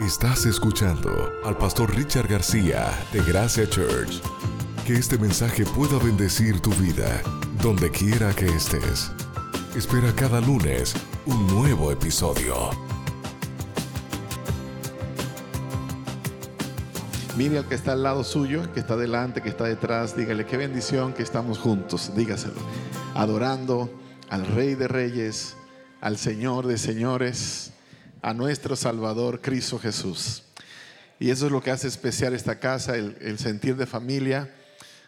Estás 0.00 0.46
escuchando 0.46 1.30
al 1.44 1.58
pastor 1.58 1.94
Richard 1.94 2.26
García 2.26 2.90
de 3.12 3.22
Gracia 3.22 3.68
Church. 3.68 4.22
Que 4.86 4.94
este 4.94 5.18
mensaje 5.18 5.66
pueda 5.66 5.98
bendecir 5.98 6.58
tu 6.60 6.70
vida, 6.70 7.20
donde 7.62 7.90
quiera 7.90 8.32
que 8.32 8.46
estés. 8.46 9.12
Espera 9.76 10.10
cada 10.16 10.40
lunes 10.40 10.94
un 11.26 11.46
nuevo 11.48 11.92
episodio. 11.92 12.70
Mire 17.36 17.58
al 17.58 17.68
que 17.68 17.74
está 17.74 17.92
al 17.92 18.02
lado 18.02 18.24
suyo, 18.24 18.72
que 18.72 18.80
está 18.80 18.96
delante, 18.96 19.42
que 19.42 19.50
está 19.50 19.64
detrás, 19.64 20.16
dígale 20.16 20.46
qué 20.46 20.56
bendición 20.56 21.12
que 21.12 21.22
estamos 21.22 21.58
juntos, 21.58 22.12
dígaselo, 22.16 22.54
adorando 23.14 23.90
al 24.30 24.46
Rey 24.46 24.76
de 24.76 24.88
Reyes, 24.88 25.56
al 26.00 26.16
Señor 26.16 26.66
de 26.66 26.78
Señores, 26.78 27.69
a 28.22 28.34
nuestro 28.34 28.76
Salvador 28.76 29.40
Cristo 29.40 29.78
Jesús. 29.78 30.42
Y 31.18 31.30
eso 31.30 31.46
es 31.46 31.52
lo 31.52 31.62
que 31.62 31.70
hace 31.70 31.88
especial 31.88 32.34
esta 32.34 32.58
casa, 32.58 32.96
el, 32.96 33.38
sentir 33.38 33.76
de 33.76 33.86
familia, 33.86 34.54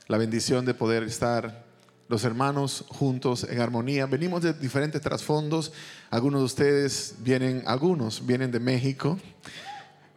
la 0.09 0.19
bendición 0.19 0.65
de 0.65 0.75
poder 0.75 1.03
estar 1.05 1.65
los 2.09 2.25
hermanos 2.25 2.85
juntos 2.89 3.47
en 3.49 3.61
armonía. 3.61 4.05
Venimos 4.05 4.43
de 4.43 4.53
diferentes 4.53 5.01
trasfondos. 5.01 5.73
Algunos 6.11 6.43
de 6.43 6.45
ustedes 6.45 7.15
vienen, 7.21 7.63
algunos 7.67 8.27
vienen 8.27 8.51
de 8.51 8.61
México, 8.61 9.19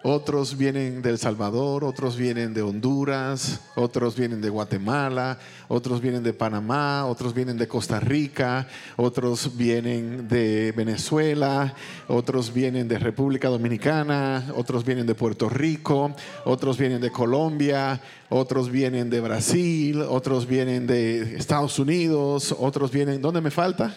otros 0.07 0.55
vienen 0.55 1.01
de 1.01 1.09
El 1.09 1.17
Salvador, 1.17 1.83
otros 1.83 2.15
vienen 2.15 2.53
de 2.53 2.61
Honduras, 2.61 3.61
otros 3.73 4.15
vienen 4.15 4.39
de 4.39 4.49
Guatemala, 4.49 5.39
otros 5.67 5.99
vienen 5.99 6.21
de 6.21 6.31
Panamá, 6.31 7.07
otros 7.07 7.33
vienen 7.33 7.57
de 7.57 7.67
Costa 7.67 7.99
Rica, 7.99 8.67
otros 8.97 9.57
vienen 9.57 10.27
de 10.27 10.71
Venezuela, 10.77 11.73
otros 12.07 12.53
vienen 12.53 12.87
de 12.87 12.99
República 12.99 13.49
Dominicana, 13.49 14.45
otros 14.55 14.85
vienen 14.85 15.07
de 15.07 15.15
Puerto 15.15 15.49
Rico, 15.49 16.13
otros 16.43 16.77
vienen 16.77 17.01
de 17.01 17.09
Colombia, 17.09 17.99
otros 18.29 18.69
vienen 18.69 19.09
de 19.09 19.21
Brasil, 19.21 20.03
otros 20.03 20.45
vienen 20.45 20.85
de 20.85 21.35
Estados 21.35 21.79
Unidos, 21.79 22.55
otros 22.59 22.91
vienen, 22.91 23.23
¿dónde 23.23 23.41
me 23.41 23.49
falta? 23.49 23.95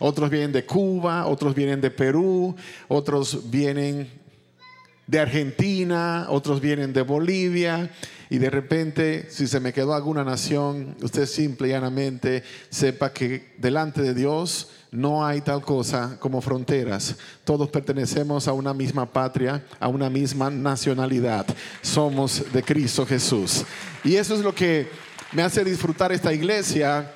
Otros 0.00 0.28
vienen 0.28 0.52
de 0.52 0.66
Cuba, 0.66 1.24
otros 1.24 1.54
vienen 1.54 1.80
de 1.80 1.90
Perú, 1.90 2.54
otros 2.88 3.50
vienen 3.50 4.27
de 5.08 5.18
Argentina, 5.18 6.26
otros 6.28 6.60
vienen 6.60 6.92
de 6.92 7.02
Bolivia, 7.02 7.90
y 8.30 8.36
de 8.36 8.50
repente, 8.50 9.26
si 9.30 9.46
se 9.46 9.58
me 9.58 9.72
quedó 9.72 9.94
alguna 9.94 10.22
nación, 10.22 10.94
usted 11.02 11.24
simple 11.24 11.68
y 11.68 11.70
llanamente 11.70 12.44
sepa 12.68 13.10
que 13.10 13.54
delante 13.56 14.02
de 14.02 14.12
Dios 14.12 14.68
no 14.90 15.26
hay 15.26 15.40
tal 15.40 15.62
cosa 15.62 16.18
como 16.20 16.42
fronteras. 16.42 17.16
Todos 17.44 17.70
pertenecemos 17.70 18.46
a 18.46 18.52
una 18.52 18.74
misma 18.74 19.06
patria, 19.06 19.64
a 19.80 19.88
una 19.88 20.10
misma 20.10 20.50
nacionalidad. 20.50 21.46
Somos 21.80 22.44
de 22.52 22.62
Cristo 22.62 23.06
Jesús. 23.06 23.64
Y 24.04 24.16
eso 24.16 24.34
es 24.34 24.40
lo 24.40 24.54
que 24.54 24.88
me 25.32 25.42
hace 25.42 25.64
disfrutar 25.64 26.12
esta 26.12 26.32
iglesia 26.32 27.10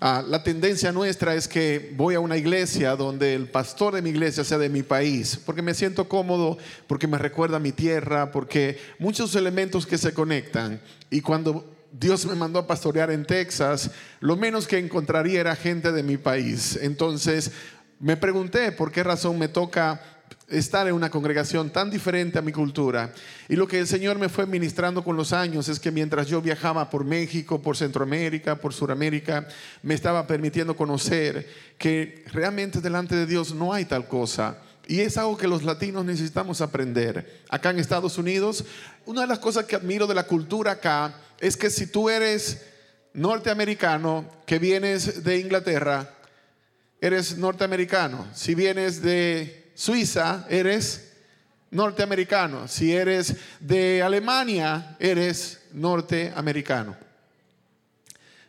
Ah, 0.00 0.22
la 0.24 0.44
tendencia 0.44 0.92
nuestra 0.92 1.34
es 1.34 1.48
que 1.48 1.92
voy 1.96 2.14
a 2.14 2.20
una 2.20 2.36
iglesia 2.36 2.94
donde 2.94 3.34
el 3.34 3.48
pastor 3.48 3.94
de 3.94 4.02
mi 4.02 4.10
iglesia 4.10 4.44
sea 4.44 4.58
de 4.58 4.68
mi 4.68 4.84
país, 4.84 5.40
porque 5.44 5.60
me 5.60 5.74
siento 5.74 6.08
cómodo, 6.08 6.56
porque 6.86 7.08
me 7.08 7.18
recuerda 7.18 7.58
mi 7.58 7.72
tierra, 7.72 8.30
porque 8.30 8.78
muchos 9.00 9.34
elementos 9.34 9.86
que 9.86 9.98
se 9.98 10.14
conectan. 10.14 10.80
Y 11.10 11.20
cuando 11.20 11.64
Dios 11.90 12.26
me 12.26 12.36
mandó 12.36 12.60
a 12.60 12.66
pastorear 12.68 13.10
en 13.10 13.24
Texas, 13.24 13.90
lo 14.20 14.36
menos 14.36 14.68
que 14.68 14.78
encontraría 14.78 15.40
era 15.40 15.56
gente 15.56 15.90
de 15.90 16.04
mi 16.04 16.16
país. 16.16 16.78
Entonces 16.80 17.50
me 17.98 18.16
pregunté 18.16 18.70
por 18.70 18.92
qué 18.92 19.02
razón 19.02 19.36
me 19.36 19.48
toca 19.48 20.00
estar 20.48 20.86
en 20.86 20.94
una 20.94 21.10
congregación 21.10 21.70
tan 21.70 21.90
diferente 21.90 22.38
a 22.38 22.42
mi 22.42 22.52
cultura. 22.52 23.12
Y 23.48 23.56
lo 23.56 23.68
que 23.68 23.78
el 23.78 23.86
Señor 23.86 24.18
me 24.18 24.28
fue 24.28 24.46
ministrando 24.46 25.04
con 25.04 25.16
los 25.16 25.32
años 25.32 25.68
es 25.68 25.78
que 25.78 25.90
mientras 25.90 26.26
yo 26.26 26.40
viajaba 26.40 26.88
por 26.90 27.04
México, 27.04 27.60
por 27.60 27.76
Centroamérica, 27.76 28.56
por 28.56 28.72
Suramérica, 28.72 29.46
me 29.82 29.94
estaba 29.94 30.26
permitiendo 30.26 30.76
conocer 30.76 31.48
que 31.76 32.24
realmente 32.32 32.80
delante 32.80 33.14
de 33.14 33.26
Dios 33.26 33.54
no 33.54 33.72
hay 33.72 33.84
tal 33.84 34.08
cosa. 34.08 34.58
Y 34.86 35.00
es 35.00 35.18
algo 35.18 35.36
que 35.36 35.46
los 35.46 35.64
latinos 35.64 36.04
necesitamos 36.04 36.62
aprender. 36.62 37.42
Acá 37.50 37.70
en 37.70 37.78
Estados 37.78 38.16
Unidos, 38.16 38.64
una 39.04 39.20
de 39.20 39.26
las 39.26 39.38
cosas 39.38 39.66
que 39.66 39.76
admiro 39.76 40.06
de 40.06 40.14
la 40.14 40.26
cultura 40.26 40.72
acá 40.72 41.14
es 41.40 41.58
que 41.58 41.68
si 41.68 41.86
tú 41.86 42.08
eres 42.08 42.64
norteamericano, 43.12 44.24
que 44.46 44.58
vienes 44.58 45.24
de 45.24 45.38
Inglaterra, 45.38 46.14
eres 47.00 47.36
norteamericano. 47.36 48.26
Si 48.34 48.54
vienes 48.54 49.02
de 49.02 49.57
Suiza, 49.78 50.44
eres 50.50 51.12
norteamericano. 51.70 52.66
Si 52.66 52.92
eres 52.92 53.36
de 53.60 54.02
Alemania, 54.02 54.96
eres 54.98 55.60
norteamericano. 55.72 56.96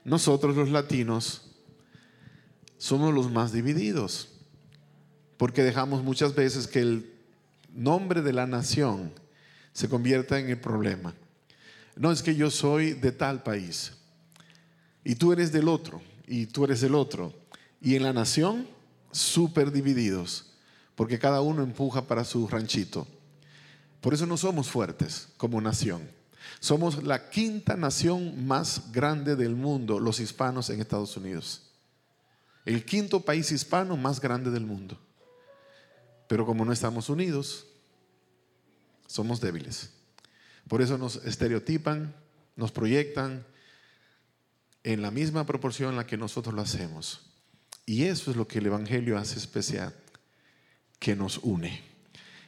Nosotros 0.04 0.56
los 0.56 0.70
latinos 0.70 1.44
somos 2.80 3.14
los 3.14 3.30
más 3.30 3.52
divididos, 3.52 4.30
porque 5.38 5.62
dejamos 5.62 6.04
muchas 6.04 6.34
veces 6.34 6.66
que 6.66 6.80
el 6.80 7.14
nombre 7.76 8.24
de 8.24 8.34
la 8.34 8.48
nación 8.48 9.14
se 9.72 9.88
convierta 9.88 10.40
en 10.40 10.50
el 10.50 10.60
problema. 10.60 11.14
No 11.96 12.12
es 12.12 12.24
que 12.24 12.36
yo 12.36 12.50
soy 12.50 12.94
de 12.94 13.12
tal 13.12 13.44
país 13.44 13.92
y 15.04 15.14
tú 15.14 15.32
eres 15.32 15.52
del 15.52 15.68
otro 15.68 16.02
y 16.26 16.48
tú 16.48 16.66
eres 16.66 16.82
del 16.82 16.96
otro. 16.96 17.36
Y 17.80 17.96
en 17.96 18.02
la 18.02 18.14
nación, 18.14 18.68
súper 19.12 19.72
divididos 19.72 20.48
porque 21.00 21.18
cada 21.18 21.40
uno 21.40 21.64
empuja 21.64 22.08
para 22.08 22.26
su 22.26 22.46
ranchito. 22.46 23.08
Por 24.02 24.14
eso 24.14 24.26
no 24.26 24.36
somos 24.36 24.70
fuertes 24.70 25.30
como 25.38 25.62
nación. 25.62 26.12
Somos 26.60 27.06
la 27.06 27.30
quinta 27.30 27.78
nación 27.78 28.46
más 28.46 28.92
grande 28.92 29.38
del 29.38 29.56
mundo, 29.56 30.02
los 30.02 30.20
hispanos 30.20 30.70
en 30.70 30.82
Estados 30.82 31.16
Unidos. 31.16 31.62
El 32.66 32.84
quinto 32.84 33.22
país 33.22 33.50
hispano 33.50 33.96
más 33.96 34.20
grande 34.20 34.52
del 34.52 34.66
mundo. 34.66 35.00
Pero 36.28 36.46
como 36.46 36.66
no 36.66 36.74
estamos 36.74 37.08
unidos, 37.08 37.66
somos 39.08 39.40
débiles. 39.40 39.92
Por 40.68 40.82
eso 40.82 40.98
nos 40.98 41.16
estereotipan, 41.24 42.14
nos 42.58 42.74
proyectan 42.74 43.46
en 44.84 45.02
la 45.02 45.12
misma 45.12 45.46
proporción 45.46 45.92
en 45.92 45.96
la 45.96 46.06
que 46.06 46.18
nosotros 46.18 46.54
lo 46.54 46.62
hacemos. 46.62 47.22
Y 47.86 48.04
eso 48.04 48.32
es 48.32 48.36
lo 48.36 48.50
que 48.50 48.60
el 48.60 48.66
Evangelio 48.66 49.18
hace 49.18 49.40
especial 49.40 49.96
que 51.00 51.16
nos 51.16 51.40
une. 51.40 51.82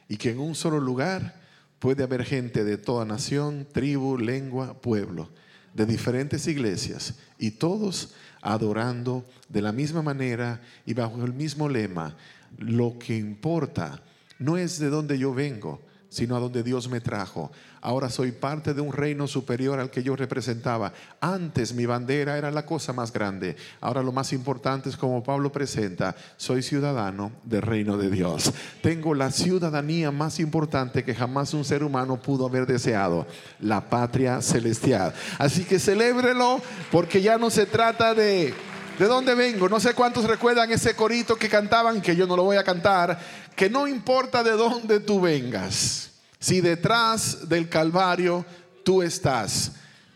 Y 0.08 0.16
que 0.16 0.30
en 0.30 0.40
un 0.40 0.54
solo 0.54 0.78
lugar 0.78 1.40
puede 1.78 2.04
haber 2.04 2.24
gente 2.24 2.64
de 2.64 2.78
toda 2.78 3.04
nación, 3.04 3.66
tribu, 3.72 4.18
lengua, 4.18 4.80
pueblo, 4.80 5.30
de 5.74 5.86
diferentes 5.86 6.46
iglesias, 6.46 7.14
y 7.38 7.52
todos 7.52 8.14
adorando 8.42 9.24
de 9.48 9.62
la 9.62 9.72
misma 9.72 10.02
manera 10.02 10.60
y 10.84 10.94
bajo 10.94 11.24
el 11.24 11.32
mismo 11.32 11.68
lema. 11.68 12.16
Lo 12.58 12.98
que 12.98 13.16
importa 13.16 14.02
no 14.38 14.58
es 14.58 14.78
de 14.78 14.90
dónde 14.90 15.18
yo 15.18 15.32
vengo, 15.32 15.80
sino 16.12 16.36
a 16.36 16.40
donde 16.40 16.62
Dios 16.62 16.90
me 16.90 17.00
trajo. 17.00 17.50
Ahora 17.80 18.10
soy 18.10 18.32
parte 18.32 18.74
de 18.74 18.82
un 18.82 18.92
reino 18.92 19.26
superior 19.26 19.80
al 19.80 19.90
que 19.90 20.02
yo 20.02 20.14
representaba. 20.14 20.92
Antes 21.20 21.72
mi 21.72 21.86
bandera 21.86 22.36
era 22.36 22.50
la 22.50 22.66
cosa 22.66 22.92
más 22.92 23.12
grande. 23.12 23.56
Ahora 23.80 24.02
lo 24.02 24.12
más 24.12 24.34
importante 24.34 24.90
es 24.90 24.96
como 24.96 25.22
Pablo 25.24 25.50
presenta, 25.50 26.14
soy 26.36 26.62
ciudadano 26.62 27.32
del 27.44 27.62
reino 27.62 27.96
de 27.96 28.10
Dios. 28.10 28.52
Tengo 28.82 29.14
la 29.14 29.30
ciudadanía 29.30 30.10
más 30.10 30.38
importante 30.38 31.02
que 31.02 31.14
jamás 31.14 31.54
un 31.54 31.64
ser 31.64 31.82
humano 31.82 32.20
pudo 32.20 32.46
haber 32.46 32.66
deseado, 32.66 33.26
la 33.58 33.88
patria 33.88 34.42
celestial. 34.42 35.14
Así 35.38 35.64
que 35.64 35.78
celébrelo 35.78 36.60
porque 36.90 37.22
ya 37.22 37.38
no 37.38 37.48
se 37.48 37.64
trata 37.64 38.14
de 38.14 38.54
¿De 38.98 39.06
dónde 39.06 39.34
vengo? 39.34 39.68
No 39.68 39.80
sé 39.80 39.94
cuántos 39.94 40.24
recuerdan 40.24 40.70
ese 40.70 40.94
corito 40.94 41.36
que 41.36 41.48
cantaban, 41.48 42.02
que 42.02 42.14
yo 42.14 42.26
no 42.26 42.36
lo 42.36 42.44
voy 42.44 42.58
a 42.58 42.62
cantar, 42.62 43.18
que 43.56 43.70
no 43.70 43.88
importa 43.88 44.42
de 44.42 44.52
dónde 44.52 45.00
tú 45.00 45.20
vengas, 45.20 46.11
si 46.42 46.60
detrás 46.60 47.48
del 47.48 47.68
Calvario 47.68 48.44
tú 48.84 49.00
estás, 49.00 49.74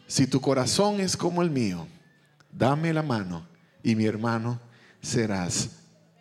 si 0.08 0.26
tu 0.26 0.40
corazón 0.40 1.00
es 1.00 1.17
como 1.17 1.40
el 1.40 1.50
mío, 1.52 1.87
dame 2.50 2.93
la 2.93 3.02
mano 3.02 3.46
y 3.81 3.94
mi 3.94 4.06
hermano 4.06 4.61
serás. 5.00 5.69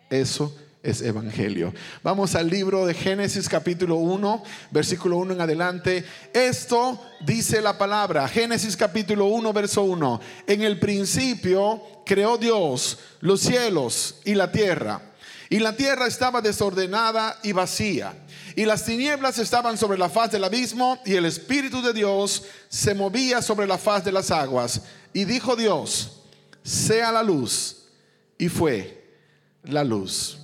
Eso 0.08 0.56
es 0.80 1.02
evangelio. 1.02 1.74
Vamos 2.04 2.36
al 2.36 2.48
libro 2.48 2.86
de 2.86 2.94
Génesis 2.94 3.48
capítulo 3.48 3.96
1, 3.96 4.44
versículo 4.70 5.16
1 5.16 5.32
en 5.32 5.40
adelante. 5.40 6.04
Esto 6.32 7.02
dice 7.22 7.60
la 7.60 7.76
palabra, 7.76 8.28
Génesis 8.28 8.76
capítulo 8.76 9.24
1, 9.26 9.52
verso 9.52 9.82
1. 9.82 10.20
En 10.46 10.62
el 10.62 10.78
principio 10.78 11.82
creó 12.06 12.38
Dios 12.38 13.00
los 13.18 13.40
cielos 13.40 14.20
y 14.24 14.36
la 14.36 14.52
tierra. 14.52 15.02
Y 15.50 15.58
la 15.58 15.74
tierra 15.74 16.06
estaba 16.06 16.40
desordenada 16.40 17.40
y 17.42 17.50
vacía. 17.50 18.14
Y 18.56 18.64
las 18.64 18.86
tinieblas 18.86 19.38
estaban 19.38 19.76
sobre 19.76 19.98
la 19.98 20.08
faz 20.08 20.32
del 20.32 20.42
abismo 20.42 20.98
y 21.04 21.14
el 21.14 21.26
Espíritu 21.26 21.82
de 21.82 21.92
Dios 21.92 22.44
se 22.70 22.94
movía 22.94 23.42
sobre 23.42 23.66
la 23.66 23.76
faz 23.76 24.02
de 24.02 24.12
las 24.12 24.30
aguas. 24.30 24.80
Y 25.12 25.26
dijo 25.26 25.56
Dios, 25.56 26.22
sea 26.62 27.12
la 27.12 27.22
luz. 27.22 27.84
Y 28.38 28.48
fue 28.48 29.14
la 29.62 29.84
luz. 29.84 30.38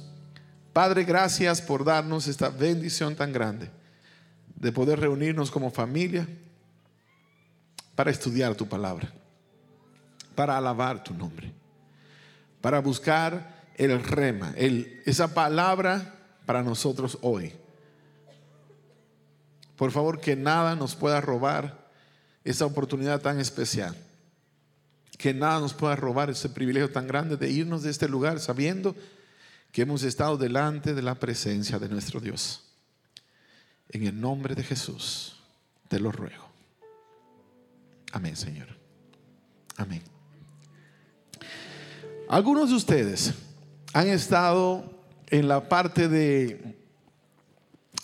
Padre, 0.74 1.04
gracias 1.04 1.62
por 1.62 1.86
darnos 1.86 2.28
esta 2.28 2.50
bendición 2.50 3.16
tan 3.16 3.32
grande 3.32 3.70
de 4.56 4.72
poder 4.72 5.00
reunirnos 5.00 5.50
como 5.50 5.70
familia 5.70 6.28
para 7.94 8.10
estudiar 8.10 8.54
tu 8.54 8.68
palabra, 8.68 9.10
para 10.34 10.58
alabar 10.58 11.02
tu 11.02 11.14
nombre, 11.14 11.50
para 12.60 12.80
buscar 12.80 13.62
el 13.74 14.02
rema, 14.04 14.52
el, 14.54 15.00
esa 15.06 15.32
palabra 15.32 16.14
para 16.44 16.62
nosotros 16.62 17.16
hoy. 17.22 17.54
Por 19.82 19.90
favor, 19.90 20.20
que 20.20 20.36
nada 20.36 20.76
nos 20.76 20.94
pueda 20.94 21.20
robar 21.20 21.90
esa 22.44 22.64
oportunidad 22.66 23.20
tan 23.20 23.40
especial. 23.40 23.96
Que 25.18 25.34
nada 25.34 25.58
nos 25.58 25.74
pueda 25.74 25.96
robar 25.96 26.30
ese 26.30 26.48
privilegio 26.48 26.92
tan 26.92 27.08
grande 27.08 27.36
de 27.36 27.50
irnos 27.50 27.82
de 27.82 27.90
este 27.90 28.06
lugar 28.08 28.38
sabiendo 28.38 28.94
que 29.72 29.82
hemos 29.82 30.04
estado 30.04 30.36
delante 30.36 30.94
de 30.94 31.02
la 31.02 31.16
presencia 31.16 31.80
de 31.80 31.88
nuestro 31.88 32.20
Dios. 32.20 32.62
En 33.88 34.06
el 34.06 34.20
nombre 34.20 34.54
de 34.54 34.62
Jesús, 34.62 35.34
te 35.88 35.98
lo 35.98 36.12
ruego. 36.12 36.48
Amén, 38.12 38.36
Señor. 38.36 38.68
Amén. 39.78 40.04
Algunos 42.28 42.70
de 42.70 42.76
ustedes 42.76 43.34
han 43.92 44.06
estado 44.06 45.02
en 45.26 45.48
la 45.48 45.68
parte 45.68 46.06
de, 46.06 46.76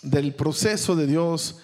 del 0.01 0.35
proceso 0.35 0.97
de 0.97 1.07
Dios 1.07 1.61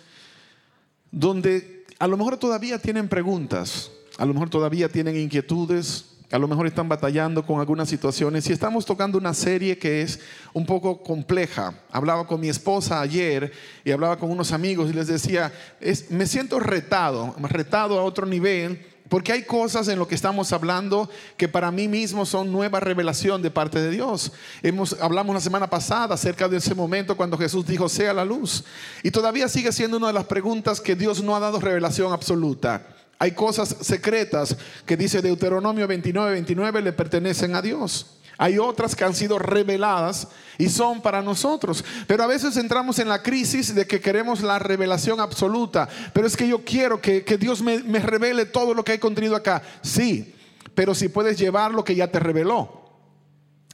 donde 1.15 1.85
a 1.97 2.07
lo 2.07 2.17
mejor 2.17 2.35
todavía 2.35 2.77
tienen 2.77 3.07
preguntas, 3.07 3.89
a 4.17 4.25
lo 4.25 4.33
mejor 4.33 4.49
todavía 4.49 4.89
tienen 4.89 5.15
inquietudes, 5.15 6.05
a 6.29 6.37
lo 6.37 6.49
mejor 6.49 6.67
están 6.67 6.89
batallando 6.89 7.45
con 7.45 7.61
algunas 7.61 7.87
situaciones 7.87 8.49
y 8.49 8.53
estamos 8.53 8.85
tocando 8.85 9.17
una 9.17 9.33
serie 9.33 9.77
que 9.77 10.01
es 10.01 10.19
un 10.51 10.65
poco 10.65 11.01
compleja. 11.01 11.73
Hablaba 11.89 12.27
con 12.27 12.41
mi 12.41 12.49
esposa 12.49 12.99
ayer 12.99 13.53
y 13.85 13.91
hablaba 13.91 14.17
con 14.17 14.29
unos 14.29 14.51
amigos 14.51 14.89
y 14.89 14.93
les 14.93 15.07
decía, 15.07 15.53
es, 15.79 16.11
me 16.11 16.27
siento 16.27 16.59
retado, 16.59 17.33
retado 17.43 17.97
a 17.97 18.03
otro 18.03 18.25
nivel 18.25 18.85
porque 19.09 19.31
hay 19.31 19.43
cosas 19.43 19.87
en 19.87 19.99
lo 19.99 20.07
que 20.07 20.15
estamos 20.15 20.51
hablando 20.51 21.09
que 21.37 21.47
para 21.47 21.71
mí 21.71 21.87
mismo 21.87 22.25
son 22.25 22.51
nueva 22.51 22.79
revelación 22.79 23.41
de 23.41 23.51
parte 23.51 23.79
de 23.79 23.91
Dios. 23.91 24.31
Hemos, 24.63 24.97
hablamos 24.99 25.35
la 25.35 25.41
semana 25.41 25.69
pasada 25.69 26.15
acerca 26.15 26.49
de 26.49 26.57
ese 26.57 26.73
momento 26.73 27.15
cuando 27.15 27.37
Jesús 27.37 27.65
dijo, 27.67 27.87
sea 27.87 28.13
la 28.13 28.25
luz. 28.25 28.63
Y 29.03 29.11
todavía 29.11 29.47
sigue 29.47 29.71
siendo 29.71 29.97
una 29.97 30.07
de 30.07 30.13
las 30.13 30.25
preguntas 30.25 30.81
que 30.81 30.95
Dios 30.95 31.21
no 31.21 31.35
ha 31.35 31.39
dado 31.39 31.59
revelación 31.59 32.11
absoluta. 32.13 32.87
Hay 33.19 33.31
cosas 33.31 33.75
secretas 33.81 34.57
que 34.85 34.97
dice 34.97 35.21
Deuteronomio 35.21 35.87
29, 35.87 36.31
29 36.31 36.81
le 36.81 36.93
pertenecen 36.93 37.55
a 37.55 37.61
Dios. 37.61 38.14
Hay 38.37 38.57
otras 38.57 38.95
que 38.95 39.03
han 39.03 39.15
sido 39.15 39.39
reveladas 39.39 40.27
y 40.57 40.69
son 40.69 41.01
para 41.01 41.21
nosotros. 41.21 41.83
Pero 42.07 42.23
a 42.23 42.27
veces 42.27 42.57
entramos 42.57 42.99
en 42.99 43.09
la 43.09 43.23
crisis 43.23 43.73
de 43.73 43.87
que 43.87 44.01
queremos 44.01 44.41
la 44.41 44.59
revelación 44.59 45.19
absoluta. 45.19 45.87
Pero 46.13 46.27
es 46.27 46.35
que 46.35 46.47
yo 46.47 46.63
quiero 46.63 47.01
que, 47.01 47.21
Dios 47.39 47.61
me, 47.61 47.79
me, 47.83 47.99
revele 47.99 48.45
todo 48.45 48.73
lo 48.73 48.83
que 48.83 48.93
hay 48.93 48.99
contenido 48.99 49.35
acá. 49.35 49.61
Sí, 49.81 50.35
pero 50.73 50.93
si 50.93 51.07
puedes 51.07 51.37
llevar 51.37 51.71
lo 51.71 51.83
que 51.83 51.95
ya 51.95 52.11
te 52.11 52.19
reveló. 52.19 52.83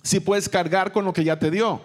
Si 0.04 0.19
puedes 0.19 0.50
cargar 0.50 0.92
con 0.92 1.06
lo 1.06 1.13
que 1.13 1.24
ya 1.24 1.40
te 1.40 1.50
dio. 1.50 1.81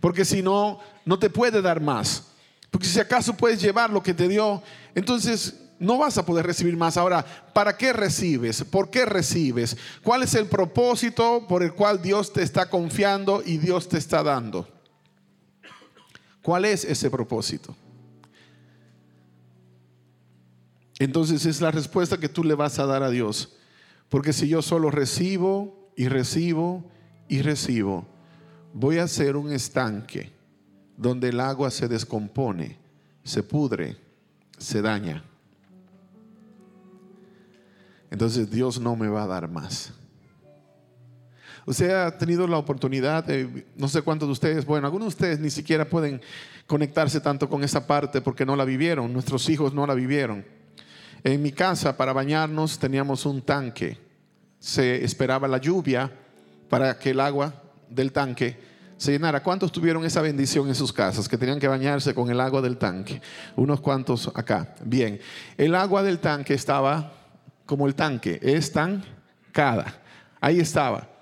Porque 0.00 0.24
si 0.24 0.42
no, 0.42 0.80
no 1.04 1.18
te 1.18 1.30
puede 1.30 1.62
dar 1.62 1.80
más. 1.80 2.28
Porque 2.70 2.86
si 2.86 3.00
acaso 3.00 3.36
puedes 3.36 3.60
llevar 3.60 3.90
lo 3.90 4.02
que 4.02 4.14
te 4.14 4.26
dio, 4.28 4.62
entonces 4.94 5.54
no 5.78 5.98
vas 5.98 6.18
a 6.18 6.24
poder 6.24 6.46
recibir 6.46 6.76
más. 6.76 6.96
Ahora, 6.96 7.24
¿para 7.52 7.76
qué 7.76 7.92
recibes? 7.92 8.64
¿Por 8.64 8.90
qué 8.90 9.04
recibes? 9.04 9.76
¿Cuál 10.02 10.22
es 10.22 10.34
el 10.34 10.46
propósito 10.46 11.46
por 11.48 11.62
el 11.62 11.74
cual 11.74 12.00
Dios 12.00 12.32
te 12.32 12.42
está 12.42 12.70
confiando 12.70 13.42
y 13.44 13.58
Dios 13.58 13.88
te 13.88 13.98
está 13.98 14.22
dando? 14.22 14.68
¿Cuál 16.42 16.64
es 16.64 16.84
ese 16.84 17.10
propósito? 17.10 17.74
Entonces 20.98 21.44
es 21.46 21.60
la 21.60 21.70
respuesta 21.70 22.18
que 22.18 22.28
tú 22.28 22.44
le 22.44 22.54
vas 22.54 22.78
a 22.78 22.86
dar 22.86 23.02
a 23.02 23.10
Dios. 23.10 23.56
Porque 24.08 24.32
si 24.32 24.48
yo 24.48 24.62
solo 24.62 24.90
recibo 24.90 25.90
y 25.96 26.08
recibo 26.08 26.84
y 27.28 27.42
recibo, 27.42 28.06
voy 28.72 28.98
a 28.98 29.08
ser 29.08 29.36
un 29.36 29.52
estanque 29.52 30.32
donde 30.96 31.30
el 31.30 31.40
agua 31.40 31.70
se 31.70 31.88
descompone, 31.88 32.78
se 33.24 33.42
pudre, 33.42 33.96
se 34.56 34.82
daña 34.82 35.24
entonces 38.14 38.48
Dios 38.48 38.80
no 38.80 38.94
me 38.94 39.08
va 39.08 39.24
a 39.24 39.26
dar 39.26 39.50
más. 39.50 39.92
Usted 41.66 41.90
ha 41.90 42.16
tenido 42.16 42.46
la 42.46 42.58
oportunidad, 42.58 43.24
de, 43.24 43.66
no 43.74 43.88
sé 43.88 44.02
cuántos 44.02 44.28
de 44.28 44.32
ustedes, 44.32 44.64
bueno, 44.64 44.86
algunos 44.86 45.06
de 45.06 45.08
ustedes 45.08 45.40
ni 45.40 45.50
siquiera 45.50 45.84
pueden 45.84 46.20
conectarse 46.68 47.20
tanto 47.20 47.48
con 47.48 47.64
esa 47.64 47.88
parte 47.88 48.20
porque 48.20 48.46
no 48.46 48.54
la 48.54 48.64
vivieron, 48.64 49.12
nuestros 49.12 49.48
hijos 49.48 49.74
no 49.74 49.84
la 49.84 49.94
vivieron. 49.94 50.44
En 51.24 51.42
mi 51.42 51.50
casa, 51.50 51.96
para 51.96 52.12
bañarnos, 52.12 52.78
teníamos 52.78 53.26
un 53.26 53.42
tanque. 53.42 53.98
Se 54.60 55.04
esperaba 55.04 55.48
la 55.48 55.58
lluvia 55.58 56.12
para 56.68 56.96
que 56.96 57.10
el 57.10 57.18
agua 57.18 57.52
del 57.90 58.12
tanque 58.12 58.56
se 58.96 59.10
llenara. 59.10 59.42
¿Cuántos 59.42 59.72
tuvieron 59.72 60.04
esa 60.04 60.22
bendición 60.22 60.68
en 60.68 60.76
sus 60.76 60.92
casas 60.92 61.28
que 61.28 61.36
tenían 61.36 61.58
que 61.58 61.66
bañarse 61.66 62.14
con 62.14 62.30
el 62.30 62.40
agua 62.40 62.62
del 62.62 62.76
tanque? 62.76 63.20
Unos 63.56 63.80
cuantos 63.80 64.30
acá. 64.36 64.76
Bien, 64.84 65.18
el 65.56 65.74
agua 65.74 66.04
del 66.04 66.20
tanque 66.20 66.54
estaba 66.54 67.23
como 67.66 67.86
el 67.86 67.94
tanque, 67.94 68.38
estancada. 68.42 70.00
Ahí 70.40 70.60
estaba. 70.60 71.13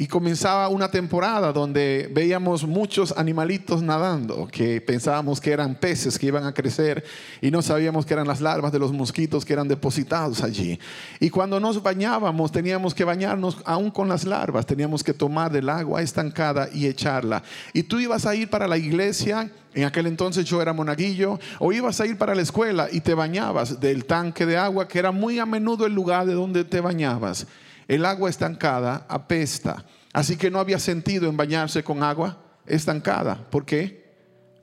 Y 0.00 0.06
comenzaba 0.06 0.70
una 0.70 0.90
temporada 0.90 1.52
donde 1.52 2.08
veíamos 2.10 2.64
muchos 2.66 3.12
animalitos 3.18 3.82
nadando, 3.82 4.48
que 4.50 4.80
pensábamos 4.80 5.42
que 5.42 5.52
eran 5.52 5.74
peces 5.74 6.18
que 6.18 6.24
iban 6.24 6.46
a 6.46 6.54
crecer 6.54 7.04
y 7.42 7.50
no 7.50 7.60
sabíamos 7.60 8.06
que 8.06 8.14
eran 8.14 8.26
las 8.26 8.40
larvas 8.40 8.72
de 8.72 8.78
los 8.78 8.94
mosquitos 8.94 9.44
que 9.44 9.52
eran 9.52 9.68
depositados 9.68 10.42
allí. 10.42 10.80
Y 11.20 11.28
cuando 11.28 11.60
nos 11.60 11.82
bañábamos 11.82 12.50
teníamos 12.50 12.94
que 12.94 13.04
bañarnos 13.04 13.58
aún 13.66 13.90
con 13.90 14.08
las 14.08 14.24
larvas, 14.24 14.64
teníamos 14.64 15.04
que 15.04 15.12
tomar 15.12 15.52
del 15.52 15.68
agua 15.68 16.00
estancada 16.00 16.70
y 16.72 16.86
echarla. 16.86 17.42
Y 17.74 17.82
tú 17.82 18.00
ibas 18.00 18.24
a 18.24 18.34
ir 18.34 18.48
para 18.48 18.66
la 18.66 18.78
iglesia 18.78 19.50
en 19.74 19.84
aquel 19.84 20.06
entonces 20.06 20.46
yo 20.46 20.62
era 20.62 20.72
monaguillo, 20.72 21.38
o 21.58 21.72
ibas 21.74 22.00
a 22.00 22.06
ir 22.06 22.16
para 22.16 22.34
la 22.34 22.40
escuela 22.40 22.88
y 22.90 23.02
te 23.02 23.12
bañabas 23.12 23.78
del 23.80 24.06
tanque 24.06 24.46
de 24.46 24.56
agua, 24.56 24.88
que 24.88 24.98
era 24.98 25.12
muy 25.12 25.38
a 25.38 25.44
menudo 25.44 25.84
el 25.84 25.92
lugar 25.92 26.24
de 26.24 26.32
donde 26.32 26.64
te 26.64 26.80
bañabas. 26.80 27.46
El 27.90 28.04
agua 28.04 28.30
estancada 28.30 29.04
apesta, 29.08 29.84
así 30.12 30.36
que 30.36 30.48
no 30.48 30.60
había 30.60 30.78
sentido 30.78 31.28
en 31.28 31.36
bañarse 31.36 31.82
con 31.82 32.04
agua 32.04 32.40
estancada. 32.64 33.50
¿Por 33.50 33.66
qué? 33.66 34.14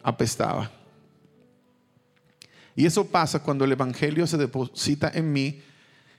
Apestaba. 0.02 0.72
Y 2.74 2.86
eso 2.86 3.06
pasa 3.06 3.44
cuando 3.44 3.66
el 3.66 3.74
Evangelio 3.74 4.26
se 4.28 4.38
deposita 4.38 5.12
en 5.14 5.34
mí 5.34 5.62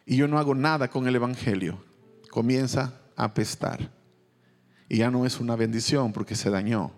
y 0.05 0.17
yo 0.17 0.29
no 0.29 0.39
hago 0.39 0.55
nada 0.55 0.89
con 0.89 1.09
el 1.09 1.17
Evangelio. 1.17 1.83
Comienza 2.31 2.93
a 3.17 3.25
apestar. 3.25 3.91
Y 4.87 4.99
ya 4.99 5.11
no 5.11 5.25
es 5.25 5.41
una 5.41 5.57
bendición 5.57 6.13
porque 6.13 6.37
se 6.37 6.51
dañó 6.51 6.93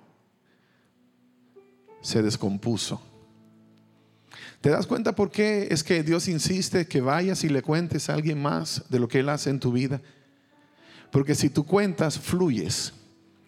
se 2.00 2.20
descompuso. 2.20 3.00
¿Te 4.60 4.68
das 4.68 4.86
cuenta 4.86 5.14
por 5.14 5.30
qué 5.30 5.68
es 5.70 5.82
que 5.82 6.02
Dios 6.02 6.28
insiste 6.28 6.86
que 6.86 7.00
vayas 7.00 7.44
y 7.44 7.48
le 7.48 7.62
cuentes 7.62 8.10
a 8.10 8.14
alguien 8.14 8.42
más 8.42 8.84
de 8.90 8.98
lo 8.98 9.08
que 9.08 9.20
Él 9.20 9.28
hace 9.30 9.48
en 9.48 9.58
tu 9.58 9.72
vida? 9.72 10.02
Porque 11.10 11.34
si 11.34 11.48
tú 11.48 11.64
cuentas, 11.64 12.18
fluyes 12.18 12.92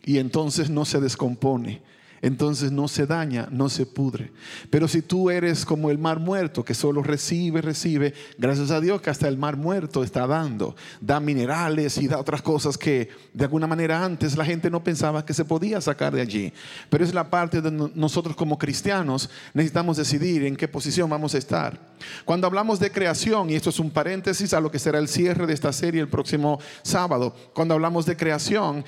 y 0.05 0.19
entonces 0.19 0.71
no 0.71 0.85
se 0.85 1.01
descompone 1.01 1.83
entonces 2.23 2.71
no 2.71 2.87
se 2.87 3.07
daña, 3.07 3.49
no 3.51 3.69
se 3.69 3.85
pudre. 3.85 4.33
Pero 4.71 4.87
si 4.87 5.03
tú 5.03 5.29
eres 5.29 5.67
como 5.67 5.91
el 5.91 5.99
mar 5.99 6.21
muerto, 6.21 6.65
que 6.65 6.73
solo 6.73 7.03
recibe, 7.03 7.61
recibe, 7.61 8.15
gracias 8.39 8.71
a 8.71 8.81
Dios 8.81 9.03
que 9.03 9.11
hasta 9.11 9.27
el 9.27 9.37
mar 9.37 9.57
muerto 9.57 10.05
está 10.05 10.27
dando, 10.29 10.77
da 11.01 11.19
minerales 11.19 11.99
y 11.99 12.07
da 12.07 12.19
otras 12.19 12.41
cosas 12.41 12.79
que 12.79 13.11
de 13.35 13.45
alguna 13.45 13.67
manera 13.67 14.05
antes 14.05 14.37
la 14.37 14.45
gente 14.45 14.71
no 14.71 14.85
pensaba 14.85 15.25
que 15.27 15.35
se 15.35 15.45
podía 15.45 15.81
sacar 15.81 16.15
de 16.15 16.21
allí. 16.21 16.53
Pero 16.89 17.05
es 17.05 17.13
la 17.13 17.29
parte 17.29 17.61
de 17.61 17.71
nosotros 17.71 18.37
como 18.37 18.57
cristianos 18.57 19.29
necesitamos 19.53 19.97
decidir 19.97 20.45
en 20.45 20.55
qué 20.55 20.69
posición 20.69 21.11
vamos 21.11 21.35
a 21.35 21.39
estar. 21.39 21.93
Cuando 22.25 22.47
hablamos 22.47 22.79
de 22.79 22.91
creación, 22.91 23.51
y 23.51 23.55
esto 23.55 23.71
es 23.71 23.81
un 23.81 23.91
paréntesis 23.91 24.55
a 24.55 24.61
lo 24.61 24.71
que 24.71 24.79
será 24.79 24.99
el 24.99 25.09
cierre 25.09 25.47
de 25.47 25.55
esta 25.55 25.73
serie 25.73 26.01
el 26.01 26.09
próximo 26.09 26.61
sábado, 26.83 27.35
cuando 27.53 27.75
hablamos 27.75 28.07
de 28.07 28.17
creación, 28.17 28.85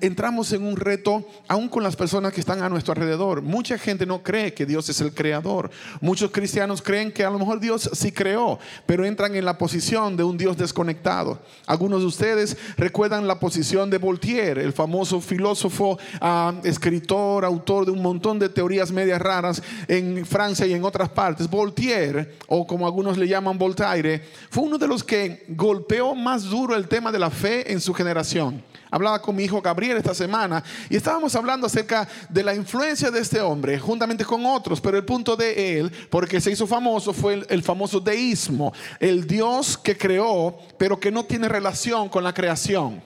entramos 0.00 0.52
en 0.52 0.64
un 0.64 0.76
reto 0.76 1.26
aún 1.48 1.68
con 1.68 1.82
las 1.82 1.96
personas 1.96 2.32
que 2.32 2.40
están 2.40 2.62
a 2.62 2.71
nuestro 2.72 2.92
alrededor. 2.92 3.42
Mucha 3.42 3.78
gente 3.78 4.06
no 4.06 4.22
cree 4.22 4.52
que 4.54 4.66
Dios 4.66 4.88
es 4.88 5.00
el 5.00 5.14
creador. 5.14 5.70
Muchos 6.00 6.30
cristianos 6.30 6.82
creen 6.82 7.12
que 7.12 7.24
a 7.24 7.30
lo 7.30 7.38
mejor 7.38 7.60
Dios 7.60 7.88
sí 7.92 8.10
creó, 8.10 8.58
pero 8.86 9.04
entran 9.04 9.34
en 9.34 9.44
la 9.44 9.58
posición 9.58 10.16
de 10.16 10.24
un 10.24 10.36
Dios 10.36 10.56
desconectado. 10.56 11.38
Algunos 11.66 12.00
de 12.00 12.06
ustedes 12.06 12.56
recuerdan 12.76 13.26
la 13.26 13.38
posición 13.38 13.90
de 13.90 13.98
Voltaire, 13.98 14.62
el 14.62 14.72
famoso 14.72 15.20
filósofo, 15.20 15.98
ah, 16.20 16.54
escritor, 16.64 17.44
autor 17.44 17.86
de 17.86 17.92
un 17.92 18.02
montón 18.02 18.38
de 18.38 18.48
teorías 18.48 18.90
medias 18.90 19.20
raras 19.20 19.62
en 19.88 20.26
Francia 20.26 20.66
y 20.66 20.72
en 20.72 20.84
otras 20.84 21.08
partes. 21.08 21.48
Voltaire, 21.48 22.36
o 22.48 22.66
como 22.66 22.86
algunos 22.86 23.18
le 23.18 23.28
llaman 23.28 23.58
Voltaire, 23.58 24.22
fue 24.50 24.64
uno 24.64 24.78
de 24.78 24.88
los 24.88 25.04
que 25.04 25.44
golpeó 25.48 26.14
más 26.14 26.44
duro 26.44 26.74
el 26.74 26.88
tema 26.88 27.12
de 27.12 27.18
la 27.18 27.30
fe 27.30 27.72
en 27.72 27.80
su 27.80 27.94
generación. 27.94 28.62
Hablaba 28.92 29.22
con 29.22 29.34
mi 29.34 29.44
hijo 29.44 29.62
Gabriel 29.62 29.96
esta 29.96 30.14
semana 30.14 30.62
y 30.90 30.96
estábamos 30.96 31.34
hablando 31.34 31.66
acerca 31.66 32.06
de 32.28 32.42
la 32.42 32.54
influencia 32.54 33.10
de 33.10 33.20
este 33.20 33.40
hombre, 33.40 33.78
juntamente 33.78 34.22
con 34.22 34.44
otros, 34.44 34.82
pero 34.82 34.98
el 34.98 35.04
punto 35.06 35.34
de 35.34 35.78
él, 35.78 35.90
porque 36.10 36.42
se 36.42 36.50
hizo 36.50 36.66
famoso, 36.66 37.14
fue 37.14 37.42
el, 37.48 37.62
famoso 37.62 38.00
deísmo, 38.00 38.70
el 39.00 39.26
Dios 39.26 39.78
que 39.78 39.96
creó, 39.96 40.58
pero 40.76 41.00
que 41.00 41.10
no 41.10 41.24
tiene 41.24 41.48
relación 41.48 42.10
con 42.10 42.22
la 42.22 42.34
creación. 42.34 43.02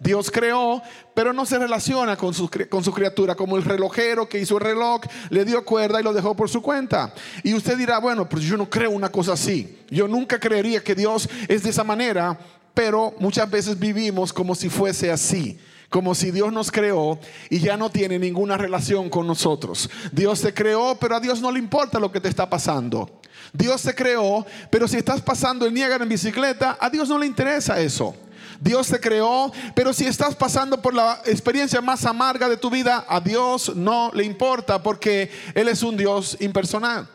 Dios 0.00 0.32
creó, 0.32 0.82
pero 1.14 1.32
no 1.32 1.46
se 1.46 1.60
relaciona 1.60 2.16
con 2.16 2.34
su, 2.34 2.50
con 2.68 2.82
su, 2.82 2.92
criatura, 2.92 3.36
como 3.36 3.56
el 3.56 3.62
relojero 3.62 4.28
que 4.28 4.40
hizo 4.40 4.56
el 4.56 4.64
reloj, 4.64 5.02
le 5.28 5.44
dio 5.44 5.64
cuerda 5.64 6.00
y 6.00 6.02
lo 6.02 6.12
dejó 6.12 6.34
por 6.34 6.48
su 6.48 6.60
cuenta. 6.60 7.14
Y 7.44 7.54
usted 7.54 7.78
dirá, 7.78 7.98
bueno, 8.00 8.28
pues 8.28 8.42
yo 8.42 8.56
no 8.56 8.68
creo 8.68 8.90
una 8.90 9.12
cosa 9.12 9.34
así. 9.34 9.78
Yo 9.90 10.08
nunca 10.08 10.40
creería 10.40 10.82
que 10.82 10.96
Dios 10.96 11.28
es 11.46 11.62
de 11.62 11.70
esa 11.70 11.84
manera, 11.84 12.36
pero 12.80 13.12
muchas 13.18 13.50
veces 13.50 13.78
vivimos 13.78 14.32
como 14.32 14.54
si 14.54 14.70
fuese 14.70 15.10
así 15.10 15.58
como 15.90 16.14
si 16.14 16.30
Dios 16.30 16.50
nos 16.50 16.70
creó 16.70 17.18
y 17.50 17.58
ya 17.58 17.76
no 17.76 17.90
tiene 17.90 18.18
ninguna 18.18 18.56
relación 18.56 19.10
con 19.10 19.26
nosotros. 19.26 19.90
Dios 20.12 20.40
te 20.40 20.54
creó, 20.54 20.96
pero 20.98 21.16
a 21.16 21.20
Dios 21.20 21.42
no 21.42 21.52
le 21.52 21.58
importa 21.58 21.98
lo 21.98 22.10
que 22.10 22.20
te 22.20 22.28
está 22.28 22.48
pasando. 22.48 23.20
Dios 23.52 23.82
te 23.82 23.94
creó, 23.94 24.46
pero 24.70 24.88
si 24.88 24.96
estás 24.96 25.20
pasando 25.20 25.66
el 25.66 25.74
Niágara 25.74 26.04
en 26.04 26.08
bicicleta, 26.08 26.78
a 26.80 26.88
Dios 26.88 27.08
no 27.08 27.18
le 27.18 27.26
interesa 27.26 27.80
eso. 27.80 28.14
Dios 28.60 28.86
te 28.86 28.98
creó, 28.98 29.52
pero 29.74 29.92
si 29.92 30.06
estás 30.06 30.34
pasando 30.34 30.80
por 30.80 30.94
la 30.94 31.20
experiencia 31.26 31.82
más 31.82 32.06
amarga 32.06 32.48
de 32.48 32.56
tu 32.56 32.70
vida, 32.70 33.04
a 33.08 33.20
Dios 33.20 33.74
no 33.74 34.10
le 34.14 34.24
importa 34.24 34.82
porque 34.82 35.30
Él 35.54 35.68
es 35.68 35.82
un 35.82 35.98
Dios 35.98 36.36
impersonal, 36.40 37.08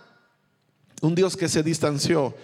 un 1.01 1.15
Dios 1.15 1.35
que 1.35 1.49
se 1.49 1.63
distanció 1.63 2.35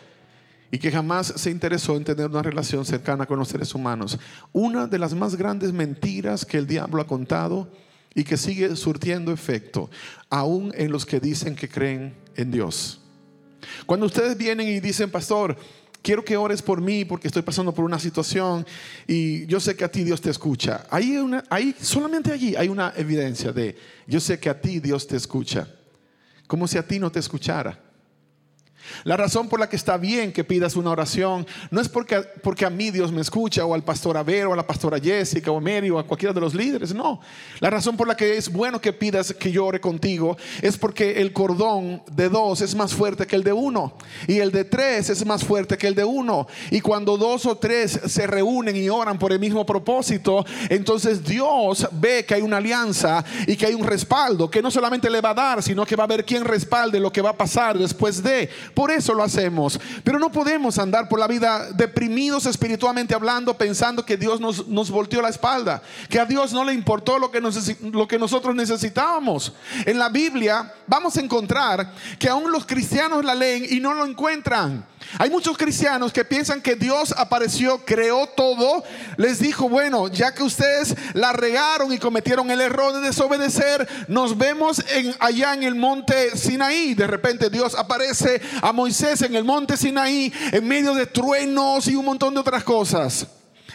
y 0.72 0.80
que 0.80 0.92
jamás 0.92 1.34
se 1.36 1.52
interesó 1.52 1.98
en 1.98 2.06
tener 2.06 2.28
una 2.28 2.42
relación 2.42 2.86
cercana 2.86 3.26
con 3.26 3.38
los 3.38 3.50
seres 3.50 3.76
humanos. 3.76 4.18
Una 4.54 4.88
de 4.88 4.98
las 4.98 5.14
más 5.14 5.36
grandes 5.36 5.74
mentiras 5.74 6.46
que 6.46 6.58
el 6.58 6.66
diablo 6.66 7.02
ha 7.02 7.08
contado 7.08 7.70
y 8.16 8.24
que 8.24 8.38
sigue 8.38 8.76
surtiendo 8.76 9.32
efecto, 9.32 9.90
aún 10.30 10.74
en 10.76 10.92
los 10.92 11.06
que 11.06 11.20
dicen 11.20 11.56
que 11.56 11.70
creen 11.70 12.16
en 12.36 12.52
Dios. 12.52 13.00
Cuando 13.86 14.06
ustedes 14.06 14.38
vienen 14.38 14.68
y 14.68 14.80
dicen, 14.80 15.10
pastor, 15.10 15.58
quiero 16.02 16.24
que 16.24 16.38
ores 16.38 16.62
por 16.62 16.82
mí 16.82 17.06
porque 17.06 17.28
estoy 17.28 17.42
pasando 17.42 17.74
por 17.74 17.86
una 17.86 18.00
situación 18.00 18.66
y 19.08 19.46
yo 19.46 19.60
sé 19.60 19.76
que 19.76 19.84
a 19.84 19.92
ti 19.92 20.04
Dios 20.04 20.22
te 20.22 20.30
escucha. 20.30 20.86
Ahí, 20.90 21.76
solamente 21.82 22.32
allí 22.32 22.56
hay 22.56 22.70
una 22.70 22.94
evidencia 22.96 23.52
de, 23.52 23.76
yo 24.08 24.20
sé 24.20 24.40
que 24.40 24.50
a 24.50 24.60
ti 24.60 24.80
Dios 24.80 25.08
te 25.08 25.16
escucha, 25.16 25.68
como 26.48 26.68
si 26.68 26.78
a 26.78 26.88
ti 26.88 27.00
no 27.00 27.12
te 27.12 27.20
escuchara. 27.20 27.91
La 29.04 29.18
razón 29.18 29.50
por 29.50 29.60
la 29.60 29.70
que 29.70 29.76
está 29.76 29.98
bien 29.98 30.32
que 30.32 30.44
pidas 30.44 30.76
una 30.76 30.92
oración 30.92 31.46
no 31.70 31.82
es 31.82 31.90
porque, 31.90 32.22
porque 32.44 32.66
a 32.66 32.70
mí 32.70 32.92
Dios 32.92 33.12
me 33.12 33.22
escucha 33.22 33.66
o 33.66 33.74
al 33.74 33.84
pastor 33.84 34.18
Aber 34.18 34.48
o 34.48 34.54
a 34.54 34.56
la 34.56 34.66
pastora 34.66 35.00
Jessica 35.00 35.52
o 35.52 35.58
a 35.58 35.62
Mary 35.62 35.90
o 35.90 36.00
a 36.00 36.06
cualquiera 36.06 36.34
de 36.34 36.42
los 36.42 36.54
líderes, 36.54 36.94
no. 36.94 37.22
La 37.60 37.70
razón 37.70 37.98
por 37.98 38.08
la 38.08 38.16
que 38.16 38.38
es 38.38 38.52
bueno 38.52 38.80
que 38.80 38.94
pidas 38.94 39.34
que 39.34 39.52
yo 39.52 39.66
ore 39.66 39.80
contigo 39.80 40.38
es 40.62 40.78
porque 40.78 41.22
el 41.22 41.34
cordón 41.34 42.04
de 42.12 42.30
dos 42.30 42.62
es 42.62 42.76
más 42.76 42.94
fuerte 42.94 43.28
que 43.28 43.36
el 43.36 43.44
de 43.44 43.54
uno 43.54 43.94
y 44.28 44.40
el 44.40 44.52
de 44.52 44.66
tres 44.66 45.10
es 45.10 45.26
más 45.26 45.44
fuerte 45.44 45.78
que 45.78 45.88
el 45.88 45.96
de 45.96 46.04
uno. 46.04 46.48
Y 46.70 46.82
cuando 46.82 47.18
dos 47.18 47.46
o 47.46 47.58
tres 47.58 48.00
se 48.06 48.28
reúnen 48.28 48.76
y 48.76 48.90
oran 48.90 49.18
por 49.18 49.32
el 49.32 49.40
mismo 49.40 49.66
propósito, 49.66 50.46
entonces 50.70 51.24
Dios 51.24 51.88
ve 51.92 52.26
que 52.26 52.36
hay 52.36 52.42
una 52.42 52.58
alianza 52.58 53.24
y 53.48 53.56
que 53.56 53.66
hay 53.66 53.74
un 53.74 53.86
respaldo 53.86 54.50
que 54.50 54.62
no 54.62 54.72
solamente 54.72 55.10
le 55.10 55.22
va 55.22 55.32
a 55.32 55.36
dar, 55.36 55.64
sino 55.64 55.86
que 55.86 55.96
va 55.96 56.04
a 56.04 56.08
ver 56.08 56.26
quién 56.26 56.44
respalde 56.46 57.00
lo 57.00 57.12
que 57.12 57.22
va 57.22 57.32
a 57.32 57.38
pasar 57.38 57.78
después 57.78 58.22
de. 58.24 58.50
Por 58.82 58.90
eso 58.90 59.14
lo 59.14 59.22
hacemos. 59.22 59.80
Pero 60.04 60.18
no 60.18 60.32
podemos 60.32 60.80
andar 60.80 61.08
por 61.08 61.20
la 61.20 61.28
vida 61.28 61.72
deprimidos 61.72 62.48
espiritualmente 62.48 63.14
hablando, 63.14 63.56
pensando 63.56 64.04
que 64.04 64.18
Dios 64.18 64.42
nos, 64.42 64.68
nos 64.68 64.90
volteó 64.90 65.22
la 65.22 65.30
espalda, 65.30 65.84
que 66.10 66.20
a 66.20 66.26
Dios 66.26 66.52
no 66.52 66.66
le 66.66 66.74
importó 66.74 67.20
lo 67.20 67.30
que, 67.30 67.40
lo 67.92 68.08
que 68.08 68.18
nosotros 68.18 68.56
necesitábamos. 68.56 69.54
En 69.86 70.00
la 70.00 70.10
Biblia 70.10 70.74
vamos 70.88 71.16
a 71.16 71.22
encontrar 71.22 71.94
que 72.18 72.28
aún 72.28 72.52
los 72.52 72.66
cristianos 72.66 73.24
la 73.24 73.36
leen 73.36 73.68
y 73.70 73.80
no 73.80 73.94
lo 73.94 74.04
encuentran. 74.04 74.84
Hay 75.18 75.30
muchos 75.30 75.58
cristianos 75.58 76.14
que 76.14 76.26
piensan 76.26 76.62
que 76.62 76.76
Dios 76.76 77.14
apareció, 77.18 77.84
creó 77.86 78.28
todo, 78.28 78.84
les 79.18 79.40
dijo, 79.40 79.68
bueno, 79.68 80.08
ya 80.08 80.34
que 80.34 80.44
ustedes 80.44 80.96
la 81.14 81.34
regaron 81.34 81.92
y 81.92 81.98
cometieron 81.98 82.50
el 82.52 82.62
error 82.62 82.94
de 82.94 83.02
desobedecer, 83.02 83.88
nos 84.08 84.38
vemos 84.38 84.84
en, 84.94 85.14
allá 85.20 85.54
en 85.54 85.64
el 85.64 85.76
monte 85.76 86.38
Sinaí. 86.38 86.94
De 86.94 87.08
repente 87.08 87.50
Dios 87.50 87.76
aparece 87.76 88.42
a 88.62 88.72
Moisés 88.72 89.22
en 89.22 89.36
el 89.36 89.44
monte 89.44 89.76
Sinaí 89.78 90.32
en 90.52 90.68
medio 90.68 90.94
de 90.94 91.06
truenos 91.06 91.88
y 91.88 91.96
un 91.96 92.06
montón 92.06 92.34
de 92.34 92.40
otras 92.40 92.64
cosas. 92.64 93.28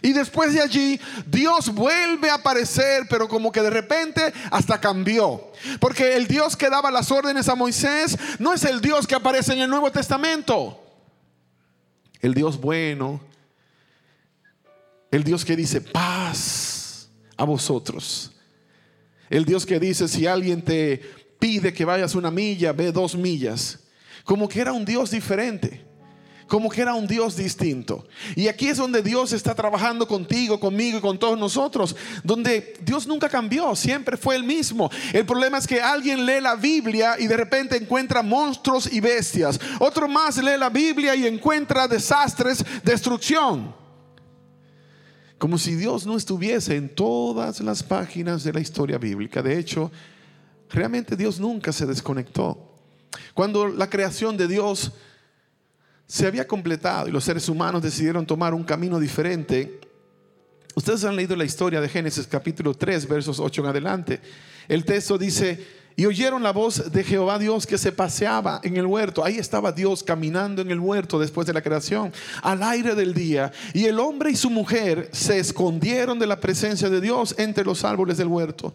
Y 0.02 0.12
después 0.12 0.52
de 0.52 0.60
allí, 0.60 1.00
Dios 1.26 1.72
vuelve 1.72 2.30
a 2.30 2.34
aparecer, 2.34 3.06
pero 3.08 3.28
como 3.28 3.50
que 3.50 3.62
de 3.62 3.70
repente 3.70 4.32
hasta 4.50 4.80
cambió. 4.80 5.50
Porque 5.80 6.16
el 6.16 6.26
Dios 6.26 6.56
que 6.56 6.70
daba 6.70 6.90
las 6.90 7.10
órdenes 7.10 7.48
a 7.48 7.54
Moisés 7.54 8.16
no 8.38 8.52
es 8.52 8.64
el 8.64 8.80
Dios 8.80 9.06
que 9.06 9.14
aparece 9.14 9.54
en 9.54 9.60
el 9.60 9.70
Nuevo 9.70 9.90
Testamento 9.90 10.85
el 12.26 12.34
Dios 12.34 12.60
bueno, 12.60 13.20
el 15.12 15.22
Dios 15.22 15.44
que 15.44 15.54
dice 15.54 15.80
paz 15.80 17.08
a 17.36 17.44
vosotros, 17.44 18.32
el 19.30 19.44
Dios 19.44 19.64
que 19.64 19.78
dice 19.78 20.08
si 20.08 20.26
alguien 20.26 20.60
te 20.62 21.00
pide 21.38 21.72
que 21.72 21.84
vayas 21.84 22.16
una 22.16 22.32
milla, 22.32 22.72
ve 22.72 22.90
dos 22.90 23.14
millas, 23.14 23.78
como 24.24 24.48
que 24.48 24.60
era 24.60 24.72
un 24.72 24.84
Dios 24.84 25.12
diferente 25.12 25.85
como 26.46 26.70
que 26.70 26.80
era 26.80 26.94
un 26.94 27.06
Dios 27.06 27.36
distinto. 27.36 28.06
Y 28.34 28.48
aquí 28.48 28.68
es 28.68 28.76
donde 28.76 29.02
Dios 29.02 29.32
está 29.32 29.54
trabajando 29.54 30.06
contigo, 30.06 30.60
conmigo 30.60 30.98
y 30.98 31.00
con 31.00 31.18
todos 31.18 31.38
nosotros, 31.38 31.96
donde 32.22 32.74
Dios 32.82 33.06
nunca 33.06 33.28
cambió, 33.28 33.74
siempre 33.74 34.16
fue 34.16 34.36
el 34.36 34.44
mismo. 34.44 34.90
El 35.12 35.26
problema 35.26 35.58
es 35.58 35.66
que 35.66 35.80
alguien 35.80 36.24
lee 36.24 36.40
la 36.40 36.54
Biblia 36.54 37.16
y 37.18 37.26
de 37.26 37.36
repente 37.36 37.76
encuentra 37.76 38.22
monstruos 38.22 38.92
y 38.92 39.00
bestias. 39.00 39.58
Otro 39.80 40.08
más 40.08 40.36
lee 40.38 40.56
la 40.58 40.70
Biblia 40.70 41.14
y 41.16 41.26
encuentra 41.26 41.88
desastres, 41.88 42.64
destrucción. 42.84 43.74
Como 45.38 45.58
si 45.58 45.74
Dios 45.74 46.06
no 46.06 46.16
estuviese 46.16 46.76
en 46.76 46.94
todas 46.94 47.60
las 47.60 47.82
páginas 47.82 48.42
de 48.44 48.52
la 48.52 48.60
historia 48.60 48.96
bíblica. 48.96 49.42
De 49.42 49.58
hecho, 49.58 49.90
realmente 50.70 51.16
Dios 51.16 51.40
nunca 51.40 51.72
se 51.72 51.84
desconectó. 51.86 52.72
Cuando 53.34 53.66
la 53.66 53.90
creación 53.90 54.36
de 54.36 54.48
Dios 54.48 54.92
se 56.06 56.26
había 56.26 56.46
completado 56.46 57.08
y 57.08 57.12
los 57.12 57.24
seres 57.24 57.48
humanos 57.48 57.82
decidieron 57.82 58.26
tomar 58.26 58.54
un 58.54 58.64
camino 58.64 58.98
diferente. 58.98 59.80
Ustedes 60.74 61.04
han 61.04 61.16
leído 61.16 61.34
la 61.34 61.44
historia 61.44 61.80
de 61.80 61.88
Génesis 61.88 62.26
capítulo 62.26 62.74
3, 62.74 63.08
versos 63.08 63.40
8 63.40 63.62
en 63.62 63.66
adelante. 63.68 64.20
El 64.68 64.84
texto 64.84 65.18
dice, 65.18 65.64
y 65.96 66.04
oyeron 66.04 66.42
la 66.42 66.52
voz 66.52 66.92
de 66.92 67.02
Jehová 67.02 67.38
Dios 67.38 67.66
que 67.66 67.78
se 67.78 67.90
paseaba 67.90 68.60
en 68.62 68.76
el 68.76 68.84
huerto. 68.84 69.24
Ahí 69.24 69.38
estaba 69.38 69.72
Dios 69.72 70.02
caminando 70.02 70.60
en 70.60 70.70
el 70.70 70.78
huerto 70.78 71.18
después 71.18 71.46
de 71.46 71.54
la 71.54 71.62
creación, 71.62 72.12
al 72.42 72.62
aire 72.62 72.94
del 72.94 73.14
día. 73.14 73.50
Y 73.72 73.86
el 73.86 73.98
hombre 73.98 74.30
y 74.30 74.36
su 74.36 74.50
mujer 74.50 75.08
se 75.12 75.38
escondieron 75.38 76.18
de 76.18 76.26
la 76.26 76.38
presencia 76.38 76.90
de 76.90 77.00
Dios 77.00 77.34
entre 77.38 77.64
los 77.64 77.82
árboles 77.82 78.18
del 78.18 78.28
huerto. 78.28 78.74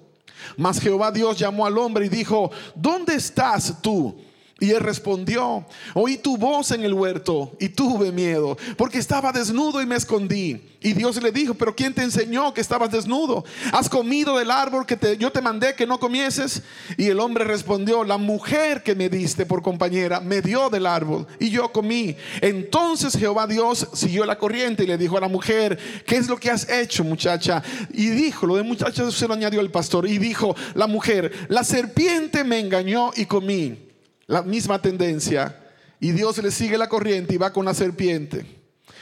Mas 0.57 0.79
Jehová 0.79 1.11
Dios 1.11 1.37
llamó 1.37 1.67
al 1.67 1.77
hombre 1.77 2.07
y 2.07 2.09
dijo, 2.09 2.51
¿dónde 2.73 3.13
estás 3.13 3.79
tú? 3.83 4.19
Y 4.61 4.69
él 4.69 4.79
respondió, 4.79 5.65
oí 5.95 6.17
tu 6.17 6.37
voz 6.37 6.69
en 6.69 6.83
el 6.83 6.93
huerto 6.93 7.51
y 7.59 7.69
tuve 7.69 8.11
miedo, 8.11 8.55
porque 8.77 8.99
estaba 8.99 9.31
desnudo 9.31 9.81
y 9.81 9.87
me 9.87 9.95
escondí. 9.95 10.61
Y 10.79 10.93
Dios 10.93 11.19
le 11.19 11.31
dijo, 11.31 11.55
pero 11.55 11.75
¿quién 11.75 11.95
te 11.95 12.03
enseñó 12.03 12.53
que 12.53 12.61
estabas 12.61 12.91
desnudo? 12.91 13.43
¿Has 13.71 13.89
comido 13.89 14.37
del 14.37 14.51
árbol 14.51 14.85
que 14.85 14.95
te, 14.95 15.17
yo 15.17 15.31
te 15.31 15.41
mandé 15.41 15.73
que 15.73 15.87
no 15.87 15.99
comieses? 15.99 16.61
Y 16.95 17.07
el 17.07 17.19
hombre 17.19 17.43
respondió, 17.43 18.03
la 18.03 18.17
mujer 18.17 18.83
que 18.83 18.93
me 18.93 19.09
diste 19.09 19.47
por 19.47 19.63
compañera 19.63 20.19
me 20.19 20.43
dio 20.43 20.69
del 20.69 20.85
árbol 20.85 21.25
y 21.39 21.49
yo 21.49 21.71
comí. 21.71 22.15
Entonces 22.39 23.17
Jehová 23.17 23.47
Dios 23.47 23.87
siguió 23.93 24.27
la 24.27 24.37
corriente 24.37 24.83
y 24.83 24.87
le 24.87 24.99
dijo 24.99 25.17
a 25.17 25.21
la 25.21 25.27
mujer, 25.27 25.79
¿qué 26.05 26.17
es 26.17 26.27
lo 26.27 26.37
que 26.37 26.51
has 26.51 26.69
hecho 26.69 27.03
muchacha? 27.03 27.63
Y 27.91 28.11
dijo, 28.11 28.45
lo 28.45 28.57
de 28.57 28.63
muchacha 28.63 29.09
se 29.09 29.27
lo 29.27 29.33
añadió 29.33 29.59
el 29.59 29.71
pastor, 29.71 30.07
y 30.07 30.19
dijo 30.19 30.55
la 30.75 30.85
mujer, 30.85 31.47
la 31.49 31.63
serpiente 31.63 32.43
me 32.43 32.59
engañó 32.59 33.09
y 33.15 33.25
comí 33.25 33.90
la 34.31 34.41
misma 34.41 34.81
tendencia 34.81 35.57
y 35.99 36.11
Dios 36.11 36.37
le 36.37 36.51
sigue 36.51 36.77
la 36.77 36.87
corriente 36.87 37.35
y 37.35 37.37
va 37.37 37.51
con 37.51 37.65
la 37.65 37.73
serpiente. 37.73 38.45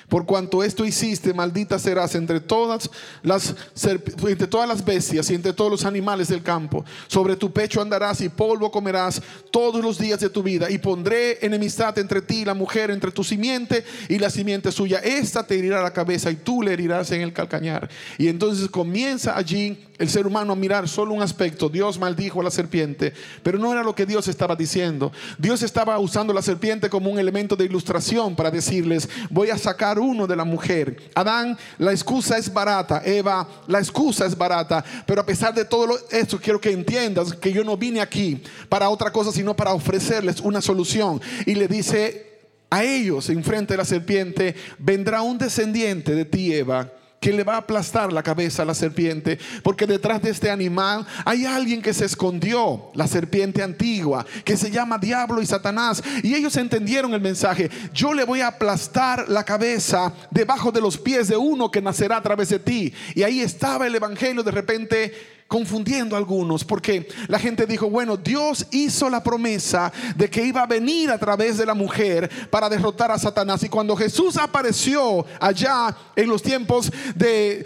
Por 0.07 0.25
cuanto 0.25 0.63
esto 0.63 0.85
hiciste, 0.85 1.35
maldita 1.35 1.77
serás 1.77 2.15
entre 2.15 2.39
todas 2.39 2.89
las 3.21 3.55
entre 3.85 4.47
todas 4.47 4.67
las 4.67 4.83
bestias 4.83 5.29
y 5.29 5.35
entre 5.35 5.53
todos 5.53 5.69
los 5.69 5.85
animales 5.85 6.29
del 6.29 6.41
campo. 6.41 6.83
Sobre 7.05 7.35
tu 7.35 7.53
pecho 7.53 7.79
andarás 7.79 8.21
y 8.21 8.29
polvo 8.29 8.71
comerás 8.71 9.21
todos 9.51 9.83
los 9.83 9.99
días 9.99 10.19
de 10.19 10.31
tu 10.31 10.41
vida. 10.41 10.71
Y 10.71 10.79
pondré 10.79 11.45
enemistad 11.45 11.95
entre 11.99 12.23
ti 12.23 12.37
y 12.37 12.45
la 12.45 12.55
mujer, 12.55 12.89
entre 12.89 13.11
tu 13.11 13.23
simiente 13.23 13.85
y 14.09 14.17
la 14.17 14.31
simiente 14.31 14.71
suya. 14.71 14.97
Esta 14.97 15.45
te 15.45 15.59
herirá 15.59 15.83
la 15.83 15.93
cabeza 15.93 16.31
y 16.31 16.37
tú 16.37 16.63
le 16.63 16.73
herirás 16.73 17.11
en 17.11 17.21
el 17.21 17.33
calcañar. 17.33 17.87
Y 18.17 18.29
entonces 18.29 18.67
comienza 18.67 19.37
allí 19.37 19.88
el 19.99 20.09
ser 20.09 20.25
humano 20.25 20.53
a 20.53 20.55
mirar 20.55 20.87
solo 20.87 21.13
un 21.13 21.21
aspecto. 21.21 21.69
Dios 21.69 21.99
maldijo 21.99 22.39
a 22.39 22.43
la 22.45 22.51
serpiente, 22.51 23.13
pero 23.43 23.59
no 23.59 23.71
era 23.71 23.83
lo 23.83 23.93
que 23.93 24.05
Dios 24.05 24.27
estaba 24.27 24.55
diciendo. 24.55 25.11
Dios 25.37 25.61
estaba 25.61 25.99
usando 25.99 26.33
la 26.33 26.41
serpiente 26.41 26.89
como 26.89 27.11
un 27.11 27.19
elemento 27.19 27.55
de 27.55 27.65
ilustración 27.65 28.35
para 28.35 28.49
decirles, 28.49 29.07
voy 29.29 29.49
a 29.49 29.57
sacar 29.57 29.99
uno 29.99 30.25
de 30.25 30.35
la 30.37 30.45
mujer. 30.45 30.97
Adán, 31.13 31.57
la 31.77 31.91
excusa 31.91 32.37
es 32.37 32.51
barata. 32.51 33.01
Eva, 33.05 33.47
la 33.67 33.79
excusa 33.79 34.25
es 34.25 34.37
barata. 34.37 34.83
Pero 35.05 35.21
a 35.21 35.25
pesar 35.25 35.53
de 35.53 35.65
todo 35.65 35.87
esto, 36.09 36.39
quiero 36.39 36.61
que 36.61 36.71
entiendas 36.71 37.33
que 37.33 37.51
yo 37.51 37.63
no 37.63 37.75
vine 37.75 37.99
aquí 37.99 38.41
para 38.69 38.89
otra 38.89 39.11
cosa, 39.11 39.31
sino 39.31 39.55
para 39.55 39.73
ofrecerles 39.73 40.39
una 40.39 40.61
solución. 40.61 41.21
Y 41.45 41.55
le 41.55 41.67
dice 41.67 42.39
a 42.69 42.85
ellos, 42.85 43.29
enfrente 43.29 43.73
de 43.73 43.77
la 43.77 43.85
serpiente, 43.85 44.55
vendrá 44.77 45.21
un 45.21 45.37
descendiente 45.37 46.15
de 46.15 46.23
ti, 46.23 46.53
Eva 46.53 46.89
que 47.19 47.33
le 47.33 47.43
va 47.43 47.55
a 47.55 47.57
aplastar 47.57 48.13
la 48.13 48.23
cabeza 48.23 48.63
a 48.63 48.65
la 48.65 48.73
serpiente, 48.73 49.37
porque 49.63 49.85
detrás 49.85 50.21
de 50.21 50.29
este 50.29 50.49
animal 50.49 51.05
hay 51.25 51.45
alguien 51.45 51.81
que 51.81 51.93
se 51.93 52.05
escondió, 52.05 52.91
la 52.93 53.07
serpiente 53.07 53.61
antigua, 53.61 54.25
que 54.45 54.57
se 54.57 54.71
llama 54.71 54.97
Diablo 54.97 55.41
y 55.41 55.45
Satanás. 55.45 56.01
Y 56.23 56.33
ellos 56.33 56.55
entendieron 56.57 57.13
el 57.13 57.21
mensaje, 57.21 57.69
yo 57.93 58.13
le 58.13 58.23
voy 58.23 58.41
a 58.41 58.47
aplastar 58.47 59.27
la 59.29 59.43
cabeza 59.43 60.13
debajo 60.31 60.71
de 60.71 60.81
los 60.81 60.97
pies 60.97 61.27
de 61.27 61.37
uno 61.37 61.69
que 61.69 61.81
nacerá 61.81 62.17
a 62.17 62.23
través 62.23 62.49
de 62.49 62.59
ti. 62.59 62.93
Y 63.15 63.23
ahí 63.23 63.41
estaba 63.41 63.87
el 63.87 63.95
Evangelio 63.95 64.43
de 64.43 64.51
repente 64.51 65.38
confundiendo 65.49 66.15
a 66.15 66.19
algunos, 66.19 66.63
porque 66.63 67.09
la 67.27 67.39
gente 67.39 67.65
dijo, 67.65 67.89
bueno, 67.89 68.15
Dios 68.15 68.67
hizo 68.69 69.09
la 69.09 69.23
promesa 69.23 69.91
de 70.15 70.29
que 70.29 70.45
iba 70.45 70.61
a 70.61 70.67
venir 70.67 71.09
a 71.09 71.17
través 71.17 71.57
de 71.57 71.65
la 71.65 71.73
mujer 71.73 72.29
para 72.51 72.69
derrotar 72.69 73.11
a 73.11 73.17
Satanás. 73.17 73.63
Y 73.63 73.69
cuando 73.69 73.95
Jesús 73.95 74.37
apareció 74.37 75.25
allá 75.41 75.97
en 76.15 76.29
los 76.29 76.43
tiempos 76.43 76.91
de, 77.15 77.65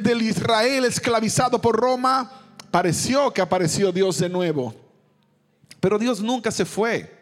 del 0.00 0.22
Israel 0.22 0.84
esclavizado 0.84 1.60
por 1.60 1.76
Roma, 1.76 2.30
pareció 2.70 3.32
que 3.32 3.42
apareció 3.42 3.90
Dios 3.90 4.16
de 4.18 4.28
nuevo. 4.28 4.72
Pero 5.80 5.98
Dios 5.98 6.20
nunca 6.20 6.52
se 6.52 6.64
fue. 6.64 7.12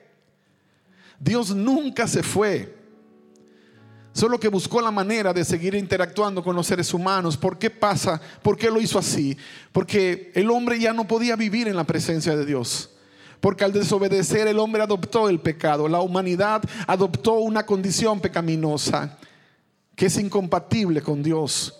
Dios 1.18 1.54
nunca 1.54 2.06
se 2.06 2.22
fue. 2.22 2.81
Solo 4.12 4.38
que 4.38 4.48
buscó 4.48 4.82
la 4.82 4.90
manera 4.90 5.32
de 5.32 5.44
seguir 5.44 5.74
interactuando 5.74 6.44
con 6.44 6.54
los 6.54 6.66
seres 6.66 6.92
humanos. 6.92 7.36
¿Por 7.36 7.58
qué 7.58 7.70
pasa? 7.70 8.20
¿Por 8.42 8.58
qué 8.58 8.70
lo 8.70 8.80
hizo 8.80 8.98
así? 8.98 9.36
Porque 9.72 10.30
el 10.34 10.50
hombre 10.50 10.78
ya 10.78 10.92
no 10.92 11.08
podía 11.08 11.34
vivir 11.34 11.66
en 11.66 11.76
la 11.76 11.84
presencia 11.84 12.36
de 12.36 12.44
Dios. 12.44 12.90
Porque 13.40 13.64
al 13.64 13.72
desobedecer 13.72 14.46
el 14.46 14.58
hombre 14.58 14.82
adoptó 14.82 15.30
el 15.30 15.40
pecado. 15.40 15.88
La 15.88 16.00
humanidad 16.00 16.62
adoptó 16.86 17.34
una 17.34 17.64
condición 17.64 18.20
pecaminosa 18.20 19.18
que 19.96 20.06
es 20.06 20.18
incompatible 20.18 21.00
con 21.00 21.22
Dios. 21.22 21.74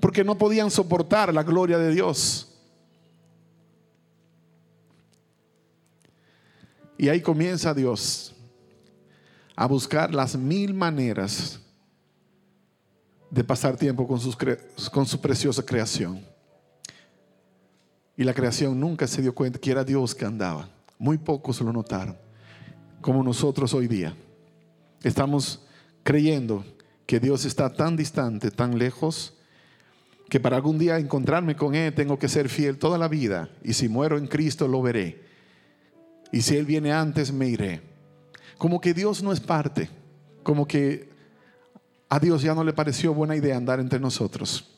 Porque 0.00 0.22
no 0.22 0.38
podían 0.38 0.70
soportar 0.70 1.34
la 1.34 1.42
gloria 1.42 1.78
de 1.78 1.92
Dios. 1.92 2.48
Y 6.96 7.08
ahí 7.08 7.20
comienza 7.20 7.74
Dios 7.74 8.36
a 9.60 9.66
buscar 9.66 10.14
las 10.14 10.36
mil 10.36 10.72
maneras 10.72 11.58
de 13.28 13.42
pasar 13.42 13.76
tiempo 13.76 14.06
con, 14.06 14.20
con 14.92 15.04
su 15.04 15.20
preciosa 15.20 15.66
creación. 15.66 16.24
Y 18.16 18.22
la 18.22 18.32
creación 18.32 18.78
nunca 18.78 19.08
se 19.08 19.20
dio 19.20 19.34
cuenta 19.34 19.58
que 19.58 19.72
era 19.72 19.82
Dios 19.82 20.14
que 20.14 20.24
andaba. 20.24 20.70
Muy 20.96 21.18
pocos 21.18 21.60
lo 21.60 21.72
notaron, 21.72 22.16
como 23.00 23.24
nosotros 23.24 23.74
hoy 23.74 23.88
día. 23.88 24.14
Estamos 25.02 25.66
creyendo 26.04 26.64
que 27.04 27.18
Dios 27.18 27.44
está 27.44 27.74
tan 27.74 27.96
distante, 27.96 28.52
tan 28.52 28.78
lejos, 28.78 29.34
que 30.28 30.38
para 30.38 30.54
algún 30.54 30.78
día 30.78 31.00
encontrarme 31.00 31.56
con 31.56 31.74
Él 31.74 31.92
tengo 31.92 32.16
que 32.16 32.28
ser 32.28 32.48
fiel 32.48 32.78
toda 32.78 32.96
la 32.96 33.08
vida. 33.08 33.50
Y 33.64 33.72
si 33.72 33.88
muero 33.88 34.18
en 34.18 34.28
Cristo 34.28 34.68
lo 34.68 34.80
veré. 34.82 35.20
Y 36.30 36.42
si 36.42 36.56
Él 36.56 36.64
viene 36.64 36.92
antes 36.92 37.32
me 37.32 37.48
iré 37.48 37.97
como 38.58 38.80
que 38.80 38.92
Dios 38.92 39.22
no 39.22 39.32
es 39.32 39.40
parte, 39.40 39.88
como 40.42 40.66
que 40.66 41.08
a 42.08 42.18
Dios 42.18 42.42
ya 42.42 42.54
no 42.54 42.64
le 42.64 42.72
pareció 42.72 43.14
buena 43.14 43.36
idea 43.36 43.56
andar 43.56 43.80
entre 43.80 44.00
nosotros. 44.00 44.77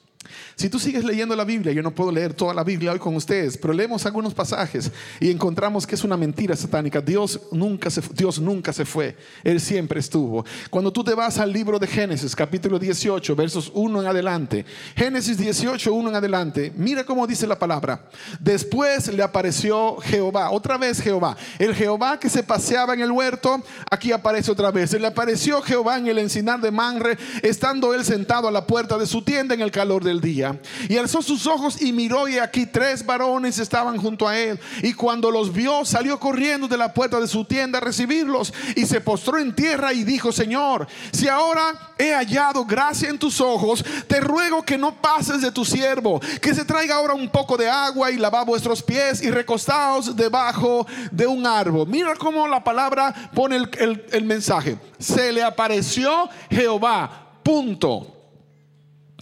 Si 0.57 0.69
tú 0.69 0.79
sigues 0.79 1.05
leyendo 1.05 1.35
la 1.37 1.45
Biblia, 1.45 1.73
yo 1.73 1.83
no 1.83 1.95
puedo 1.95 2.13
leer 2.13 2.35
toda 2.35 2.55
la 2.55 2.65
Biblia 2.65 2.93
hoy 2.93 2.99
con 2.99 3.17
ustedes, 3.17 3.57
pero 3.57 3.73
leemos 3.73 4.05
algunos 4.07 4.35
pasajes 4.35 4.91
y 5.21 5.31
encontramos 5.31 5.87
que 5.87 5.95
es 5.95 6.05
una 6.05 6.17
mentira 6.17 6.57
satánica. 6.57 7.01
Dios 7.01 7.41
nunca 7.53 7.91
se, 7.91 8.03
Dios 8.15 8.41
nunca 8.41 8.73
se 8.73 8.85
fue, 8.85 9.17
Él 9.45 9.61
siempre 9.61 10.01
estuvo. 10.01 10.45
Cuando 10.69 10.93
tú 10.93 11.05
te 11.05 11.15
vas 11.15 11.39
al 11.39 11.53
libro 11.53 11.79
de 11.79 11.87
Génesis, 11.87 12.35
capítulo 12.37 12.79
18, 12.79 13.35
versos 13.37 13.71
1 13.75 14.03
en 14.03 14.07
adelante, 14.07 14.65
Génesis 14.97 15.39
18, 15.39 15.93
1 15.93 16.09
en 16.11 16.17
adelante, 16.17 16.73
mira 16.77 17.05
cómo 17.05 17.27
dice 17.27 17.47
la 17.47 17.59
palabra. 17.59 18.09
Después 18.39 19.13
le 19.13 19.23
apareció 19.23 19.97
Jehová, 19.99 20.51
otra 20.51 20.79
vez 20.79 21.01
Jehová. 21.01 21.37
El 21.59 21.75
Jehová 21.75 22.19
que 22.19 22.29
se 22.29 22.43
paseaba 22.43 22.95
en 22.95 23.01
el 23.01 23.11
huerto, 23.11 23.63
aquí 23.91 24.13
aparece 24.13 24.51
otra 24.51 24.71
vez. 24.71 24.93
Le 24.93 25.07
apareció 25.07 25.63
Jehová 25.63 25.99
en 25.99 26.07
el 26.07 26.19
encinar 26.19 26.61
de 26.61 26.71
Manre, 26.71 27.19
estando 27.43 27.95
él 27.95 28.05
sentado 28.05 28.49
a 28.49 28.51
la 28.51 28.67
puerta 28.67 28.99
de 28.99 29.07
su 29.07 29.23
tienda 29.23 29.55
en 29.55 29.61
el 29.61 29.71
calor 29.71 30.05
del 30.05 30.20
día. 30.21 30.61
Y 30.89 30.97
alzó 30.97 31.23
sus 31.23 31.47
ojos 31.47 31.81
y 31.81 31.93
miró 31.93 32.29
y 32.29 32.39
aquí 32.39 32.67
tres 32.67 33.05
varones 33.05 33.59
estaban 33.59 33.97
junto 33.99 34.27
a 34.27 34.39
él. 34.39 34.59
Y 34.83 34.93
cuando 34.95 35.31
los 35.31 35.53
vio, 35.53 35.85
salió 35.85 36.19
corriendo 36.19 36.69
de 36.69 36.77
la 36.77 36.93
puerta 36.93 37.21
de 37.21 37.27
su 37.27 37.45
tienda 37.45 37.79
a 37.79 37.81
recibirlos 37.81 38.53
y 38.77 38.87
se 38.87 39.01
postró 39.01 39.39
en 39.39 39.55
tierra 39.55 39.93
y 39.93 40.05
dijo, 40.05 40.33
Señor, 40.33 40.87
si 41.13 41.29
ahora 41.29 41.93
he 41.99 42.13
hallado 42.13 42.65
gracia 42.65 43.09
en 43.09 43.19
tus 43.19 43.41
ojos, 43.41 43.85
te 44.07 44.21
ruego 44.21 44.63
que 44.63 44.79
no 44.79 45.01
pases 45.01 45.41
de 45.41 45.53
tu 45.53 45.65
siervo, 45.65 46.21
que 46.41 46.55
se 46.55 46.65
traiga 46.65 46.97
ahora 46.97 47.15
un 47.15 47.29
poco 47.29 47.57
de 47.57 47.69
agua 47.69 48.11
y 48.11 48.17
lava 48.17 48.45
vuestros 48.45 48.83
pies 48.83 49.23
y 49.23 49.31
recostaos 49.31 50.17
debajo 50.17 50.87
de 51.11 51.27
un 51.27 51.47
árbol. 51.47 51.87
Mira 51.89 52.15
cómo 52.17 52.47
la 52.49 52.63
palabra 52.63 53.31
pone 53.35 53.57
el, 53.57 54.05
el 54.11 54.25
mensaje. 54.25 54.79
Se 54.99 55.33
le 55.33 55.43
apareció 55.43 56.29
Jehová. 56.51 57.29
Punto. 57.43 58.20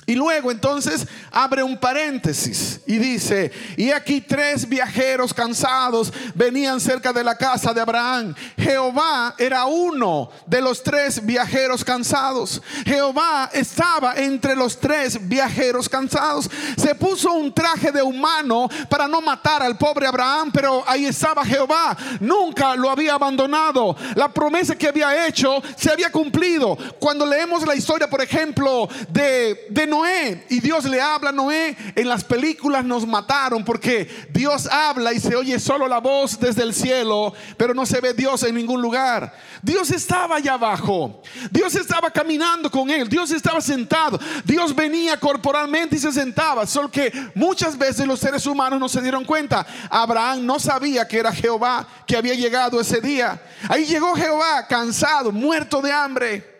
Y 0.09 0.15
luego 0.15 0.51
entonces 0.51 1.07
abre 1.31 1.63
un 1.63 1.77
paréntesis 1.77 2.81
y 2.87 2.97
dice, 2.97 3.53
y 3.77 3.91
aquí 3.91 4.23
tres 4.23 4.67
viajeros 4.67 5.35
cansados 5.35 6.11
venían 6.35 6.81
cerca 6.81 7.13
de 7.13 7.23
la 7.23 7.37
casa 7.37 7.75
de 7.75 7.83
Abraham. 7.83 8.35
Jehová 8.57 9.35
era 9.37 9.67
uno 9.67 10.31
de 10.47 10.63
los 10.63 10.83
tres 10.83 11.23
viajeros 11.23 11.85
cansados. 11.85 12.63
Jehová 12.87 13.51
estaba 13.53 14.15
entre 14.15 14.57
los 14.57 14.81
tres 14.81 15.29
viajeros 15.29 15.91
cansados. 15.91 16.49
Se 16.79 16.95
puso 16.95 17.35
un 17.35 17.53
traje 17.53 17.93
de 17.93 18.01
humano 18.01 18.67
para 18.89 19.07
no 19.07 19.21
matar 19.21 19.63
al 19.63 19.77
pobre 19.77 20.07
Abraham, 20.07 20.51
pero 20.51 20.85
ahí 20.87 21.05
estaba 21.05 21.45
Jehová. 21.45 21.95
Nunca 22.21 22.75
lo 22.77 22.89
había 22.89 23.13
abandonado. 23.13 23.95
La 24.15 24.33
promesa 24.33 24.75
que 24.75 24.89
había 24.89 25.27
hecho 25.27 25.63
se 25.77 25.93
había 25.93 26.11
cumplido. 26.11 26.79
Cuando 26.99 27.27
leemos 27.27 27.67
la 27.67 27.75
historia, 27.75 28.09
por 28.09 28.23
ejemplo, 28.23 28.89
de, 29.11 29.67
de 29.69 29.98
Noé 29.99 30.47
y 30.49 30.61
Dios 30.61 30.85
le 30.85 31.01
habla 31.01 31.31
a 31.31 31.33
Noé, 31.33 31.77
en 31.95 32.09
las 32.09 32.23
películas 32.23 32.85
nos 32.85 33.07
mataron 33.07 33.65
porque 33.65 34.29
Dios 34.31 34.67
habla 34.67 35.13
y 35.13 35.21
se 35.21 35.35
oye 35.35 35.59
solo 35.59 35.89
la 35.89 35.99
voz 35.99 36.39
desde 36.39 36.63
el 36.63 36.73
cielo, 36.73 37.33
pero 37.57 37.75
no 37.75 37.85
se 37.85 38.01
ve 38.01 38.15
Dios 38.15 38.43
en 38.45 38.55
ningún 38.55 38.81
lugar. 38.81 39.35
Dios 39.63 39.91
estaba 39.91 40.37
allá 40.37 40.55
abajo, 40.55 41.21
Dios 41.51 41.75
estaba 41.75 42.11
caminando 42.11 42.71
con 42.71 42.91
él, 42.91 43.09
Dios 43.09 43.31
estaba 43.33 43.61
sentado, 43.61 44.19
Dios 44.45 44.75
venía 44.75 45.19
corporalmente 45.19 45.97
y 45.97 45.99
se 45.99 46.13
sentaba, 46.13 46.67
solo 46.67 46.91
que 46.91 47.13
muchas 47.35 47.77
veces 47.77 48.07
los 48.07 48.21
seres 48.21 48.47
humanos 48.47 48.79
no 48.79 48.89
se 48.89 49.03
dieron 49.03 49.25
cuenta. 49.25 49.67
Abraham 49.91 50.47
no 50.47 50.59
sabía 50.61 51.09
que 51.09 51.19
era 51.19 51.33
Jehová 51.33 51.87
que 52.07 52.17
había 52.17 52.35
llegado 52.35 52.81
ese 52.81 53.01
día. 53.01 53.41
Ahí 53.69 53.85
llegó 53.85 54.15
Jehová 54.15 54.67
cansado, 54.69 55.33
muerto 55.33 55.81
de 55.81 55.93
hambre. 55.93 56.59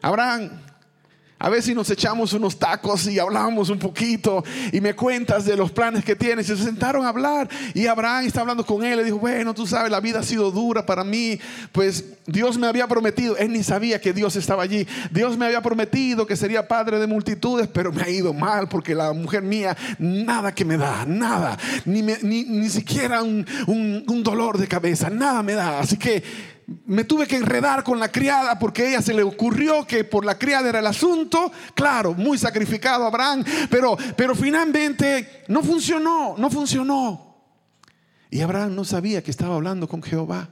Abraham 0.00 0.67
a 1.40 1.48
ver 1.48 1.62
si 1.62 1.74
nos 1.74 1.88
echamos 1.90 2.32
unos 2.32 2.58
tacos 2.58 3.06
y 3.06 3.18
hablamos 3.18 3.70
un 3.70 3.78
poquito 3.78 4.44
y 4.72 4.80
me 4.80 4.94
cuentas 4.94 5.44
de 5.44 5.56
los 5.56 5.70
planes 5.70 6.04
que 6.04 6.16
tienes. 6.16 6.46
Se 6.46 6.56
sentaron 6.56 7.06
a 7.06 7.10
hablar 7.10 7.48
y 7.74 7.86
Abraham 7.86 8.26
está 8.26 8.40
hablando 8.40 8.66
con 8.66 8.84
él. 8.84 8.96
Le 8.96 9.04
dijo, 9.04 9.18
bueno, 9.18 9.54
tú 9.54 9.66
sabes, 9.66 9.90
la 9.90 10.00
vida 10.00 10.18
ha 10.18 10.22
sido 10.24 10.50
dura 10.50 10.84
para 10.84 11.04
mí. 11.04 11.38
Pues 11.70 12.04
Dios 12.26 12.58
me 12.58 12.66
había 12.66 12.88
prometido, 12.88 13.36
él 13.36 13.52
ni 13.52 13.62
sabía 13.62 14.00
que 14.00 14.12
Dios 14.12 14.34
estaba 14.34 14.64
allí. 14.64 14.86
Dios 15.12 15.36
me 15.36 15.46
había 15.46 15.62
prometido 15.62 16.26
que 16.26 16.34
sería 16.34 16.66
padre 16.66 16.98
de 16.98 17.06
multitudes, 17.06 17.68
pero 17.68 17.92
me 17.92 18.02
ha 18.02 18.10
ido 18.10 18.32
mal 18.32 18.68
porque 18.68 18.94
la 18.94 19.12
mujer 19.12 19.42
mía 19.42 19.76
nada 19.98 20.52
que 20.52 20.64
me 20.64 20.76
da, 20.76 21.04
nada. 21.06 21.56
Ni, 21.84 22.02
ni, 22.02 22.68
siquiera 22.68 23.22
un, 23.22 23.46
un 23.66 24.22
dolor 24.24 24.58
de 24.58 24.66
cabeza, 24.66 25.08
nada 25.08 25.42
me 25.44 25.52
da. 25.52 25.78
Así 25.78 25.96
que 25.96 26.22
me 26.86 27.04
tuve 27.04 27.26
que 27.26 27.36
enredar 27.36 27.82
con 27.82 27.98
la 27.98 28.08
criada 28.08 28.58
porque 28.58 28.82
a 28.82 28.88
ella 28.88 29.02
se 29.02 29.14
le 29.14 29.22
ocurrió 29.22 29.86
que 29.86 30.04
por 30.04 30.24
la 30.24 30.38
criada 30.38 30.68
era 30.68 30.80
el 30.80 30.86
asunto. 30.86 31.50
Claro, 31.74 32.12
muy 32.12 32.36
sacrificado 32.36 33.06
Abraham, 33.06 33.42
pero, 33.70 33.96
pero 34.16 34.34
finalmente 34.34 35.44
no 35.48 35.62
funcionó, 35.62 36.34
no 36.36 36.50
funcionó. 36.50 37.36
Y 38.30 38.42
Abraham 38.42 38.74
no 38.74 38.84
sabía 38.84 39.22
que 39.22 39.30
estaba 39.30 39.54
hablando 39.54 39.88
con 39.88 40.02
Jehová. 40.02 40.50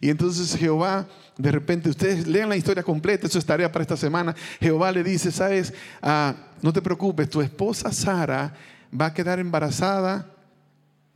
Y 0.00 0.10
entonces 0.10 0.54
Jehová, 0.54 1.06
de 1.38 1.50
repente, 1.50 1.88
ustedes 1.88 2.26
lean 2.26 2.50
la 2.50 2.56
historia 2.56 2.82
completa, 2.82 3.26
eso 3.26 3.38
es 3.38 3.46
tarea 3.46 3.72
para 3.72 3.84
esta 3.84 3.96
semana. 3.96 4.34
Jehová 4.60 4.92
le 4.92 5.02
dice, 5.02 5.32
sabes, 5.32 5.72
ah, 6.02 6.34
no 6.60 6.74
te 6.74 6.82
preocupes, 6.82 7.30
tu 7.30 7.40
esposa 7.40 7.90
Sara 7.90 8.52
va 9.00 9.06
a 9.06 9.14
quedar 9.14 9.38
embarazada 9.38 10.33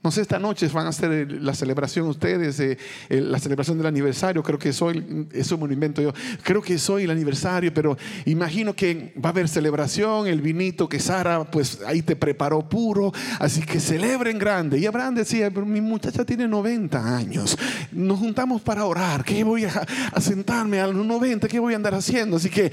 no 0.00 0.12
sé, 0.12 0.20
esta 0.20 0.38
noche 0.38 0.68
van 0.68 0.86
a 0.86 0.90
hacer 0.90 1.32
la 1.42 1.54
celebración 1.54 2.06
ustedes, 2.06 2.60
eh, 2.60 2.78
la 3.08 3.38
celebración 3.40 3.78
del 3.78 3.88
aniversario, 3.88 4.44
creo 4.44 4.58
que 4.58 4.72
soy, 4.72 5.26
eso 5.32 5.58
me 5.58 5.66
lo 5.66 5.72
invento 5.72 6.00
yo, 6.00 6.12
creo 6.44 6.62
que 6.62 6.78
soy 6.78 7.02
el 7.02 7.10
aniversario, 7.10 7.74
pero 7.74 7.98
imagino 8.24 8.74
que 8.74 9.12
va 9.16 9.30
a 9.30 9.32
haber 9.32 9.48
celebración, 9.48 10.28
el 10.28 10.40
vinito 10.40 10.88
que 10.88 11.00
Sara 11.00 11.42
pues 11.50 11.80
ahí 11.84 12.02
te 12.02 12.14
preparó 12.14 12.68
puro, 12.68 13.12
así 13.40 13.60
que 13.60 13.80
celebren 13.80 14.38
grande. 14.38 14.78
Y 14.78 14.86
Abraham 14.86 15.16
decía, 15.16 15.50
pero 15.50 15.66
mi 15.66 15.80
muchacha 15.80 16.24
tiene 16.24 16.46
90 16.46 17.16
años, 17.16 17.58
nos 17.90 18.20
juntamos 18.20 18.62
para 18.62 18.84
orar, 18.84 19.24
¿qué 19.24 19.42
voy 19.42 19.64
a, 19.64 19.84
a 20.12 20.20
sentarme 20.20 20.80
a 20.80 20.86
los 20.86 21.04
90? 21.04 21.48
¿Qué 21.48 21.58
voy 21.58 21.72
a 21.72 21.76
andar 21.76 21.94
haciendo? 21.96 22.36
Así 22.36 22.48
que 22.50 22.70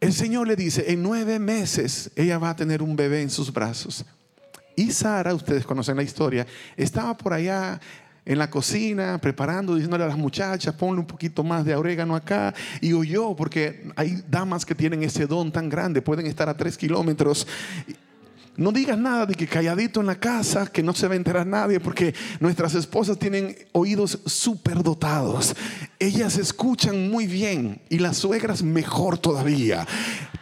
el 0.00 0.14
Señor 0.14 0.48
le 0.48 0.56
dice, 0.56 0.92
en 0.92 1.02
nueve 1.02 1.38
meses 1.38 2.10
ella 2.16 2.38
va 2.38 2.50
a 2.50 2.56
tener 2.56 2.82
un 2.82 2.96
bebé 2.96 3.20
en 3.20 3.28
sus 3.28 3.52
brazos. 3.52 4.06
Y 4.78 4.92
Sara, 4.92 5.34
ustedes 5.34 5.66
conocen 5.66 5.96
la 5.96 6.04
historia, 6.04 6.46
estaba 6.76 7.16
por 7.16 7.32
allá 7.32 7.80
en 8.24 8.38
la 8.38 8.48
cocina 8.48 9.18
preparando, 9.20 9.74
diciéndole 9.74 10.04
a 10.04 10.06
las 10.06 10.16
muchachas, 10.16 10.72
ponle 10.72 11.00
un 11.00 11.06
poquito 11.06 11.42
más 11.42 11.64
de 11.64 11.74
orégano 11.74 12.14
acá. 12.14 12.54
Y 12.80 12.92
oyó, 12.92 13.34
porque 13.34 13.90
hay 13.96 14.22
damas 14.30 14.64
que 14.64 14.76
tienen 14.76 15.02
ese 15.02 15.26
don 15.26 15.50
tan 15.50 15.68
grande, 15.68 16.00
pueden 16.00 16.26
estar 16.26 16.48
a 16.48 16.56
tres 16.56 16.78
kilómetros. 16.78 17.44
No 18.56 18.70
digas 18.70 18.96
nada 18.96 19.26
de 19.26 19.34
que 19.34 19.48
calladito 19.48 19.98
en 19.98 20.06
la 20.06 20.20
casa, 20.20 20.68
que 20.68 20.84
no 20.84 20.94
se 20.94 21.08
va 21.08 21.14
a 21.14 21.16
enterar 21.16 21.44
nadie, 21.44 21.80
porque 21.80 22.14
nuestras 22.38 22.76
esposas 22.76 23.18
tienen 23.18 23.56
oídos 23.72 24.20
súper 24.26 24.84
dotados. 24.84 25.56
Ellas 25.98 26.38
escuchan 26.38 27.10
muy 27.10 27.26
bien 27.26 27.80
y 27.88 27.98
las 27.98 28.18
suegras 28.18 28.62
mejor 28.62 29.18
todavía. 29.18 29.88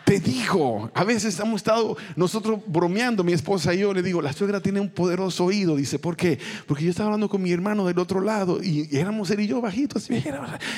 Te 0.06 0.20
digo, 0.20 0.88
a 0.94 1.02
veces 1.02 1.36
hemos 1.40 1.56
estado 1.56 1.96
nosotros 2.14 2.60
bromeando, 2.64 3.24
mi 3.24 3.32
esposa 3.32 3.74
y 3.74 3.78
yo, 3.78 3.92
le 3.92 4.04
digo, 4.04 4.22
la 4.22 4.32
suegra 4.32 4.60
tiene 4.60 4.78
un 4.78 4.88
poderoso 4.88 5.46
oído. 5.46 5.74
Dice, 5.74 5.98
¿por 5.98 6.16
qué? 6.16 6.38
Porque 6.68 6.84
yo 6.84 6.90
estaba 6.90 7.08
hablando 7.08 7.28
con 7.28 7.42
mi 7.42 7.50
hermano 7.50 7.84
del 7.84 7.98
otro 7.98 8.20
lado 8.20 8.62
y, 8.62 8.88
éramos 8.96 9.32
él 9.32 9.40
y 9.40 9.48
yo 9.48 9.60
bajitos. 9.60 10.08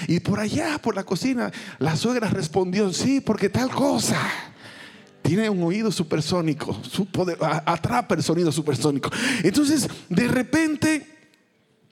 Y 0.06 0.20
por 0.20 0.40
allá, 0.40 0.78
por 0.78 0.96
la 0.96 1.04
cocina, 1.04 1.52
la 1.78 1.94
suegra 1.94 2.30
respondió, 2.30 2.90
sí, 2.90 3.20
porque 3.20 3.50
tal 3.50 3.68
cosa. 3.68 4.18
Tiene 5.20 5.50
un 5.50 5.62
oído 5.62 5.92
supersónico, 5.92 6.82
su 6.82 7.04
poder, 7.04 7.36
atrapa 7.42 8.14
el 8.14 8.22
sonido 8.22 8.50
supersónico. 8.50 9.10
Entonces, 9.42 9.90
de 10.08 10.26
repente, 10.26 11.06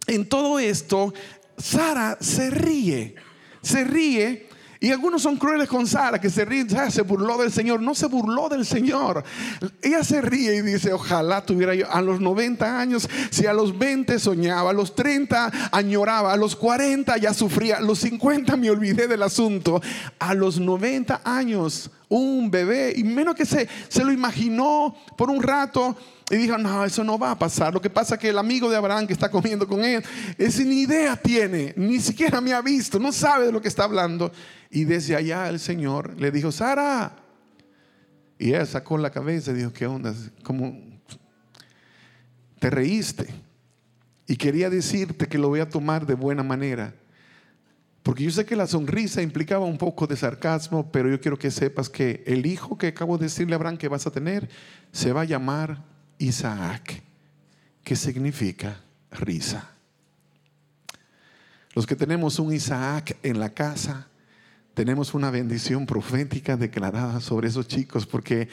en 0.06 0.26
todo 0.26 0.58
esto, 0.58 1.12
Sara 1.58 2.16
se 2.18 2.48
ríe, 2.48 3.14
se 3.60 3.84
ríe 3.84 4.45
y 4.80 4.90
algunos 4.90 5.22
son 5.22 5.36
crueles 5.36 5.68
con 5.68 5.86
Sara, 5.86 6.20
que 6.20 6.30
se 6.30 6.44
ríe, 6.44 6.66
ah, 6.76 6.90
se 6.90 7.02
burló 7.02 7.38
del 7.38 7.50
Señor. 7.50 7.80
No 7.80 7.94
se 7.94 8.06
burló 8.06 8.48
del 8.48 8.66
Señor. 8.66 9.24
Ella 9.82 10.04
se 10.04 10.20
ríe 10.20 10.56
y 10.56 10.62
dice, 10.62 10.92
ojalá 10.92 11.44
tuviera 11.44 11.74
yo 11.74 11.90
a 11.90 12.02
los 12.02 12.20
90 12.20 12.78
años, 12.78 13.08
si 13.30 13.46
a 13.46 13.52
los 13.52 13.76
20 13.76 14.18
soñaba, 14.18 14.70
a 14.70 14.74
los 14.74 14.94
30 14.94 15.70
añoraba, 15.72 16.32
a 16.32 16.36
los 16.36 16.56
40 16.56 17.16
ya 17.16 17.32
sufría, 17.32 17.76
a 17.76 17.80
los 17.80 18.00
50 18.00 18.56
me 18.56 18.70
olvidé 18.70 19.06
del 19.06 19.22
asunto, 19.22 19.80
a 20.18 20.34
los 20.34 20.60
90 20.60 21.22
años 21.24 21.90
un 22.08 22.50
bebé, 22.50 22.92
y 22.96 23.02
menos 23.02 23.34
que 23.34 23.44
se, 23.44 23.68
se 23.88 24.04
lo 24.04 24.12
imaginó 24.12 24.94
por 25.16 25.30
un 25.30 25.42
rato, 25.42 25.96
y 26.28 26.36
dijo, 26.36 26.58
no, 26.58 26.84
eso 26.84 27.04
no 27.04 27.18
va 27.18 27.30
a 27.32 27.38
pasar. 27.38 27.72
Lo 27.72 27.80
que 27.80 27.88
pasa 27.88 28.14
es 28.14 28.20
que 28.20 28.30
el 28.30 28.38
amigo 28.38 28.68
de 28.68 28.76
Abraham 28.76 29.06
que 29.06 29.12
está 29.12 29.30
comiendo 29.30 29.68
con 29.68 29.84
él, 29.84 30.04
ese 30.36 30.64
ni 30.64 30.80
idea 30.80 31.14
tiene, 31.16 31.72
ni 31.76 32.00
siquiera 32.00 32.40
me 32.40 32.52
ha 32.52 32.60
visto, 32.60 32.98
no 32.98 33.12
sabe 33.12 33.46
de 33.46 33.52
lo 33.52 33.60
que 33.60 33.68
está 33.68 33.84
hablando. 33.84 34.32
Y 34.68 34.84
desde 34.84 35.14
allá 35.14 35.48
el 35.48 35.60
Señor 35.60 36.20
le 36.20 36.30
dijo, 36.32 36.50
Sara. 36.50 37.14
Y 38.38 38.48
ella 38.48 38.66
sacó 38.66 38.98
la 38.98 39.10
cabeza 39.10 39.52
y 39.52 39.54
dijo, 39.54 39.72
¿qué 39.72 39.86
onda? 39.86 40.12
¿Cómo 40.42 40.78
te 42.58 42.70
reíste? 42.70 43.26
Y 44.26 44.36
quería 44.36 44.68
decirte 44.68 45.26
que 45.26 45.38
lo 45.38 45.48
voy 45.48 45.60
a 45.60 45.68
tomar 45.68 46.06
de 46.06 46.14
buena 46.14 46.42
manera. 46.42 46.92
Porque 48.02 48.24
yo 48.24 48.30
sé 48.30 48.44
que 48.44 48.56
la 48.56 48.66
sonrisa 48.66 49.22
implicaba 49.22 49.64
un 49.64 49.78
poco 49.78 50.06
de 50.06 50.16
sarcasmo, 50.16 50.90
pero 50.90 51.08
yo 51.08 51.20
quiero 51.20 51.38
que 51.38 51.50
sepas 51.50 51.88
que 51.88 52.24
el 52.26 52.46
hijo 52.46 52.76
que 52.76 52.88
acabo 52.88 53.16
de 53.16 53.26
decirle 53.26 53.54
a 53.54 53.56
Abraham 53.56 53.76
que 53.78 53.88
vas 53.88 54.06
a 54.06 54.10
tener 54.10 54.48
se 54.92 55.12
va 55.12 55.22
a 55.22 55.24
llamar 55.24 55.95
Isaac, 56.18 57.02
que 57.82 57.96
significa 57.96 58.80
risa. 59.10 59.70
Los 61.74 61.86
que 61.86 61.96
tenemos 61.96 62.38
un 62.38 62.52
Isaac 62.52 63.16
en 63.22 63.38
la 63.38 63.50
casa, 63.50 64.08
tenemos 64.74 65.14
una 65.14 65.30
bendición 65.30 65.86
profética 65.86 66.56
declarada 66.56 67.20
sobre 67.20 67.48
esos 67.48 67.68
chicos 67.68 68.06
porque 68.06 68.48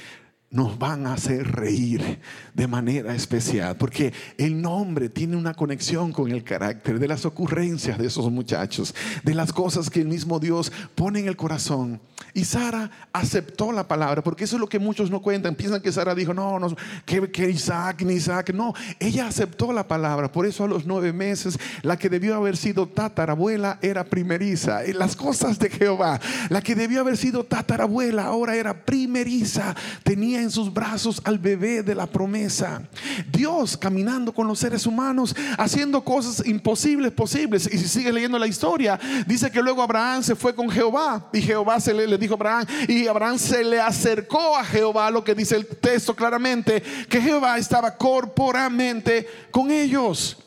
nos 0.53 0.77
van 0.77 1.07
a 1.07 1.13
hacer 1.13 1.51
reír 1.51 2.19
de 2.53 2.67
manera 2.67 3.13
especial, 3.15 3.75
porque 3.75 4.13
el 4.37 4.61
nombre 4.61 5.09
tiene 5.09 5.35
una 5.35 5.55
conexión 5.55 6.13
con 6.13 6.31
el 6.31 6.43
carácter 6.43 6.99
de 6.99 7.07
las 7.07 7.25
ocurrencias 7.25 7.97
de 7.97 8.07
esos 8.07 8.31
muchachos, 8.31 8.93
de 9.23 9.33
las 9.33 9.51
cosas 9.51 9.89
que 9.89 10.01
el 10.01 10.07
mismo 10.07 10.39
Dios 10.39 10.71
pone 10.95 11.19
en 11.19 11.27
el 11.27 11.35
corazón. 11.35 11.99
Y 12.35 12.45
Sara 12.45 12.89
aceptó 13.11 13.71
la 13.71 13.87
palabra, 13.87 14.23
porque 14.23 14.45
eso 14.45 14.55
es 14.55 14.59
lo 14.59 14.69
que 14.69 14.79
muchos 14.79 15.11
no 15.11 15.21
cuentan. 15.21 15.55
Piensan 15.55 15.81
que 15.81 15.91
Sara 15.91 16.15
dijo, 16.15 16.33
no, 16.33 16.57
no 16.59 16.75
que, 17.05 17.29
que 17.31 17.49
Isaac, 17.49 18.01
ni 18.03 18.13
Isaac. 18.13 18.51
No, 18.53 18.73
ella 18.99 19.27
aceptó 19.27 19.71
la 19.71 19.87
palabra. 19.87 20.31
Por 20.31 20.45
eso 20.45 20.63
a 20.63 20.67
los 20.67 20.85
nueve 20.85 21.13
meses, 21.13 21.59
la 21.81 21.97
que 21.97 22.09
debió 22.09 22.35
haber 22.35 22.57
sido 22.57 22.87
tatarabuela 22.87 23.77
era 23.81 24.03
primeriza. 24.03 24.83
En 24.83 24.97
las 24.97 25.15
cosas 25.15 25.59
de 25.59 25.69
Jehová, 25.69 26.19
la 26.49 26.61
que 26.61 26.75
debió 26.75 27.01
haber 27.01 27.17
sido 27.17 27.43
tatarabuela 27.43 28.25
ahora 28.25 28.55
era 28.55 28.85
primeriza. 28.85 29.75
Tenía 30.03 30.42
en 30.43 30.51
sus 30.51 30.71
brazos 30.71 31.21
al 31.23 31.39
bebé 31.39 31.81
de 31.83 31.95
la 31.95 32.05
promesa. 32.05 32.87
Dios 33.31 33.75
caminando 33.75 34.33
con 34.33 34.47
los 34.47 34.59
seres 34.59 34.85
humanos, 34.85 35.35
haciendo 35.57 36.03
cosas 36.03 36.45
imposibles 36.45 37.11
posibles. 37.11 37.69
Y 37.71 37.77
si 37.77 37.87
sigue 37.87 38.13
leyendo 38.13 38.37
la 38.37 38.47
historia, 38.47 38.99
dice 39.25 39.49
que 39.49 39.61
luego 39.61 39.81
Abraham 39.81 40.23
se 40.23 40.35
fue 40.35 40.53
con 40.53 40.69
Jehová 40.69 41.29
y 41.33 41.41
Jehová 41.41 41.79
se 41.79 41.93
le, 41.93 42.07
le 42.07 42.17
dijo 42.17 42.33
a 42.33 42.37
Abraham 42.37 42.65
y 42.87 43.07
Abraham 43.07 43.39
se 43.39 43.63
le 43.63 43.79
acercó 43.79 44.57
a 44.57 44.63
Jehová, 44.63 45.09
lo 45.09 45.23
que 45.23 45.35
dice 45.35 45.55
el 45.55 45.65
texto 45.65 46.15
claramente, 46.15 46.83
que 47.09 47.21
Jehová 47.21 47.57
estaba 47.57 47.95
corporalmente 47.95 49.27
con 49.51 49.71
ellos. 49.71 50.37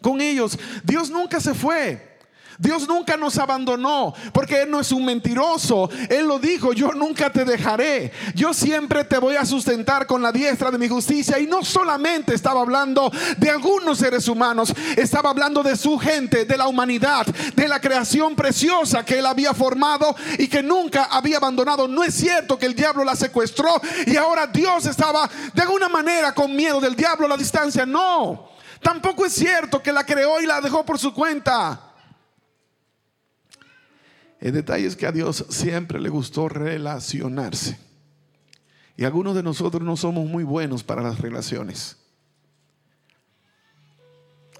Con 0.00 0.20
ellos. 0.20 0.58
Dios 0.84 1.10
nunca 1.10 1.40
se 1.40 1.54
fue. 1.54 2.15
Dios 2.58 2.88
nunca 2.88 3.16
nos 3.16 3.38
abandonó 3.38 4.14
porque 4.32 4.62
Él 4.62 4.70
no 4.70 4.80
es 4.80 4.92
un 4.92 5.04
mentiroso. 5.04 5.90
Él 6.08 6.26
lo 6.26 6.38
dijo, 6.38 6.72
yo 6.72 6.92
nunca 6.92 7.30
te 7.30 7.44
dejaré. 7.44 8.12
Yo 8.34 8.54
siempre 8.54 9.04
te 9.04 9.18
voy 9.18 9.36
a 9.36 9.44
sustentar 9.44 10.06
con 10.06 10.22
la 10.22 10.32
diestra 10.32 10.70
de 10.70 10.78
mi 10.78 10.88
justicia. 10.88 11.38
Y 11.38 11.46
no 11.46 11.64
solamente 11.64 12.34
estaba 12.34 12.60
hablando 12.60 13.10
de 13.36 13.50
algunos 13.50 13.98
seres 13.98 14.28
humanos, 14.28 14.72
estaba 14.96 15.30
hablando 15.30 15.62
de 15.62 15.76
su 15.76 15.98
gente, 15.98 16.44
de 16.44 16.56
la 16.56 16.68
humanidad, 16.68 17.26
de 17.26 17.68
la 17.68 17.80
creación 17.80 18.34
preciosa 18.34 19.04
que 19.04 19.18
Él 19.18 19.26
había 19.26 19.52
formado 19.52 20.14
y 20.38 20.48
que 20.48 20.62
nunca 20.62 21.04
había 21.04 21.36
abandonado. 21.36 21.88
No 21.88 22.02
es 22.02 22.14
cierto 22.14 22.58
que 22.58 22.66
el 22.66 22.74
diablo 22.74 23.04
la 23.04 23.16
secuestró 23.16 23.80
y 24.06 24.16
ahora 24.16 24.46
Dios 24.46 24.86
estaba 24.86 25.28
de 25.52 25.62
alguna 25.62 25.88
manera 25.88 26.34
con 26.34 26.54
miedo 26.54 26.80
del 26.80 26.96
diablo 26.96 27.26
a 27.26 27.30
la 27.30 27.36
distancia. 27.36 27.84
No. 27.84 28.48
Tampoco 28.80 29.26
es 29.26 29.32
cierto 29.32 29.82
que 29.82 29.92
la 29.92 30.04
creó 30.04 30.40
y 30.40 30.46
la 30.46 30.60
dejó 30.60 30.84
por 30.84 30.98
su 30.98 31.12
cuenta. 31.12 31.85
El 34.40 34.52
detalle 34.52 34.86
es 34.86 34.96
que 34.96 35.06
a 35.06 35.12
Dios 35.12 35.46
siempre 35.48 36.00
le 36.00 36.08
gustó 36.08 36.48
relacionarse. 36.48 37.78
Y 38.96 39.04
algunos 39.04 39.34
de 39.34 39.42
nosotros 39.42 39.82
no 39.82 39.96
somos 39.96 40.26
muy 40.26 40.44
buenos 40.44 40.82
para 40.82 41.02
las 41.02 41.20
relaciones. 41.20 41.96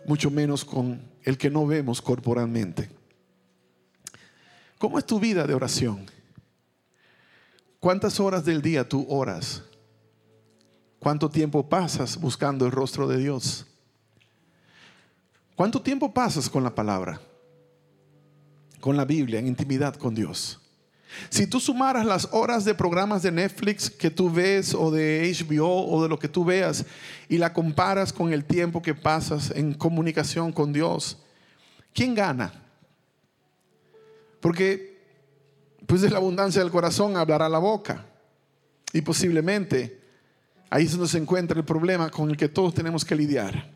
Mucho 0.06 0.30
menos 0.30 0.64
con 0.64 1.02
el 1.22 1.36
que 1.36 1.50
no 1.50 1.66
vemos 1.66 2.00
corporalmente. 2.00 2.90
¿Cómo 4.78 4.98
es 4.98 5.06
tu 5.06 5.18
vida 5.18 5.46
de 5.46 5.54
oración? 5.54 6.06
¿Cuántas 7.80 8.20
horas 8.20 8.44
del 8.44 8.62
día 8.62 8.88
tú 8.88 9.06
oras? 9.08 9.62
¿Cuánto 10.98 11.30
tiempo 11.30 11.68
pasas 11.68 12.18
buscando 12.20 12.66
el 12.66 12.72
rostro 12.72 13.06
de 13.06 13.18
Dios? 13.18 13.66
¿Cuánto 15.54 15.80
tiempo 15.80 16.12
pasas 16.12 16.50
con 16.50 16.62
la 16.62 16.74
palabra? 16.74 17.20
Con 18.86 18.96
la 18.96 19.04
Biblia, 19.04 19.40
en 19.40 19.48
intimidad 19.48 19.96
con 19.96 20.14
Dios. 20.14 20.60
Si 21.28 21.48
tú 21.48 21.58
sumaras 21.58 22.06
las 22.06 22.28
horas 22.30 22.64
de 22.64 22.72
programas 22.72 23.20
de 23.20 23.32
Netflix 23.32 23.90
que 23.90 24.12
tú 24.12 24.30
ves 24.30 24.74
o 24.74 24.92
de 24.92 25.34
HBO 25.36 25.88
o 25.88 26.04
de 26.04 26.08
lo 26.08 26.20
que 26.20 26.28
tú 26.28 26.44
veas 26.44 26.84
y 27.28 27.36
la 27.36 27.52
comparas 27.52 28.12
con 28.12 28.32
el 28.32 28.44
tiempo 28.44 28.80
que 28.80 28.94
pasas 28.94 29.50
en 29.50 29.74
comunicación 29.74 30.52
con 30.52 30.72
Dios, 30.72 31.18
¿quién 31.92 32.14
gana? 32.14 32.52
Porque 34.38 35.00
pues 35.84 36.02
de 36.02 36.08
la 36.08 36.18
abundancia 36.18 36.62
del 36.62 36.70
corazón 36.70 37.16
hablará 37.16 37.48
la 37.48 37.58
boca. 37.58 38.06
Y 38.92 39.00
posiblemente 39.00 40.00
ahí 40.70 40.84
es 40.84 40.92
donde 40.92 41.08
se 41.08 41.18
encuentra 41.18 41.58
el 41.58 41.64
problema 41.64 42.08
con 42.08 42.30
el 42.30 42.36
que 42.36 42.48
todos 42.48 42.72
tenemos 42.72 43.04
que 43.04 43.16
lidiar. 43.16 43.75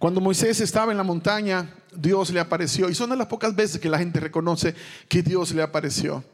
Cuando 0.00 0.22
Moisés 0.22 0.58
estaba 0.62 0.92
en 0.92 0.96
la 0.96 1.04
montaña, 1.04 1.74
Dios 1.94 2.30
le 2.30 2.40
apareció. 2.40 2.88
Y 2.88 2.94
son 2.94 3.10
de 3.10 3.16
las 3.16 3.26
pocas 3.26 3.54
veces 3.54 3.78
que 3.78 3.90
la 3.90 3.98
gente 3.98 4.18
reconoce 4.18 4.74
que 5.06 5.22
Dios 5.22 5.52
le 5.52 5.62
apareció. 5.62 6.24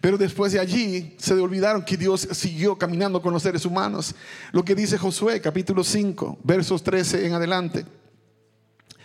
Pero 0.00 0.16
después 0.16 0.52
de 0.52 0.60
allí 0.60 1.16
se 1.18 1.34
olvidaron 1.34 1.84
que 1.84 1.96
Dios 1.96 2.28
siguió 2.30 2.78
caminando 2.78 3.20
con 3.20 3.32
los 3.32 3.42
seres 3.42 3.64
humanos. 3.64 4.14
Lo 4.52 4.64
que 4.64 4.76
dice 4.76 4.96
Josué 4.96 5.40
capítulo 5.40 5.82
5, 5.82 6.38
versos 6.44 6.84
13 6.84 7.26
en 7.26 7.32
adelante. 7.32 7.84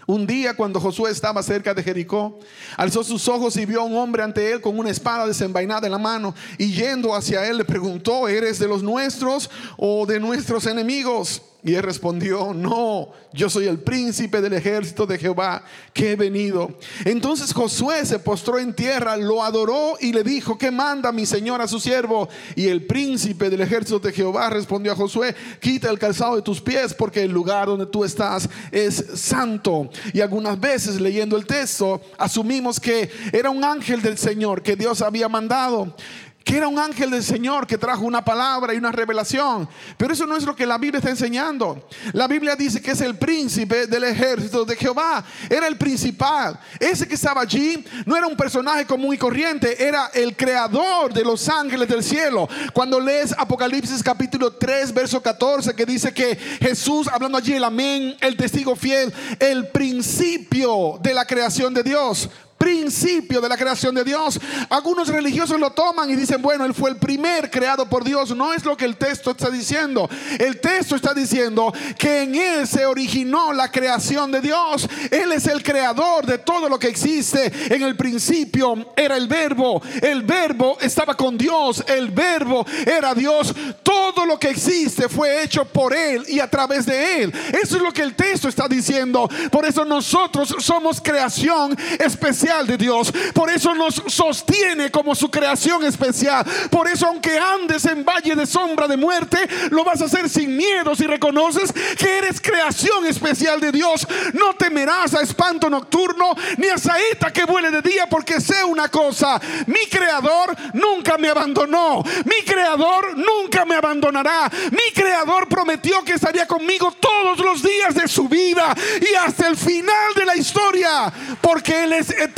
Un 0.06 0.28
día 0.28 0.56
cuando 0.56 0.80
Josué 0.80 1.10
estaba 1.10 1.42
cerca 1.42 1.74
de 1.74 1.82
Jericó, 1.82 2.38
alzó 2.78 3.04
sus 3.04 3.28
ojos 3.28 3.58
y 3.58 3.66
vio 3.66 3.82
a 3.82 3.86
un 3.86 3.98
hombre 3.98 4.22
ante 4.22 4.52
él 4.52 4.62
con 4.62 4.78
una 4.78 4.92
espada 4.92 5.26
desenvainada 5.26 5.88
en 5.88 5.92
la 5.92 5.98
mano 5.98 6.36
y 6.60 6.72
yendo 6.72 7.16
hacia 7.16 7.48
él 7.50 7.58
le 7.58 7.66
preguntó, 7.66 8.28
¿eres 8.28 8.60
de 8.60 8.68
los 8.68 8.84
nuestros 8.84 9.50
o 9.76 10.06
de 10.06 10.20
nuestros 10.20 10.68
enemigos? 10.68 11.42
Y 11.66 11.76
él 11.76 11.84
respondió, 11.84 12.54
no, 12.54 13.10
yo 13.32 13.50
soy 13.50 13.68
el 13.68 13.80
príncipe 13.80 14.42
del 14.42 14.54
ejército 14.54 15.06
de 15.06 15.18
Jehová 15.18 15.64
que 15.94 16.12
he 16.12 16.16
venido. 16.18 16.78
Entonces 17.06 17.54
Josué 17.54 18.06
se 18.06 18.20
postró 18.20 18.60
en 18.60 18.74
tierra, 18.74 19.16
lo 19.16 19.42
adoró 19.42 19.96
y 20.00 20.12
le 20.12 20.24
dijo, 20.24 20.58
¿qué 20.58 20.72
manda 20.72 21.12
mi 21.14 21.26
señor 21.26 21.62
a 21.62 21.68
su 21.68 21.80
siervo? 21.80 22.28
Y 22.56 22.68
el 22.68 22.86
príncipe 22.86 23.50
del 23.50 23.62
ejército 23.62 24.00
de 24.00 24.12
Jehová 24.12 24.50
respondió 24.50 24.92
a 24.92 24.96
Josué, 24.96 25.36
quita 25.62 25.90
el 25.90 26.00
calzado 26.00 26.36
de 26.36 26.42
tus 26.42 26.60
pies 26.60 26.94
porque 26.94 27.24
el 27.24 27.32
lugar 27.32 27.68
donde 27.68 27.86
tú 27.86 28.04
estás 28.04 28.50
es 28.70 29.06
santo. 29.16 29.90
Y 30.12 30.20
algunas 30.20 30.60
veces 30.60 31.00
leyendo 31.00 31.38
el 31.38 31.46
texto 31.46 32.02
asumimos 32.18 32.80
que 32.80 33.10
era 33.32 33.50
un 33.50 33.64
ángel 33.64 34.02
del 34.02 34.18
Señor 34.18 34.62
que 34.62 34.76
Dios 34.76 35.02
había 35.02 35.30
mandado 35.30 35.96
que 36.44 36.58
era 36.58 36.68
un 36.68 36.78
ángel 36.78 37.10
del 37.10 37.24
Señor 37.24 37.66
que 37.66 37.78
trajo 37.78 38.04
una 38.04 38.24
palabra 38.24 38.74
y 38.74 38.78
una 38.78 38.92
revelación. 38.92 39.68
Pero 39.98 40.14
eso 40.14 40.26
no 40.26 40.36
es 40.36 40.44
lo 40.44 40.56
que 40.56 40.66
la 40.66 40.78
Biblia 40.78 41.00
está 41.00 41.10
enseñando. 41.10 41.88
La 42.12 42.28
Biblia 42.28 42.56
dice 42.56 42.82
que 42.82 42.92
es 42.92 43.02
el 43.02 43.16
príncipe 43.16 43.88
del 43.88 44.04
ejército 44.04 44.66
de 44.66 44.76
Jehová. 44.76 45.24
Era 45.50 45.68
el 45.68 45.78
principal. 45.78 46.60
Ese 46.80 47.08
que 47.08 47.16
estaba 47.16 47.42
allí 47.42 47.84
no 48.06 48.18
era 48.18 48.28
un 48.28 48.36
personaje 48.36 48.86
común 48.86 49.14
y 49.14 49.18
corriente, 49.18 49.84
era 49.84 50.08
el 50.14 50.36
creador 50.36 51.14
de 51.14 51.24
los 51.24 51.48
ángeles 51.48 51.88
del 51.88 52.04
cielo. 52.04 52.50
Cuando 52.74 53.00
lees 53.00 53.34
Apocalipsis 53.38 54.04
capítulo 54.04 54.54
3, 54.54 54.94
verso 54.94 55.22
14, 55.22 55.74
que 55.74 55.86
dice 55.86 56.14
que 56.14 56.36
Jesús, 56.36 57.08
hablando 57.08 57.38
allí 57.38 57.54
el 57.54 57.64
amén, 57.64 58.16
el 58.20 58.36
testigo 58.36 58.76
fiel, 58.76 59.14
el 59.40 59.70
principio 59.70 61.00
de 61.02 61.14
la 61.14 61.26
creación 61.26 61.74
de 61.74 61.84
Dios 61.84 62.30
principio 62.64 63.42
de 63.42 63.50
la 63.50 63.58
creación 63.58 63.94
de 63.94 64.06
Dios. 64.06 64.40
Algunos 64.70 65.10
religiosos 65.10 65.60
lo 65.60 65.72
toman 65.72 66.10
y 66.10 66.16
dicen, 66.16 66.42
bueno, 66.42 66.64
Él 66.64 66.74
fue 66.74 66.90
el 66.92 66.96
primer 66.96 67.52
creado 67.52 67.90
por 67.90 68.06
Dios. 68.06 68.34
No 68.34 68.54
es 68.54 68.64
lo 68.64 68.78
que 68.78 68.86
el 68.86 68.96
texto 68.96 69.32
está 69.32 69.50
diciendo. 69.50 70.10
El 70.40 70.62
texto 70.62 70.96
está 70.96 71.14
diciendo 71.14 71.74
que 71.98 72.22
en 72.22 72.36
Él 72.36 72.66
se 72.66 72.86
originó 72.86 73.52
la 73.52 73.70
creación 73.70 74.32
de 74.32 74.40
Dios. 74.40 74.88
Él 75.12 75.34
es 75.34 75.48
el 75.48 75.62
creador 75.62 76.26
de 76.26 76.38
todo 76.38 76.70
lo 76.70 76.80
que 76.80 76.88
existe. 76.88 77.52
En 77.76 77.82
el 77.82 77.98
principio 77.98 78.94
era 78.96 79.18
el 79.18 79.28
verbo. 79.28 79.82
El 80.02 80.24
verbo 80.24 80.78
estaba 80.80 81.16
con 81.16 81.38
Dios. 81.38 81.84
El 81.86 82.12
verbo 82.12 82.66
era 82.86 83.14
Dios. 83.14 83.54
Todo 83.84 84.26
lo 84.26 84.40
que 84.40 84.52
existe 84.52 85.10
fue 85.10 85.44
hecho 85.44 85.66
por 85.66 85.94
Él 85.94 86.24
y 86.30 86.40
a 86.40 86.50
través 86.50 86.86
de 86.86 87.24
Él. 87.24 87.34
Eso 87.62 87.76
es 87.76 87.82
lo 87.82 87.92
que 87.92 88.04
el 88.04 88.16
texto 88.16 88.48
está 88.48 88.70
diciendo. 88.70 89.30
Por 89.52 89.66
eso 89.66 89.84
nosotros 89.84 90.56
somos 90.60 91.02
creación 91.02 91.78
especial 92.00 92.53
de 92.62 92.78
Dios. 92.78 93.12
Por 93.34 93.50
eso 93.50 93.74
nos 93.74 93.96
sostiene 94.08 94.92
como 94.92 95.16
su 95.16 95.32
creación 95.32 95.84
especial. 95.84 96.46
Por 96.70 96.88
eso 96.88 97.08
aunque 97.08 97.40
andes 97.40 97.86
en 97.86 98.06
valle 98.06 98.36
de 98.36 98.46
sombra 98.46 98.88
de 98.88 98.96
muerte, 98.96 99.38
lo 99.72 99.84
vas 99.84 100.02
a 100.02 100.06
hacer 100.06 100.30
sin 100.30 100.56
miedo 100.56 100.96
si 100.96 101.08
reconoces 101.08 101.74
que 101.98 102.18
eres 102.20 102.40
creación 102.40 103.08
especial 103.08 103.60
de 103.60 103.72
Dios. 103.72 104.08
No 104.34 104.54
temerás 104.54 105.16
a 105.16 105.22
espanto 105.22 105.70
nocturno 105.70 106.36
ni 106.58 106.68
a 106.68 106.78
saeta 106.78 107.34
que 107.34 107.46
vuele 107.46 107.72
de 107.72 107.82
día, 107.82 108.08
porque 108.08 108.40
sé 108.40 108.64
una 108.64 108.90
cosa, 108.90 109.42
mi 109.66 109.88
creador 109.90 110.56
nunca 110.74 111.18
me 111.18 111.30
abandonó. 111.30 112.04
Mi 112.26 112.46
creador 112.46 113.18
nunca 113.18 113.66
me 113.66 113.76
abandonará. 113.76 114.50
Mi 114.72 114.94
creador 114.94 115.48
prometió 115.48 116.04
que 116.04 116.14
estaría 116.14 116.46
conmigo 116.46 116.92
todos 117.00 117.40
los 117.40 117.64
días 117.64 117.96
de 117.96 118.08
su 118.08 118.30
vida 118.30 118.76
y 119.02 119.16
hasta 119.16 119.48
el 119.48 119.58
final 119.58 120.14
de 120.16 120.26
la 120.26 120.36
historia, 120.36 121.12
porque 121.42 121.86
Él 121.86 121.94
es 121.94 122.12
eterno 122.12 122.33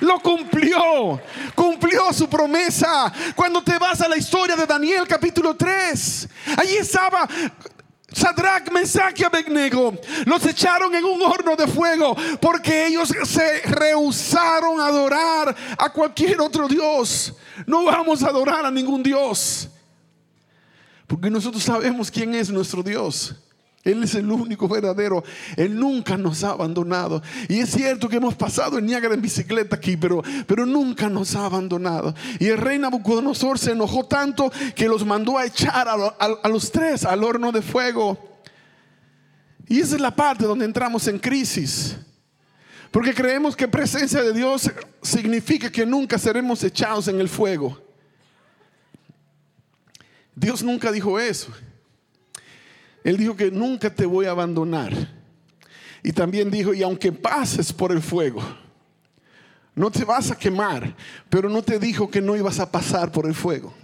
lo 0.00 0.20
cumplió, 0.20 1.20
cumplió 1.54 2.12
su 2.12 2.28
promesa. 2.28 3.12
Cuando 3.34 3.62
te 3.62 3.78
vas 3.78 4.00
a 4.00 4.08
la 4.08 4.16
historia 4.16 4.56
de 4.56 4.66
Daniel 4.66 5.06
capítulo 5.06 5.54
3, 5.56 6.28
allí 6.56 6.76
estaba 6.76 7.28
Sadrach, 8.12 8.70
Mesach 8.70 9.18
y 9.18 9.24
Abednego 9.24 9.92
los 10.24 10.46
echaron 10.46 10.94
en 10.94 11.04
un 11.04 11.20
horno 11.22 11.56
de 11.56 11.66
fuego 11.66 12.16
porque 12.40 12.86
ellos 12.86 13.12
se 13.24 13.60
rehusaron 13.62 14.80
a 14.80 14.86
adorar 14.86 15.54
a 15.76 15.90
cualquier 15.90 16.40
otro 16.40 16.68
Dios. 16.68 17.32
No 17.66 17.84
vamos 17.84 18.22
a 18.22 18.28
adorar 18.28 18.64
a 18.64 18.70
ningún 18.70 19.02
Dios 19.02 19.68
porque 21.06 21.30
nosotros 21.30 21.62
sabemos 21.62 22.10
quién 22.10 22.34
es 22.34 22.50
nuestro 22.50 22.82
Dios. 22.82 23.34
Él 23.84 24.02
es 24.02 24.14
el 24.14 24.30
único 24.30 24.66
verdadero. 24.66 25.22
Él 25.56 25.78
nunca 25.78 26.16
nos 26.16 26.42
ha 26.42 26.50
abandonado. 26.50 27.22
Y 27.48 27.58
es 27.60 27.70
cierto 27.70 28.08
que 28.08 28.16
hemos 28.16 28.34
pasado 28.34 28.78
en 28.78 28.86
Niágara 28.86 29.14
en 29.14 29.20
bicicleta 29.20 29.76
aquí, 29.76 29.96
pero, 29.96 30.22
pero 30.46 30.64
nunca 30.64 31.10
nos 31.10 31.34
ha 31.36 31.44
abandonado. 31.44 32.14
Y 32.38 32.46
el 32.46 32.58
rey 32.58 32.78
Nabucodonosor 32.78 33.58
se 33.58 33.72
enojó 33.72 34.06
tanto 34.06 34.50
que 34.74 34.88
los 34.88 35.04
mandó 35.04 35.36
a 35.36 35.44
echar 35.44 35.86
a, 35.86 36.48
los 36.48 36.72
tres 36.72 37.04
al 37.04 37.22
horno 37.22 37.52
de 37.52 37.60
fuego. 37.60 38.18
Y 39.68 39.80
esa 39.80 39.96
es 39.96 40.00
la 40.00 40.16
parte 40.16 40.44
donde 40.44 40.64
entramos 40.64 41.06
en 41.06 41.18
crisis. 41.18 41.96
Porque 42.90 43.12
creemos 43.12 43.54
que 43.54 43.68
presencia 43.68 44.22
de 44.22 44.32
Dios 44.32 44.70
significa 45.02 45.70
que 45.70 45.84
nunca 45.84 46.18
seremos 46.18 46.64
echados 46.64 47.08
en 47.08 47.20
el 47.20 47.28
fuego. 47.28 47.78
Dios 50.34 50.62
nunca 50.62 50.90
dijo 50.90 51.20
eso. 51.20 51.52
Él 53.04 53.18
dijo 53.18 53.36
que 53.36 53.50
nunca 53.50 53.94
te 53.94 54.06
voy 54.06 54.24
a 54.24 54.30
abandonar. 54.30 54.92
Y 56.02 56.12
también 56.12 56.50
dijo, 56.50 56.72
y 56.72 56.82
aunque 56.82 57.12
pases 57.12 57.72
por 57.72 57.92
el 57.92 58.02
fuego, 58.02 58.42
no 59.74 59.90
te 59.90 60.04
vas 60.04 60.30
a 60.30 60.38
quemar, 60.38 60.96
pero 61.28 61.48
no 61.50 61.62
te 61.62 61.78
dijo 61.78 62.10
que 62.10 62.22
no 62.22 62.34
ibas 62.34 62.58
a 62.60 62.70
pasar 62.70 63.12
por 63.12 63.26
el 63.26 63.34
fuego. 63.34 63.74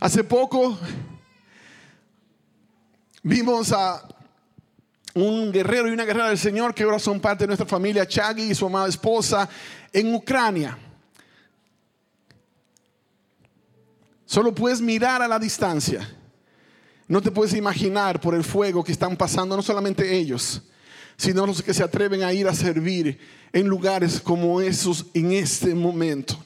Hace 0.00 0.24
poco 0.24 0.78
vimos 3.22 3.72
a 3.72 4.06
un 5.14 5.52
guerrero 5.52 5.88
y 5.88 5.92
una 5.92 6.04
guerrera 6.04 6.28
del 6.28 6.38
Señor 6.38 6.74
que 6.74 6.84
ahora 6.84 6.98
son 6.98 7.20
parte 7.20 7.44
de 7.44 7.48
nuestra 7.48 7.66
familia, 7.66 8.06
Chagui 8.06 8.50
y 8.50 8.54
su 8.54 8.66
amada 8.66 8.88
esposa, 8.88 9.48
en 9.92 10.14
Ucrania. 10.14 10.78
Solo 14.24 14.54
puedes 14.54 14.80
mirar 14.80 15.20
a 15.20 15.28
la 15.28 15.38
distancia 15.38 16.17
no 17.08 17.22
te 17.22 17.30
puedes 17.30 17.54
imaginar 17.54 18.20
por 18.20 18.34
el 18.34 18.44
fuego 18.44 18.84
que 18.84 18.92
están 18.92 19.16
pasando, 19.16 19.56
no 19.56 19.62
solamente 19.62 20.14
ellos, 20.14 20.62
sino 21.16 21.46
los 21.46 21.62
que 21.62 21.74
se 21.74 21.82
atreven 21.82 22.22
a 22.22 22.32
ir 22.32 22.46
a 22.46 22.54
servir 22.54 23.18
en 23.52 23.66
lugares 23.66 24.20
como 24.20 24.60
esos 24.60 25.06
en 25.14 25.32
este 25.32 25.74
momento. 25.74 26.38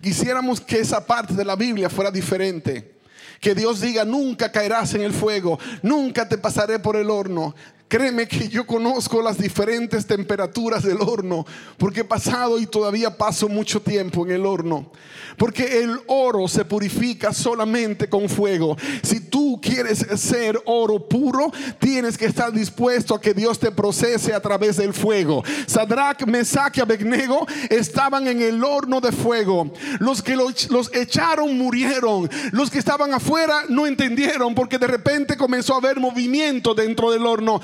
Quisiéramos 0.00 0.60
que 0.60 0.80
esa 0.80 1.06
parte 1.06 1.34
de 1.34 1.44
la 1.44 1.54
Biblia 1.54 1.90
fuera 1.90 2.10
diferente. 2.10 2.98
Que 3.40 3.54
Dios 3.54 3.80
diga, 3.80 4.04
nunca 4.04 4.50
caerás 4.50 4.94
en 4.94 5.02
el 5.02 5.12
fuego, 5.12 5.58
nunca 5.82 6.28
te 6.28 6.36
pasaré 6.36 6.78
por 6.78 6.96
el 6.96 7.08
horno. 7.08 7.54
Créeme 7.90 8.28
que 8.28 8.48
yo 8.48 8.64
conozco 8.64 9.20
las 9.20 9.36
diferentes 9.36 10.06
temperaturas 10.06 10.84
del 10.84 10.98
horno, 11.00 11.44
porque 11.76 12.02
he 12.02 12.04
pasado 12.04 12.60
y 12.60 12.66
todavía 12.66 13.16
paso 13.18 13.48
mucho 13.48 13.82
tiempo 13.82 14.24
en 14.24 14.30
el 14.30 14.46
horno. 14.46 14.92
Porque 15.36 15.82
el 15.82 15.98
oro 16.06 16.46
se 16.46 16.64
purifica 16.64 17.32
solamente 17.32 18.08
con 18.08 18.28
fuego. 18.28 18.76
Si 19.02 19.18
tú 19.18 19.58
quieres 19.60 20.06
ser 20.20 20.60
oro 20.66 21.08
puro, 21.08 21.50
tienes 21.80 22.16
que 22.16 22.26
estar 22.26 22.52
dispuesto 22.52 23.12
a 23.12 23.20
que 23.20 23.34
Dios 23.34 23.58
te 23.58 23.72
procese 23.72 24.34
a 24.34 24.40
través 24.40 24.76
del 24.76 24.94
fuego. 24.94 25.42
Sadrach, 25.66 26.24
Mesach 26.26 26.76
y 26.76 26.80
Abednego 26.82 27.44
estaban 27.70 28.28
en 28.28 28.40
el 28.40 28.62
horno 28.62 29.00
de 29.00 29.10
fuego. 29.10 29.72
Los 29.98 30.22
que 30.22 30.36
los, 30.36 30.70
los 30.70 30.94
echaron 30.94 31.58
murieron. 31.58 32.30
Los 32.52 32.70
que 32.70 32.78
estaban 32.78 33.12
afuera 33.12 33.64
no 33.68 33.88
entendieron 33.88 34.54
porque 34.54 34.78
de 34.78 34.86
repente 34.86 35.36
comenzó 35.36 35.74
a 35.74 35.78
haber 35.78 35.98
movimiento 35.98 36.72
dentro 36.72 37.10
del 37.10 37.26
horno 37.26 37.60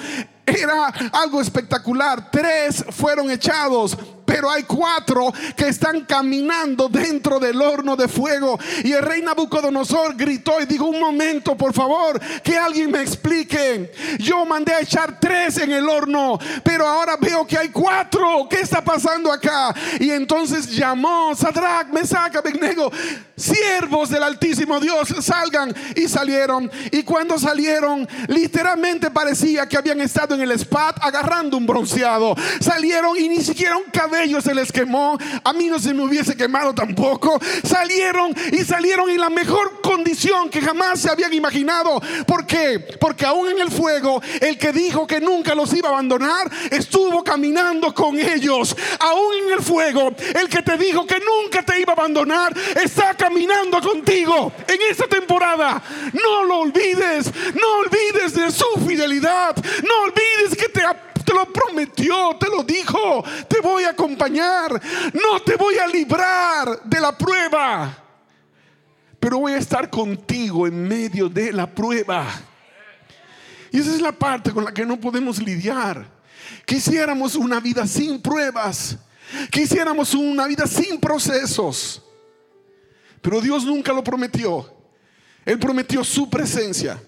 era 0.46 0.86
algo 1.12 1.40
espectacular. 1.40 2.30
Tres 2.30 2.84
fueron 2.90 3.30
echados, 3.30 3.96
pero 4.36 4.50
hay 4.50 4.64
cuatro 4.64 5.32
que 5.56 5.68
están 5.68 6.02
caminando 6.02 6.90
dentro 6.90 7.40
del 7.40 7.58
horno 7.62 7.96
de 7.96 8.06
fuego. 8.06 8.58
Y 8.84 8.92
el 8.92 9.00
rey 9.00 9.22
Nabucodonosor 9.22 10.14
gritó 10.14 10.60
y 10.60 10.66
dijo, 10.66 10.84
un 10.84 11.00
momento, 11.00 11.56
por 11.56 11.72
favor, 11.72 12.20
que 12.42 12.58
alguien 12.58 12.90
me 12.90 13.00
explique. 13.00 13.90
Yo 14.18 14.44
mandé 14.44 14.74
a 14.74 14.80
echar 14.80 15.18
tres 15.18 15.56
en 15.56 15.72
el 15.72 15.88
horno, 15.88 16.38
pero 16.62 16.86
ahora 16.86 17.16
veo 17.18 17.46
que 17.46 17.56
hay 17.56 17.70
cuatro. 17.70 18.46
¿Qué 18.50 18.60
está 18.60 18.84
pasando 18.84 19.32
acá? 19.32 19.74
Y 20.00 20.10
entonces 20.10 20.70
llamó 20.70 21.34
Sadrach, 21.34 21.88
Mesach, 21.88 22.36
Abednego 22.36 22.92
siervos 23.36 24.08
del 24.08 24.22
Altísimo 24.22 24.80
Dios, 24.80 25.14
salgan. 25.20 25.74
Y 25.94 26.08
salieron. 26.08 26.70
Y 26.90 27.02
cuando 27.02 27.38
salieron, 27.38 28.08
literalmente 28.28 29.10
parecía 29.10 29.68
que 29.68 29.76
habían 29.76 30.00
estado 30.00 30.34
en 30.34 30.40
el 30.40 30.52
spa 30.52 30.94
agarrando 31.00 31.56
un 31.56 31.66
bronceado. 31.66 32.34
Salieron 32.60 33.16
y 33.18 33.28
ni 33.28 33.42
siquiera 33.42 33.76
un 33.76 33.90
cabello 33.92 34.25
se 34.40 34.54
les 34.54 34.72
quemó. 34.72 35.18
A 35.44 35.52
mí 35.52 35.66
no 35.66 35.78
se 35.78 35.94
me 35.94 36.02
hubiese 36.02 36.36
quemado 36.36 36.74
tampoco. 36.74 37.38
Salieron 37.64 38.34
y 38.52 38.64
salieron 38.64 39.10
en 39.10 39.20
la 39.20 39.30
mejor 39.30 39.80
condición 39.80 40.48
que 40.50 40.60
jamás 40.60 41.00
se 41.00 41.10
habían 41.10 41.32
imaginado. 41.32 42.00
¿Por 42.26 42.46
qué? 42.46 42.80
Porque 43.00 43.24
aún 43.24 43.48
en 43.48 43.58
el 43.58 43.70
fuego, 43.70 44.20
el 44.40 44.58
que 44.58 44.72
dijo 44.72 45.06
que 45.06 45.20
nunca 45.20 45.54
los 45.54 45.72
iba 45.72 45.88
a 45.88 45.92
abandonar, 45.92 46.50
estuvo 46.70 47.22
caminando 47.22 47.94
con 47.94 48.18
ellos. 48.18 48.76
Aún 49.00 49.34
en 49.46 49.52
el 49.54 49.62
fuego, 49.62 50.14
el 50.34 50.48
que 50.48 50.62
te 50.62 50.76
dijo 50.76 51.06
que 51.06 51.20
nunca 51.20 51.62
te 51.62 51.80
iba 51.80 51.92
a 51.92 51.96
abandonar, 51.96 52.56
está 52.82 53.14
caminando 53.14 53.80
contigo 53.80 54.52
en 54.66 54.78
esta 54.90 55.06
temporada. 55.06 55.82
No 56.12 56.44
lo 56.44 56.58
olvides, 56.60 57.32
no 57.54 57.78
olvides 57.78 58.34
de 58.34 58.50
su 58.50 58.66
fidelidad, 58.86 59.56
no 59.56 60.02
olvides 60.02 60.56
que 60.56 60.68
te 60.68 60.82
te 61.26 61.34
lo 61.34 61.52
prometió, 61.52 62.36
te 62.38 62.46
lo 62.48 62.62
dijo, 62.62 63.24
te 63.48 63.60
voy 63.60 63.82
a 63.82 63.90
acompañar, 63.90 64.80
no 65.12 65.40
te 65.44 65.56
voy 65.56 65.76
a 65.76 65.86
librar 65.88 66.82
de 66.84 67.00
la 67.00 67.18
prueba, 67.18 68.04
pero 69.18 69.40
voy 69.40 69.54
a 69.54 69.58
estar 69.58 69.90
contigo 69.90 70.68
en 70.68 70.86
medio 70.86 71.28
de 71.28 71.52
la 71.52 71.66
prueba. 71.66 72.26
Y 73.72 73.80
esa 73.80 73.90
es 73.90 74.00
la 74.00 74.12
parte 74.12 74.52
con 74.52 74.64
la 74.64 74.72
que 74.72 74.86
no 74.86 74.98
podemos 75.00 75.42
lidiar. 75.42 76.06
Quisiéramos 76.64 77.34
una 77.34 77.58
vida 77.58 77.86
sin 77.88 78.22
pruebas, 78.22 78.96
quisiéramos 79.50 80.14
una 80.14 80.46
vida 80.46 80.66
sin 80.68 81.00
procesos, 81.00 82.02
pero 83.20 83.40
Dios 83.40 83.64
nunca 83.64 83.92
lo 83.92 84.04
prometió. 84.04 84.72
Él 85.44 85.58
prometió 85.58 86.04
su 86.04 86.30
presencia. 86.30 87.00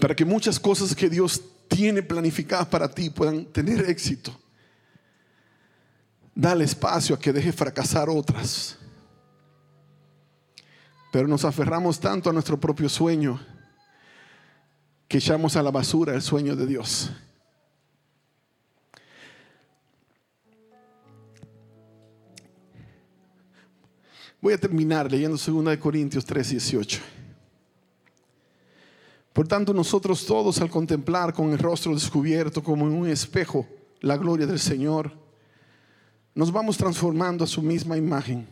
Para 0.00 0.14
que 0.14 0.24
muchas 0.24 0.58
cosas 0.58 0.94
que 0.94 1.08
Dios 1.10 1.42
tiene 1.68 2.02
planificadas 2.02 2.66
para 2.66 2.90
ti 2.90 3.10
puedan 3.10 3.44
tener 3.44 3.88
éxito. 3.88 4.36
Dale 6.34 6.64
espacio 6.64 7.14
a 7.14 7.18
que 7.18 7.32
deje 7.32 7.52
fracasar 7.52 8.08
otras. 8.08 8.78
Pero 11.12 11.28
nos 11.28 11.44
aferramos 11.44 12.00
tanto 12.00 12.30
a 12.30 12.32
nuestro 12.32 12.58
propio 12.58 12.88
sueño 12.88 13.40
que 15.06 15.18
echamos 15.18 15.56
a 15.56 15.62
la 15.62 15.70
basura 15.70 16.14
el 16.14 16.22
sueño 16.22 16.56
de 16.56 16.66
Dios. 16.66 17.10
Voy 24.40 24.54
a 24.54 24.58
terminar 24.58 25.10
leyendo 25.10 25.36
2 25.36 25.76
Corintios 25.76 26.24
3, 26.24 26.50
18. 26.50 27.19
Por 29.32 29.46
tanto, 29.46 29.72
nosotros 29.72 30.26
todos 30.26 30.60
al 30.60 30.70
contemplar 30.70 31.32
con 31.32 31.50
el 31.50 31.58
rostro 31.58 31.94
descubierto 31.94 32.62
como 32.62 32.86
en 32.86 32.94
un 32.94 33.08
espejo 33.08 33.66
la 34.00 34.16
gloria 34.16 34.46
del 34.46 34.58
Señor, 34.58 35.12
nos 36.34 36.50
vamos 36.50 36.76
transformando 36.76 37.44
a 37.44 37.46
su 37.46 37.62
misma 37.62 37.96
imagen 37.96 38.46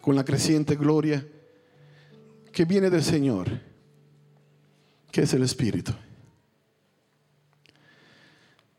con 0.00 0.14
la 0.14 0.24
creciente 0.24 0.76
gloria 0.76 1.26
que 2.52 2.64
viene 2.64 2.90
del 2.90 3.02
Señor, 3.02 3.60
que 5.10 5.22
es 5.22 5.32
el 5.34 5.42
Espíritu. 5.42 5.92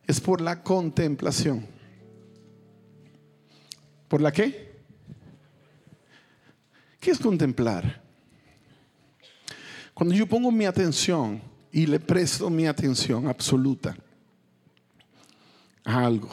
Es 0.05 0.21
por 0.21 0.39
la 0.39 0.63
contemplación. 0.63 1.67
¿Por 4.07 4.21
la 4.21 4.31
qué? 4.31 4.77
¿Qué 6.99 7.11
es 7.11 7.19
contemplar? 7.19 8.06
Cuando 9.97 10.13
yo 10.13 10.27
pongo 10.27 10.51
mi 10.51 10.65
atención 10.65 11.41
y 11.71 11.87
le 11.87 11.99
presto 11.99 12.51
mi 12.51 12.67
atención 12.67 13.27
absoluta 13.27 13.97
a 15.83 16.05
algo, 16.05 16.29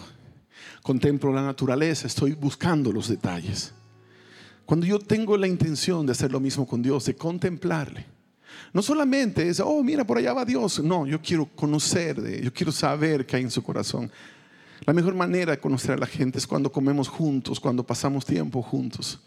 contemplo 0.83 1.33
la 1.33 1.40
naturaleza, 1.40 2.07
estoy 2.07 2.33
buscando 2.33 2.92
los 2.92 3.09
detalles. 3.09 3.72
Cuando 4.66 4.85
yo 4.85 4.98
tengo 4.98 5.35
la 5.38 5.46
intención 5.46 6.05
de 6.05 6.12
hacer 6.12 6.31
lo 6.31 6.40
mismo 6.40 6.66
con 6.66 6.83
Dios, 6.83 7.07
de 7.07 7.16
contemplarle, 7.16 8.05
no 8.74 8.83
solamente 8.83 9.48
es, 9.48 9.61
oh, 9.61 9.83
mira, 9.83 10.07
por 10.07 10.18
allá 10.18 10.35
va 10.35 10.44
Dios. 10.44 10.85
No, 10.85 11.07
yo 11.07 11.22
quiero 11.22 11.46
conocer, 11.46 12.42
yo 12.42 12.53
quiero 12.53 12.70
saber 12.70 13.24
qué 13.24 13.37
hay 13.37 13.44
en 13.44 13.50
su 13.50 13.62
corazón. 13.62 14.12
La 14.85 14.92
mejor 14.92 15.14
manera 15.14 15.53
de 15.53 15.59
conocer 15.59 15.92
a 15.92 15.96
la 15.96 16.07
gente 16.07 16.37
es 16.37 16.46
cuando 16.46 16.70
comemos 16.70 17.09
juntos, 17.09 17.59
cuando 17.59 17.83
pasamos 17.83 18.27
tiempo 18.27 18.61
juntos. 18.61 19.18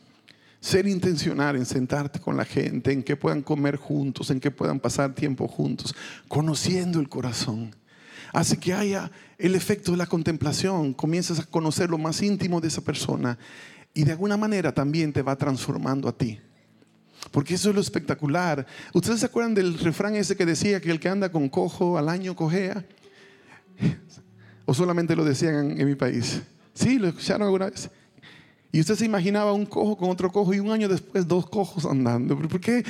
Ser 0.67 0.86
intencional 0.86 1.56
en 1.56 1.65
sentarte 1.65 2.19
con 2.19 2.36
la 2.36 2.43
gente, 2.43 2.91
en 2.91 3.01
que 3.01 3.15
puedan 3.15 3.41
comer 3.41 3.77
juntos, 3.77 4.32
en 4.32 4.41
que 4.41 4.51
puedan 4.51 4.82
pasar 4.82 5.15
tiempo 5.15 5.47
juntos, 5.47 5.95
conociendo 6.27 6.99
el 6.99 7.08
corazón. 7.08 7.73
Hace 8.34 8.58
que 8.58 8.73
haya 8.73 9.10
el 9.38 9.56
efecto 9.56 9.91
de 9.91 9.97
la 9.97 10.08
contemplación, 10.08 10.93
comienzas 10.93 11.39
a 11.39 11.45
conocer 11.45 11.89
lo 11.89 11.97
más 11.97 12.21
íntimo 12.21 12.60
de 12.60 12.67
esa 12.67 12.82
persona 12.82 13.38
y 13.93 14.03
de 14.03 14.12
alguna 14.12 14.36
manera 14.36 14.73
también 14.73 15.13
te 15.13 15.21
va 15.21 15.38
transformando 15.38 16.10
a 16.10 16.17
ti. 16.17 16.38
Porque 17.32 17.53
eso 17.53 17.69
es 17.69 17.75
lo 17.75 17.80
espectacular. 17.80 18.67
¿Ustedes 18.93 19.21
se 19.21 19.27
acuerdan 19.27 19.53
del 19.53 19.80
refrán 19.80 20.15
ese 20.17 20.36
que 20.36 20.45
decía 20.45 20.82
que 20.82 20.91
el 20.91 20.99
que 20.99 21.08
anda 21.08 21.32
con 21.32 21.47
cojo 21.47 21.97
al 21.97 22.10
año 22.10 22.36
cojea? 22.36 22.86
¿O 24.65 24.73
solamente 24.73 25.15
lo 25.15 25.23
decían 25.23 25.80
en, 25.80 25.88
mi 25.88 25.95
país? 25.95 26.41
Sí, 26.73 26.99
lo 26.99 27.08
escucharon 27.08 27.43
alguna 27.43 27.69
vez. 27.69 27.89
Y 28.71 28.82
usted 28.82 28.95
se 28.95 29.06
imaginaba 29.06 29.53
un 29.53 29.65
cojo 29.65 29.97
con 29.97 30.10
otro 30.10 30.32
cojo 30.32 30.53
y 30.53 30.60
un 30.60 30.71
año 30.71 30.89
después 30.89 31.27
dos 31.27 31.49
cojos 31.49 31.86
andando. 31.86 32.38
¿Por 32.38 32.60
qué? 32.60 32.86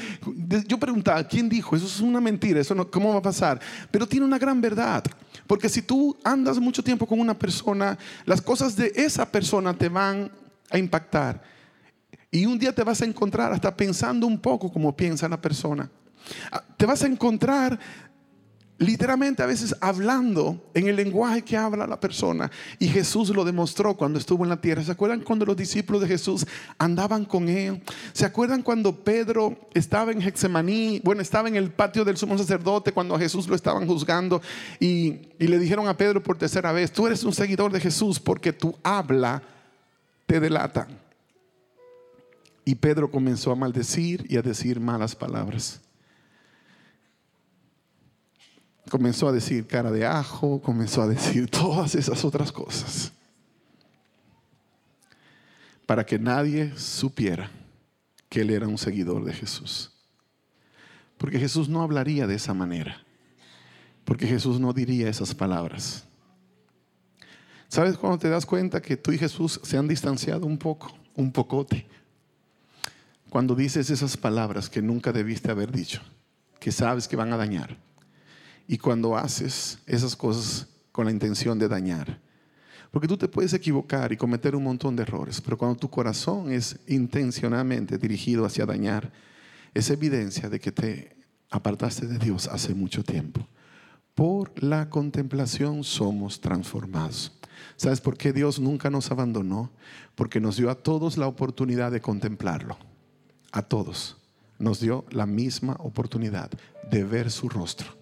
Yo 0.68 0.78
preguntaba, 0.80 1.24
¿quién 1.24 1.48
dijo? 1.48 1.76
Eso 1.76 1.86
es 1.86 2.00
una 2.00 2.20
mentira, 2.20 2.60
eso 2.60 2.74
no, 2.74 2.90
¿cómo 2.90 3.12
va 3.12 3.20
a 3.20 3.22
pasar? 3.22 3.60
Pero 3.92 4.08
tiene 4.08 4.26
una 4.26 4.40
gran 4.40 4.60
verdad. 4.60 5.04
Porque 5.46 5.70
si 5.70 5.82
tú 5.82 6.18
andas 6.24 6.60
mucho 6.60 6.84
tiempo 6.84 7.06
con 7.06 7.20
una 7.20 7.38
persona, 7.38 7.98
las 8.26 8.42
cosas 8.42 8.76
de 8.76 8.92
esa 8.96 9.32
persona 9.32 9.74
te 9.74 9.88
van 9.88 10.32
a 10.70 10.78
impactar. 10.78 11.42
Y 12.32 12.46
un 12.46 12.60
día 12.60 12.74
te 12.74 12.84
vas 12.84 13.02
a 13.02 13.06
encontrar 13.06 13.54
hasta 13.54 13.76
pensando 13.76 14.28
un 14.28 14.40
poco 14.40 14.72
como 14.72 14.96
piensa 14.96 15.30
la 15.30 15.40
persona. 15.40 15.90
Ah, 16.52 16.64
te 16.76 16.86
vas 16.86 17.04
a 17.04 17.08
encontrar 17.08 17.80
literalmente 18.80 19.42
a 19.42 19.48
veces 19.48 19.76
hablando 19.82 20.70
en 20.74 20.88
el 20.88 20.96
lenguaje 20.96 21.42
que 21.42 21.58
habla 21.58 21.88
la 21.88 22.00
persona. 22.00 22.52
Y 22.80 22.88
Jesús 22.88 23.30
lo 23.30 23.44
demostró 23.44 23.96
cuando 23.96 24.20
estuvo 24.20 24.44
en 24.44 24.50
la 24.50 24.62
tierra. 24.62 24.84
¿Se 24.84 24.92
acuerdan 24.92 25.22
cuando 25.22 25.46
los 25.46 25.58
discípulos 25.58 26.02
de 26.02 26.08
Jesús 26.08 26.46
andaban 26.78 27.26
con 27.26 27.50
él? 27.50 27.82
¿Se 28.14 28.26
acuerdan 28.26 28.62
cuando 28.62 28.96
Pedro 28.96 29.58
estaba 29.74 30.12
en 30.12 30.22
Hexemaní? 30.22 31.02
Bueno, 31.04 31.22
estaba 31.22 31.48
en 31.48 31.56
el 31.56 31.72
patio 31.72 32.06
del 32.06 32.18
sumo 32.18 32.38
sacerdote 32.38 32.92
cuando 32.92 33.16
a 33.16 33.20
Jesús 33.20 33.48
lo 33.48 33.56
estaban 33.56 33.88
juzgando 33.88 34.42
y, 34.80 35.30
y 35.40 35.48
le 35.48 35.58
dijeron 35.60 35.88
a 35.88 35.98
Pedro 35.98 36.22
por 36.22 36.38
tercera 36.38 36.72
vez, 36.72 36.92
tú 36.92 37.08
eres 37.08 37.24
un 37.24 37.34
seguidor 37.34 37.72
de 37.72 37.80
Jesús 37.80 38.20
porque 38.20 38.54
tu 38.54 38.76
habla 38.84 39.42
te 40.26 40.40
delata. 40.40 40.88
Y 42.64 42.76
Pedro 42.76 43.10
comenzó 43.10 43.52
a 43.52 43.56
maldecir 43.56 44.26
y 44.30 44.38
a 44.38 44.42
decir 44.42 44.80
malas 44.80 45.16
palabras 45.16 45.82
comenzó 48.90 49.28
a 49.28 49.32
decir 49.32 49.68
cara 49.68 49.92
de 49.92 50.06
ajo, 50.06 50.62
comenzó 50.62 51.02
a 51.02 51.08
decir 51.08 51.50
todas 51.52 51.96
esas 51.96 52.24
otras 52.26 52.52
cosas. 52.52 53.12
Para 55.86 56.06
que 56.06 56.20
nadie 56.20 56.74
supiera 56.78 57.50
que 58.30 58.42
él 58.42 58.50
era 58.50 58.68
un 58.68 58.78
seguidor 58.78 59.24
de 59.24 59.34
Jesús. 59.34 59.92
Porque 61.18 61.40
Jesús 61.40 61.70
no 61.70 61.82
hablaría 61.82 62.28
de 62.28 62.36
esa 62.36 62.54
manera. 62.54 63.04
Porque 64.04 64.28
Jesús 64.28 64.60
no 64.60 64.74
diría 64.74 65.10
esas 65.10 65.34
palabras. 65.34 66.06
¿Sabes 67.70 67.98
cuando 67.98 68.18
te 68.18 68.30
das 68.30 68.46
cuenta 68.46 68.82
que 68.82 68.96
tú 68.96 69.12
y 69.12 69.18
Jesús 69.18 69.60
se 69.64 69.78
han 69.78 69.88
distanciado 69.88 70.46
un 70.46 70.58
poco, 70.58 70.98
un 71.16 71.32
pocote? 71.32 71.86
Cuando 73.30 73.56
dices 73.56 73.90
esas 73.90 74.16
palabras 74.16 74.70
que 74.70 74.82
nunca 74.82 75.12
debiste 75.12 75.52
haber 75.52 75.72
dicho, 75.72 76.02
que 76.60 76.72
sabes 76.72 77.08
que 77.08 77.18
van 77.18 77.34
a 77.34 77.38
dañar 77.38 77.78
y 78.68 78.78
cuando 78.78 79.16
haces 79.16 79.80
esas 79.86 80.16
cosas 80.16 80.68
con 80.92 81.06
la 81.06 81.12
intención 81.12 81.58
de 81.58 81.68
dañar. 81.68 82.20
Porque 82.92 83.08
tú 83.08 83.18
te 83.18 83.28
puedes 83.28 83.54
equivocar 83.54 84.12
y 84.12 84.18
cometer 84.18 84.56
un 84.56 84.64
montón 84.64 84.96
de 84.96 85.04
errores, 85.04 85.42
pero 85.42 85.58
cuando 85.58 85.78
tu 85.78 85.90
corazón 85.90 86.52
es 86.52 86.80
intencionalmente 86.88 87.98
dirigido 87.98 88.46
hacia 88.46 88.66
dañar, 88.66 89.12
es 89.74 89.90
evidencia 89.90 90.50
de 90.50 90.60
que 90.60 90.72
te 90.72 91.16
apartaste 91.50 92.08
de 92.08 92.18
Dios 92.18 92.48
hace 92.48 92.74
mucho 92.74 93.04
tiempo. 93.04 93.48
Por 94.16 94.52
la 94.64 94.90
contemplación 94.90 95.84
somos 95.84 96.42
transformados. 96.42 97.32
¿Sabes 97.76 98.02
por 98.02 98.18
qué 98.18 98.34
Dios 98.34 98.60
nunca 98.60 98.90
nos 98.90 99.12
abandonó? 99.12 99.72
Porque 100.16 100.40
nos 100.40 100.58
dio 100.58 100.70
a 100.70 100.76
todos 100.76 101.18
la 101.18 101.28
oportunidad 101.28 101.92
de 101.92 102.02
contemplarlo. 102.02 102.78
A 103.52 103.62
todos. 103.62 104.18
Nos 104.58 104.80
dio 104.80 105.06
la 105.12 105.28
misma 105.28 105.76
oportunidad 105.80 106.50
de 106.90 107.04
ver 107.04 107.30
su 107.30 107.50
rostro 107.50 107.97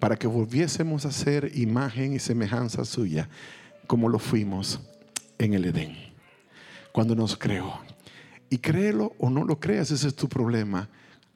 para 0.00 0.16
que 0.16 0.26
volviésemos 0.26 1.04
a 1.06 1.12
ser 1.12 1.52
imagen 1.54 2.14
y 2.14 2.18
semejanza 2.18 2.84
suya 2.84 3.28
como 3.86 4.08
lo 4.08 4.18
fuimos 4.18 4.80
en 5.38 5.54
el 5.54 5.66
Edén. 5.66 5.96
cuando 6.92 7.14
nos 7.14 7.36
creó. 7.36 7.78
Y 8.48 8.58
créelo 8.58 9.12
o 9.18 9.30
no 9.30 9.44
lo 9.44 9.60
creas, 9.60 9.92
ese 9.92 10.08
es 10.08 10.16
tu 10.16 10.28
problema. 10.28 10.88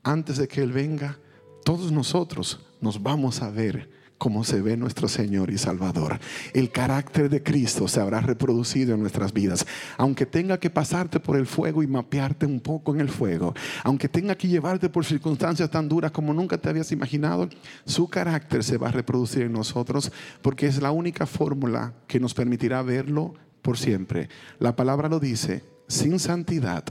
Antes 0.03 0.37
de 0.39 0.49
que 0.49 0.63
Él 0.63 0.73
venga, 0.73 1.17
todos 1.65 1.93
nosotros 1.93 2.67
nos 2.81 3.01
vamos 3.01 3.41
a 3.41 3.51
ver 3.51 3.89
como 4.19 4.45
se 4.45 4.63
ve 4.63 4.77
nuestro 4.77 5.09
Señor 5.09 5.51
y 5.51 5.59
Salvador. 5.59 6.19
El 6.53 6.71
carácter 6.71 7.29
de 7.29 7.43
Cristo 7.43 7.89
se 7.89 8.01
habrá 8.01 8.21
reproducido 8.21 8.95
en 8.95 9.01
nuestras 9.01 9.33
vidas. 9.33 9.67
Aunque 9.97 10.27
tenga 10.27 10.59
que 10.59 10.71
pasarte 10.71 11.21
por 11.21 11.37
el 11.37 11.47
fuego 11.47 11.83
y 11.83 11.87
mapearte 11.87 12.47
un 12.47 12.61
poco 12.61 12.95
en 12.95 13.01
el 13.01 13.09
fuego, 13.09 13.55
aunque 13.83 14.09
tenga 14.09 14.35
que 14.35 14.49
llevarte 14.49 14.89
por 14.89 15.05
circunstancias 15.05 15.71
tan 15.71 15.89
duras 15.89 16.13
como 16.13 16.33
nunca 16.33 16.59
te 16.59 16.69
habías 16.69 16.93
imaginado, 16.93 17.49
su 17.85 18.09
carácter 18.09 18.65
se 18.65 18.79
va 18.79 18.89
a 18.89 18.93
reproducir 18.93 19.43
en 19.43 19.53
nosotros 19.53 20.11
porque 20.43 20.67
es 20.67 20.81
la 20.81 20.91
única 20.91 21.27
fórmula 21.27 21.95
que 22.07 22.21
nos 22.21 22.35
permitirá 22.35 22.83
verlo 22.83 23.35
por 23.63 23.79
siempre. 23.79 24.29
La 24.59 24.77
palabra 24.77 25.09
lo 25.09 25.21
dice, 25.21 25.65
sin 25.89 26.19
santidad, 26.19 26.85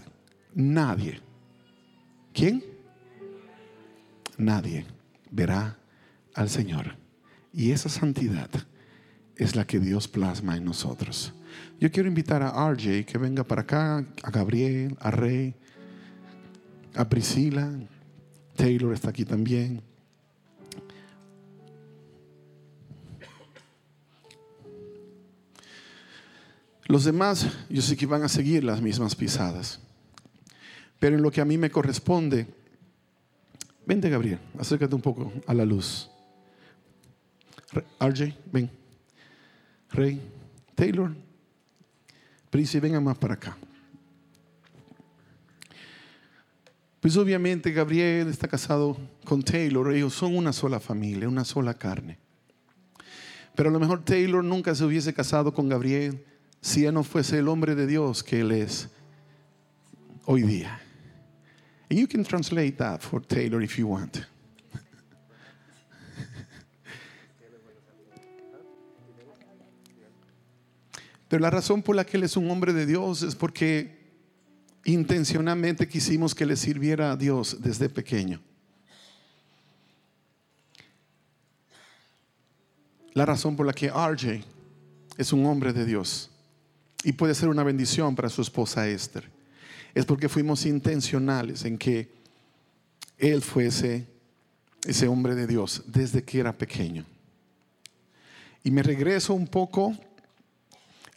nadie. 0.54 1.22
¿Quién? 2.34 2.64
Nadie 4.38 4.86
verá 5.32 5.78
al 6.34 6.50
Señor. 6.50 7.03
Y 7.54 7.72
esa 7.72 7.88
santidad 7.88 8.50
es 9.36 9.56
la 9.56 9.66
que 9.66 9.80
Dios 9.80 10.08
plasma 10.08 10.58
en 10.58 10.66
nosotros. 10.66 11.34
Yo 11.80 11.92
quiero 11.92 12.10
invitar 12.10 12.42
a 12.42 12.72
RJ 12.72 13.06
que 13.06 13.18
venga 13.20 13.44
para 13.44 13.62
acá, 13.62 14.06
a 14.24 14.32
Gabriel, 14.32 14.98
a 15.00 15.12
Rey, 15.12 15.54
a 16.96 17.08
Priscila. 17.08 17.72
Taylor 18.56 18.94
está 18.94 19.10
aquí 19.10 19.24
también. 19.24 19.82
Los 26.86 27.06
demás, 27.06 27.48
yo 27.70 27.82
sé 27.82 27.96
que 27.96 28.06
van 28.06 28.24
a 28.24 28.30
seguir 28.30 28.64
las 28.64 28.82
mismas 28.82 29.16
pisadas. 29.16 29.80
Pero 31.00 31.16
en 31.16 31.22
lo 31.22 31.32
que 31.32 31.42
a 31.42 31.46
mí 31.46 31.58
me 31.58 31.70
corresponde, 31.70 32.48
vente 33.86 34.10
Gabriel, 34.10 34.40
acércate 34.60 34.96
un 34.96 35.02
poco 35.02 35.32
a 35.48 35.54
la 35.54 35.66
luz. 35.66 36.10
RJ, 38.00 38.36
ven. 38.52 38.70
Rey, 39.92 40.20
Taylor, 40.76 41.16
Prince, 42.50 42.80
vengan 42.80 43.04
más 43.04 43.18
para 43.18 43.36
acá. 43.36 43.58
Pues 47.00 47.18
obviamente 47.18 47.72
Gabriel 47.72 48.30
está 48.30 48.48
casado 48.48 48.98
con 49.26 49.44
Taylor, 49.44 49.94
ellos 49.94 50.14
son 50.14 50.38
una 50.38 50.54
sola 50.54 50.80
familia, 50.80 51.28
una 51.28 51.44
sola 51.44 51.74
carne. 51.74 52.18
Pero 53.56 53.70
a 53.70 53.72
lo 53.74 53.80
mejor 53.80 54.04
Taylor 54.04 54.44
nunca 54.44 54.74
se 54.74 54.84
hubiese 54.84 55.14
casado 55.14 55.54
con 55.54 55.70
Gabriel 55.70 56.24
si 56.62 56.86
él 56.86 56.94
no 56.94 57.04
fuese 57.04 57.40
el 57.40 57.50
hombre 57.50 57.76
de 57.76 57.88
Dios 57.88 58.24
que 58.24 58.40
él 58.40 58.52
es 58.52 58.90
hoy 60.26 60.44
día. 60.44 60.80
And 61.90 62.00
you 62.00 62.08
can 62.08 62.24
translate 62.24 62.78
that 62.78 63.02
for 63.02 63.22
Taylor 63.22 63.62
if 63.62 63.78
you 63.78 63.88
want. 63.88 64.33
Pero 71.34 71.42
la 71.42 71.50
razón 71.50 71.82
por 71.82 71.96
la 71.96 72.06
que 72.06 72.18
Él 72.18 72.22
es 72.26 72.38
un 72.38 72.52
hombre 72.52 72.74
de 72.74 72.86
Dios 72.86 73.24
es 73.24 73.34
porque 73.34 73.98
intencionalmente 74.86 75.88
quisimos 75.88 76.36
que 76.36 76.46
le 76.46 76.56
sirviera 76.56 77.12
a 77.12 77.16
Dios 77.16 77.58
desde 77.60 77.90
pequeño. 77.90 78.40
La 83.14 83.26
razón 83.26 83.56
por 83.56 83.66
la 83.66 83.74
que 83.74 83.90
RJ 83.90 84.44
es 85.18 85.34
un 85.34 85.48
hombre 85.48 85.74
de 85.74 85.86
Dios 85.86 86.30
y 87.04 87.14
puede 87.14 87.34
ser 87.34 87.50
una 87.50 87.64
bendición 87.64 88.16
para 88.16 88.30
su 88.30 88.44
esposa 88.44 88.88
Esther 88.88 89.28
es 89.96 90.06
porque 90.06 90.30
fuimos 90.30 90.68
intencionales 90.68 91.66
en 91.66 91.80
que 91.80 92.12
él 93.18 93.42
fuese 93.42 94.06
ese 94.86 95.08
hombre 95.08 95.34
de 95.34 95.48
Dios 95.48 95.82
desde 95.88 96.24
que 96.24 96.42
era 96.42 96.56
pequeño. 96.56 97.08
Y 98.64 98.70
me 98.70 98.84
regreso 98.84 99.34
un 99.34 99.48
poco 99.48 99.98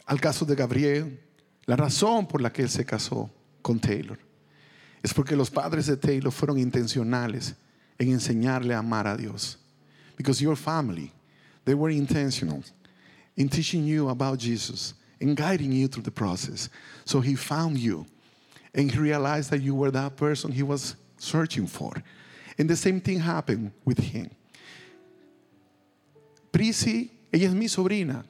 al 0.07 0.21
caso 0.21 0.45
de 0.45 0.55
Gabriel, 0.55 1.19
la 1.65 1.75
razón 1.75 2.27
por 2.27 2.41
la 2.41 2.51
que 2.51 2.63
él 2.63 2.69
se 2.69 2.85
casó 2.85 3.29
con 3.61 3.79
Taylor 3.79 4.17
es 5.03 5.13
porque 5.13 5.35
los 5.35 5.49
padres 5.49 5.85
de 5.85 5.97
Taylor 5.97 6.31
fueron 6.31 6.57
intencionales 6.57 7.55
en 7.99 8.11
enseñarle 8.11 8.73
a 8.73 8.79
amar 8.79 9.05
a 9.05 9.17
Dios. 9.17 9.59
Because 10.15 10.41
your 10.41 10.55
family, 10.55 11.11
they 11.65 11.75
were 11.75 11.93
intentional 11.93 12.63
in 13.35 13.49
teaching 13.49 13.85
you 13.85 14.09
about 14.09 14.39
Jesus 14.39 14.95
and 15.21 15.35
guiding 15.35 15.71
you 15.71 15.87
through 15.87 16.03
the 16.03 16.11
process. 16.11 16.69
So 17.05 17.19
he 17.21 17.35
found 17.35 17.77
you 17.77 18.05
and 18.73 18.89
he 18.89 18.97
realized 18.97 19.51
that 19.51 19.61
you 19.61 19.75
were 19.75 19.91
that 19.91 20.15
person 20.15 20.51
he 20.51 20.63
was 20.63 20.95
searching 21.17 21.67
for. 21.67 21.93
And 22.57 22.69
the 22.69 22.75
same 22.75 23.01
thing 23.01 23.19
happened 23.19 23.71
with 23.85 23.99
him. 23.99 24.29
Prissy, 26.51 27.11
ella 27.31 27.47
es 27.47 27.53
mi 27.53 27.67
sobrina 27.67 28.23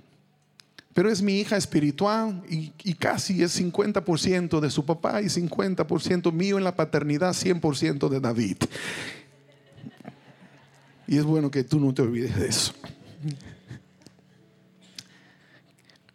pero 0.98 1.12
es 1.12 1.22
mi 1.22 1.40
hija 1.40 1.58
espiritual 1.58 2.42
y, 2.50 2.72
casi 2.96 3.44
es 3.44 3.62
50% 3.62 4.60
de 4.60 4.72
su 4.72 4.84
papá 4.84 5.22
y 5.22 5.26
50% 5.26 6.32
mío 6.32 6.58
en 6.58 6.64
la 6.64 6.76
paternidad, 6.76 7.36
100% 7.36 8.10
de 8.10 8.20
David. 8.20 8.58
Y 11.06 11.18
es 11.18 11.24
bueno 11.24 11.52
que 11.52 11.64
tú 11.64 11.80
no 11.80 11.94
te 11.94 12.02
olvides 12.02 12.36
de 12.36 12.48
eso. 12.48 12.74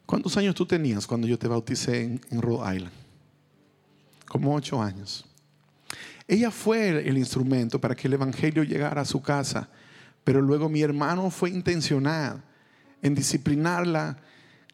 ¿Cuántos 0.05 0.37
años 0.37 0.57
tú 0.57 0.67
tenías 0.67 1.07
cuando 1.07 1.29
yo 1.29 1.39
te 1.39 1.47
bauticé 1.47 2.03
en, 2.03 2.21
en 2.33 2.43
Rhode 2.43 2.75
Island? 2.75 2.95
Como 4.27 4.53
ocho 4.53 4.83
años. 4.83 5.25
Ella 6.27 6.51
fue 6.51 7.09
el 7.09 7.19
instrumento 7.19 7.81
para 7.81 7.95
que 7.95 8.09
el 8.09 8.15
Evangelio 8.15 8.65
llegara 8.65 9.03
a 9.03 9.05
su 9.05 9.23
casa, 9.23 9.69
pero 10.25 10.43
luego 10.43 10.69
mi 10.69 10.83
hermano 10.83 11.31
fue 11.31 11.51
intencional 11.51 12.43
en 13.01 13.15
disciplinarla 13.15 14.19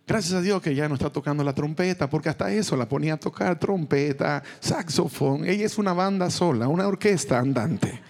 Gracias 0.09 0.33
a 0.33 0.41
Dios 0.41 0.63
que 0.63 0.75
ya 0.75 0.89
no 0.89 0.95
está 0.95 1.11
tocando 1.11 1.45
la 1.45 1.53
trompeta, 1.53 2.09
porque 2.09 2.31
hasta 2.31 2.51
eso 2.51 2.75
la 2.79 2.89
ponía 2.89 3.13
a 3.13 3.17
tocar 3.19 3.59
trompeta, 3.59 4.43
saxofón. 4.59 5.45
Ella 5.45 5.67
es 5.67 5.77
una 5.77 5.93
banda 5.93 6.31
sola, 6.31 6.67
una 6.67 6.89
orquesta 6.89 7.39
andante. 7.39 8.01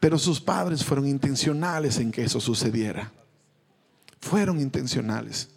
Pero 0.00 0.18
sus 0.18 0.40
padres 0.40 0.84
fueron 0.84 1.06
intencionales 1.06 1.98
en 1.98 2.10
que 2.10 2.24
eso 2.24 2.40
sucediera. 2.40 3.12
Fueron 4.20 4.60
intencionales. 4.60 5.50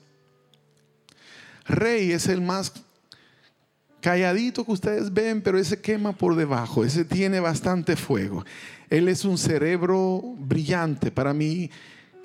Rey 1.65 2.11
es 2.11 2.27
el 2.27 2.41
más 2.41 2.71
calladito 3.99 4.63
que 4.63 4.73
ustedes 4.73 5.11
ven, 5.11 5.41
pero 5.41 5.57
ese 5.57 5.81
quema 5.81 6.13
por 6.13 6.35
debajo, 6.35 6.85
ese 6.85 7.03
tiene 7.03 7.39
bastante 7.39 7.95
fuego. 7.95 8.45
Él 8.91 9.07
es 9.07 9.25
un 9.25 9.39
cerebro 9.39 10.21
brillante. 10.37 11.09
Para 11.09 11.33
mí, 11.33 11.71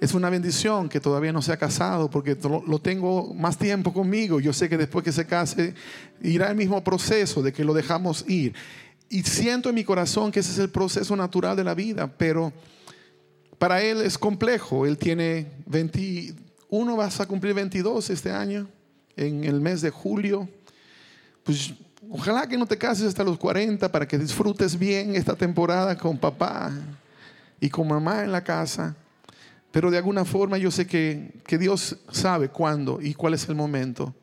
es 0.00 0.12
una 0.12 0.28
bendición 0.28 0.88
que 0.88 1.00
todavía 1.00 1.32
no 1.32 1.40
se 1.40 1.52
ha 1.52 1.56
casado 1.56 2.10
porque 2.10 2.36
lo 2.66 2.78
tengo 2.80 3.32
más 3.34 3.56
tiempo 3.56 3.92
conmigo. 3.92 4.40
Yo 4.40 4.52
sé 4.52 4.68
que 4.68 4.76
después 4.76 5.04
que 5.04 5.12
se 5.12 5.26
case 5.26 5.74
irá 6.22 6.50
el 6.50 6.56
mismo 6.56 6.84
proceso 6.84 7.42
de 7.42 7.52
que 7.52 7.64
lo 7.64 7.72
dejamos 7.72 8.24
ir. 8.28 8.54
Y 9.08 9.22
siento 9.22 9.70
en 9.70 9.74
mi 9.74 9.84
corazón 9.84 10.30
que 10.30 10.40
ese 10.40 10.52
es 10.52 10.58
el 10.58 10.68
proceso 10.68 11.16
natural 11.16 11.56
de 11.56 11.64
la 11.64 11.74
vida, 11.74 12.12
pero 12.18 12.52
para 13.58 13.80
él 13.80 14.02
es 14.02 14.18
complejo. 14.18 14.84
Él 14.84 14.98
tiene 14.98 15.46
21, 15.66 16.96
vas 16.96 17.20
a 17.20 17.26
cumplir 17.26 17.54
22 17.54 18.10
este 18.10 18.32
año, 18.32 18.68
en 19.16 19.44
el 19.44 19.60
mes 19.60 19.80
de 19.80 19.90
julio. 19.90 20.46
Pues 21.42 21.72
ojalá 22.10 22.46
que 22.46 22.58
no 22.58 22.66
te 22.66 22.76
cases 22.76 23.06
hasta 23.06 23.24
los 23.24 23.38
40 23.38 23.90
para 23.90 24.06
que 24.06 24.18
disfrutes 24.18 24.78
bien 24.78 25.14
esta 25.14 25.34
temporada 25.34 25.96
con 25.96 26.18
papá 26.18 26.70
y 27.60 27.70
con 27.70 27.88
mamá 27.88 28.24
en 28.24 28.32
la 28.32 28.44
casa. 28.44 28.94
Pero 29.76 29.90
de 29.90 29.98
alguna 29.98 30.24
forma 30.24 30.56
yo 30.56 30.70
sé 30.70 30.86
que, 30.86 31.42
Dios 31.58 31.98
sabe 32.10 32.48
cuándo 32.48 32.98
y 32.98 33.12
cuál 33.12 33.34
es 33.34 33.46
el 33.50 33.56
momento. 33.56 34.14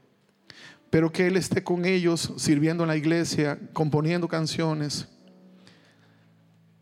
Pero 0.90 1.12
que 1.12 1.28
Él 1.28 1.38
esté 1.38 1.64
con 1.64 1.86
ellos 1.86 2.34
sirviendo 2.38 2.84
en 2.84 2.88
la 2.88 2.98
iglesia, 2.98 3.60
componiendo 3.72 4.28
canciones, 4.28 5.08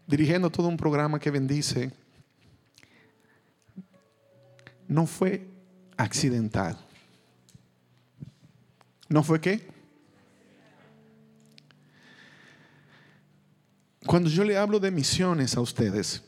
dirigiendo 0.08 0.50
todo 0.50 0.70
un 0.70 0.78
programa 0.78 1.20
que 1.20 1.30
bendice. 1.30 1.92
No 4.88 5.06
fue 5.06 5.50
accidental. 5.98 6.78
¿No 9.10 9.22
fue 9.22 9.42
qué? 9.42 9.68
Cuando 14.06 14.30
yo 14.30 14.46
le 14.46 14.56
hablo 14.56 14.80
de 14.80 14.92
misiones 14.92 15.58
a 15.58 15.60
ustedes, 15.60 16.24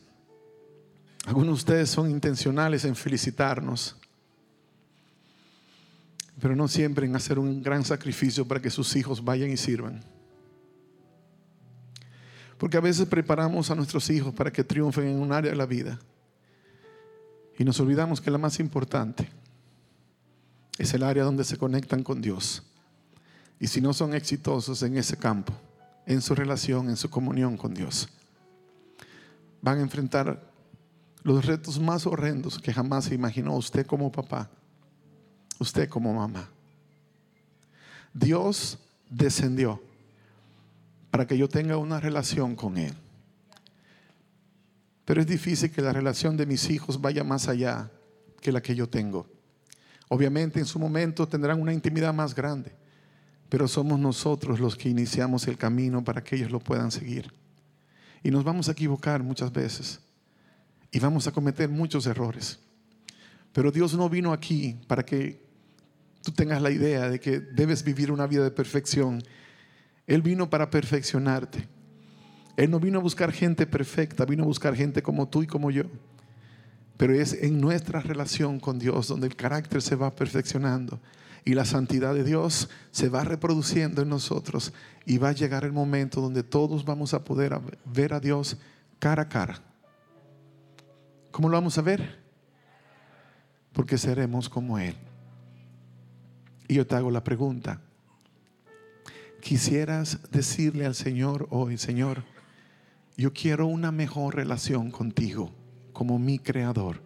algunos 1.26 1.48
de 1.48 1.52
ustedes 1.54 1.90
son 1.90 2.10
intencionales 2.10 2.84
en 2.84 2.94
felicitarnos, 2.94 3.96
pero 6.40 6.54
no 6.54 6.68
siempre 6.68 7.06
en 7.06 7.16
hacer 7.16 7.38
un 7.38 7.62
gran 7.62 7.84
sacrificio 7.84 8.46
para 8.46 8.60
que 8.60 8.70
sus 8.70 8.94
hijos 8.96 9.24
vayan 9.24 9.50
y 9.50 9.56
sirvan. 9.56 10.02
Porque 12.58 12.76
a 12.76 12.80
veces 12.80 13.06
preparamos 13.06 13.70
a 13.70 13.74
nuestros 13.74 14.10
hijos 14.10 14.34
para 14.34 14.52
que 14.52 14.64
triunfen 14.64 15.08
en 15.08 15.18
un 15.18 15.32
área 15.32 15.50
de 15.50 15.56
la 15.56 15.66
vida 15.66 15.98
y 17.58 17.64
nos 17.64 17.80
olvidamos 17.80 18.20
que 18.20 18.30
la 18.30 18.38
más 18.38 18.60
importante 18.60 19.28
es 20.76 20.92
el 20.92 21.02
área 21.04 21.24
donde 21.24 21.44
se 21.44 21.56
conectan 21.56 22.02
con 22.02 22.20
Dios. 22.20 22.62
y 23.60 23.68
si 23.68 23.80
no 23.80 23.94
son 23.94 24.14
exitosos 24.14 24.82
en 24.82 24.98
ese 24.98 25.16
campo, 25.16 25.54
en 26.06 26.20
su 26.20 26.34
relación, 26.34 26.90
en 26.90 26.96
su 26.96 27.08
comunión 27.08 27.56
con 27.56 27.72
Dios, 27.72 28.08
van 29.62 29.78
a 29.78 29.82
enfrentar 29.82 30.53
los 31.24 31.46
retos 31.46 31.80
más 31.80 32.06
horrendos 32.06 32.58
que 32.58 32.72
jamás 32.72 33.06
se 33.06 33.14
imaginó 33.14 33.56
usted 33.56 33.86
como 33.86 34.12
papá, 34.12 34.50
usted 35.58 35.88
como 35.88 36.12
mamá. 36.12 36.48
Dios 38.12 38.78
descendió 39.08 39.82
para 41.10 41.26
que 41.26 41.38
yo 41.38 41.48
tenga 41.48 41.78
una 41.78 41.98
relación 41.98 42.54
con 42.54 42.76
Él. 42.76 42.92
Pero 45.06 45.22
es 45.22 45.26
difícil 45.26 45.70
que 45.70 45.80
la 45.80 45.92
relación 45.92 46.36
de 46.36 46.46
mis 46.46 46.68
hijos 46.70 47.00
vaya 47.00 47.24
más 47.24 47.48
allá 47.48 47.90
que 48.40 48.52
la 48.52 48.60
que 48.60 48.74
yo 48.74 48.88
tengo. 48.88 49.26
Obviamente 50.08 50.58
en 50.58 50.66
su 50.66 50.78
momento 50.78 51.26
tendrán 51.26 51.60
una 51.60 51.72
intimidad 51.72 52.12
más 52.12 52.34
grande, 52.34 52.72
pero 53.48 53.66
somos 53.66 53.98
nosotros 53.98 54.60
los 54.60 54.76
que 54.76 54.90
iniciamos 54.90 55.48
el 55.48 55.56
camino 55.56 56.04
para 56.04 56.22
que 56.22 56.36
ellos 56.36 56.50
lo 56.50 56.60
puedan 56.60 56.90
seguir. 56.90 57.32
Y 58.22 58.30
nos 58.30 58.44
vamos 58.44 58.68
a 58.68 58.72
equivocar 58.72 59.22
muchas 59.22 59.50
veces 59.50 60.00
y 60.94 61.00
vamos 61.00 61.26
a 61.26 61.32
cometer 61.32 61.68
muchos 61.68 62.06
errores. 62.06 62.60
Pero 63.52 63.72
Dios 63.72 63.94
no 63.94 64.08
vino 64.08 64.32
aquí 64.32 64.78
para 64.86 65.04
que 65.04 65.44
tú 66.22 66.30
tengas 66.30 66.62
la 66.62 66.70
idea 66.70 67.10
de 67.10 67.18
que 67.18 67.40
debes 67.40 67.82
vivir 67.82 68.12
una 68.12 68.28
vida 68.28 68.44
de 68.44 68.52
perfección. 68.52 69.20
Él 70.06 70.22
vino 70.22 70.48
para 70.48 70.70
perfeccionarte. 70.70 71.66
Él 72.56 72.70
no 72.70 72.78
vino 72.78 73.00
a 73.00 73.02
buscar 73.02 73.32
gente 73.32 73.66
perfecta, 73.66 74.24
vino 74.24 74.44
a 74.44 74.46
buscar 74.46 74.76
gente 74.76 75.02
como 75.02 75.28
tú 75.28 75.42
y 75.42 75.48
como 75.48 75.72
yo. 75.72 75.82
Pero 76.96 77.12
es 77.12 77.32
en 77.32 77.60
nuestra 77.60 77.98
relación 77.98 78.60
con 78.60 78.78
Dios 78.78 79.08
donde 79.08 79.26
el 79.26 79.34
carácter 79.34 79.82
se 79.82 79.96
va 79.96 80.14
perfeccionando 80.14 81.00
y 81.44 81.54
la 81.54 81.64
santidad 81.64 82.14
de 82.14 82.22
Dios 82.22 82.70
se 82.92 83.08
va 83.08 83.24
reproduciendo 83.24 84.02
en 84.02 84.10
nosotros 84.10 84.72
y 85.06 85.18
va 85.18 85.30
a 85.30 85.32
llegar 85.32 85.64
el 85.64 85.72
momento 85.72 86.20
donde 86.20 86.44
todos 86.44 86.84
vamos 86.84 87.14
a 87.14 87.24
poder 87.24 87.58
ver 87.84 88.14
a 88.14 88.20
Dios 88.20 88.58
cara 89.00 89.22
a 89.22 89.28
cara. 89.28 89.73
¿Cómo 91.34 91.48
lo 91.48 91.56
vamos 91.56 91.76
a 91.78 91.82
ver? 91.82 92.20
Porque 93.72 93.98
seremos 93.98 94.48
como 94.48 94.78
Él. 94.78 94.94
Y 96.68 96.74
yo 96.74 96.86
te 96.86 96.94
hago 96.94 97.10
la 97.10 97.24
pregunta. 97.24 97.80
Quisieras 99.40 100.30
decirle 100.30 100.86
al 100.86 100.94
Señor 100.94 101.48
hoy, 101.50 101.76
Señor, 101.76 102.22
yo 103.16 103.32
quiero 103.32 103.66
una 103.66 103.90
mejor 103.90 104.36
relación 104.36 104.92
contigo 104.92 105.52
como 105.92 106.20
mi 106.20 106.38
creador, 106.38 107.02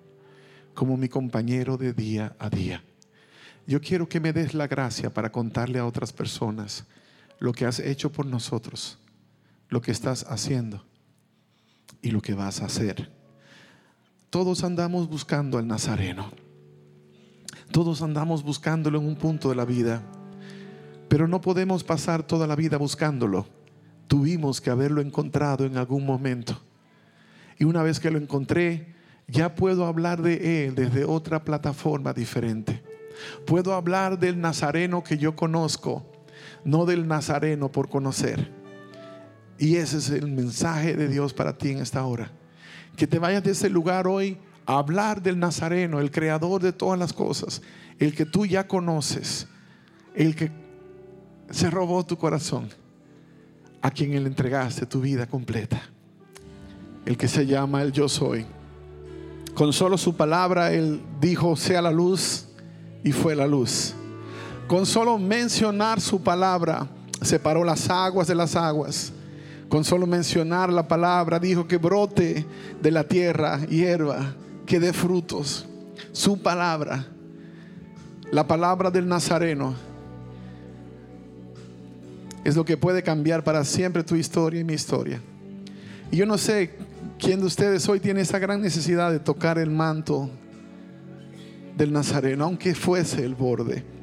como 0.74 0.98
mi 0.98 1.08
compañero 1.08 1.78
de 1.78 1.94
día 1.94 2.36
a 2.38 2.50
día. 2.50 2.84
Yo 3.66 3.80
quiero 3.80 4.10
que 4.10 4.20
me 4.20 4.34
des 4.34 4.52
la 4.52 4.66
gracia 4.66 5.08
para 5.08 5.32
contarle 5.32 5.78
a 5.78 5.86
otras 5.86 6.12
personas 6.12 6.84
lo 7.38 7.54
que 7.54 7.64
has 7.64 7.80
hecho 7.80 8.12
por 8.12 8.26
nosotros, 8.26 8.98
lo 9.70 9.80
que 9.80 9.90
estás 9.90 10.26
haciendo 10.28 10.84
y 12.02 12.10
lo 12.10 12.20
que 12.20 12.34
vas 12.34 12.60
a 12.60 12.66
hacer. 12.66 13.17
Todos 14.30 14.62
andamos 14.62 15.08
buscando 15.08 15.56
al 15.56 15.66
Nazareno. 15.66 16.30
Todos 17.72 18.02
andamos 18.02 18.42
buscándolo 18.42 18.98
en 18.98 19.06
un 19.06 19.16
punto 19.16 19.48
de 19.48 19.54
la 19.54 19.64
vida. 19.64 20.02
Pero 21.08 21.26
no 21.26 21.40
podemos 21.40 21.82
pasar 21.82 22.22
toda 22.22 22.46
la 22.46 22.54
vida 22.54 22.76
buscándolo. 22.76 23.46
Tuvimos 24.06 24.60
que 24.60 24.68
haberlo 24.68 25.00
encontrado 25.00 25.64
en 25.64 25.78
algún 25.78 26.04
momento. 26.04 26.60
Y 27.58 27.64
una 27.64 27.82
vez 27.82 28.00
que 28.00 28.10
lo 28.10 28.18
encontré, 28.18 28.94
ya 29.28 29.54
puedo 29.54 29.86
hablar 29.86 30.20
de 30.20 30.66
Él 30.66 30.74
desde 30.74 31.06
otra 31.06 31.42
plataforma 31.42 32.12
diferente. 32.12 32.82
Puedo 33.46 33.72
hablar 33.72 34.18
del 34.18 34.42
Nazareno 34.42 35.02
que 35.02 35.16
yo 35.16 35.36
conozco, 35.36 36.06
no 36.64 36.84
del 36.84 37.08
Nazareno 37.08 37.72
por 37.72 37.88
conocer. 37.88 38.52
Y 39.58 39.76
ese 39.76 39.96
es 39.96 40.10
el 40.10 40.30
mensaje 40.30 40.94
de 40.96 41.08
Dios 41.08 41.32
para 41.32 41.56
ti 41.56 41.70
en 41.70 41.78
esta 41.78 42.04
hora 42.04 42.30
que 42.98 43.06
te 43.06 43.20
vayas 43.20 43.44
de 43.44 43.52
ese 43.52 43.70
lugar 43.70 44.08
hoy 44.08 44.36
a 44.66 44.76
hablar 44.76 45.22
del 45.22 45.38
Nazareno, 45.38 46.00
el 46.00 46.10
creador 46.10 46.60
de 46.60 46.72
todas 46.72 46.98
las 46.98 47.12
cosas, 47.12 47.62
el 48.00 48.12
que 48.12 48.26
tú 48.26 48.44
ya 48.44 48.66
conoces, 48.66 49.46
el 50.14 50.34
que 50.34 50.50
se 51.48 51.70
robó 51.70 52.04
tu 52.04 52.18
corazón, 52.18 52.68
a 53.80 53.92
quien 53.92 54.10
le 54.10 54.28
entregaste 54.28 54.84
tu 54.84 55.00
vida 55.00 55.26
completa, 55.26 55.80
el 57.06 57.16
que 57.16 57.28
se 57.28 57.46
llama 57.46 57.82
el 57.82 57.92
yo 57.92 58.08
soy. 58.08 58.44
Con 59.54 59.72
solo 59.72 59.96
su 59.96 60.16
palabra 60.16 60.72
Él 60.72 61.00
dijo, 61.20 61.54
sea 61.54 61.80
la 61.80 61.92
luz, 61.92 62.48
y 63.04 63.12
fue 63.12 63.36
la 63.36 63.46
luz. 63.46 63.94
Con 64.66 64.86
solo 64.86 65.18
mencionar 65.18 66.00
su 66.00 66.20
palabra, 66.20 66.88
separó 67.22 67.62
las 67.62 67.88
aguas 67.88 68.26
de 68.26 68.34
las 68.34 68.56
aguas 68.56 69.12
con 69.68 69.84
solo 69.84 70.06
mencionar 70.06 70.72
la 70.72 70.88
palabra, 70.88 71.38
dijo 71.38 71.66
que 71.66 71.76
brote 71.76 72.44
de 72.80 72.90
la 72.90 73.04
tierra 73.04 73.60
hierba, 73.66 74.34
que 74.66 74.80
dé 74.80 74.92
frutos. 74.92 75.66
Su 76.12 76.40
palabra, 76.40 77.06
la 78.30 78.46
palabra 78.46 78.90
del 78.90 79.06
Nazareno, 79.06 79.74
es 82.44 82.56
lo 82.56 82.64
que 82.64 82.76
puede 82.76 83.02
cambiar 83.02 83.44
para 83.44 83.64
siempre 83.64 84.02
tu 84.02 84.14
historia 84.14 84.60
y 84.60 84.64
mi 84.64 84.72
historia. 84.72 85.20
Y 86.10 86.16
yo 86.16 86.24
no 86.24 86.38
sé 86.38 86.70
quién 87.18 87.40
de 87.40 87.46
ustedes 87.46 87.86
hoy 87.88 88.00
tiene 88.00 88.22
esa 88.22 88.38
gran 88.38 88.62
necesidad 88.62 89.10
de 89.10 89.18
tocar 89.18 89.58
el 89.58 89.70
manto 89.70 90.30
del 91.76 91.92
Nazareno, 91.92 92.44
aunque 92.44 92.74
fuese 92.74 93.24
el 93.24 93.34
borde. 93.34 93.97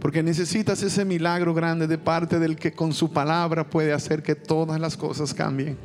Porque 0.00 0.22
necesitas 0.22 0.82
ese 0.82 1.04
milagro 1.04 1.54
grande 1.54 1.86
de 1.86 1.98
parte 1.98 2.38
del 2.38 2.56
que 2.56 2.72
con 2.72 2.92
su 2.92 3.12
palabra 3.12 3.68
puede 3.68 3.92
hacer 3.92 4.22
que 4.22 4.34
todas 4.34 4.80
las 4.80 4.96
cosas 4.96 5.34
cambien. 5.34 5.76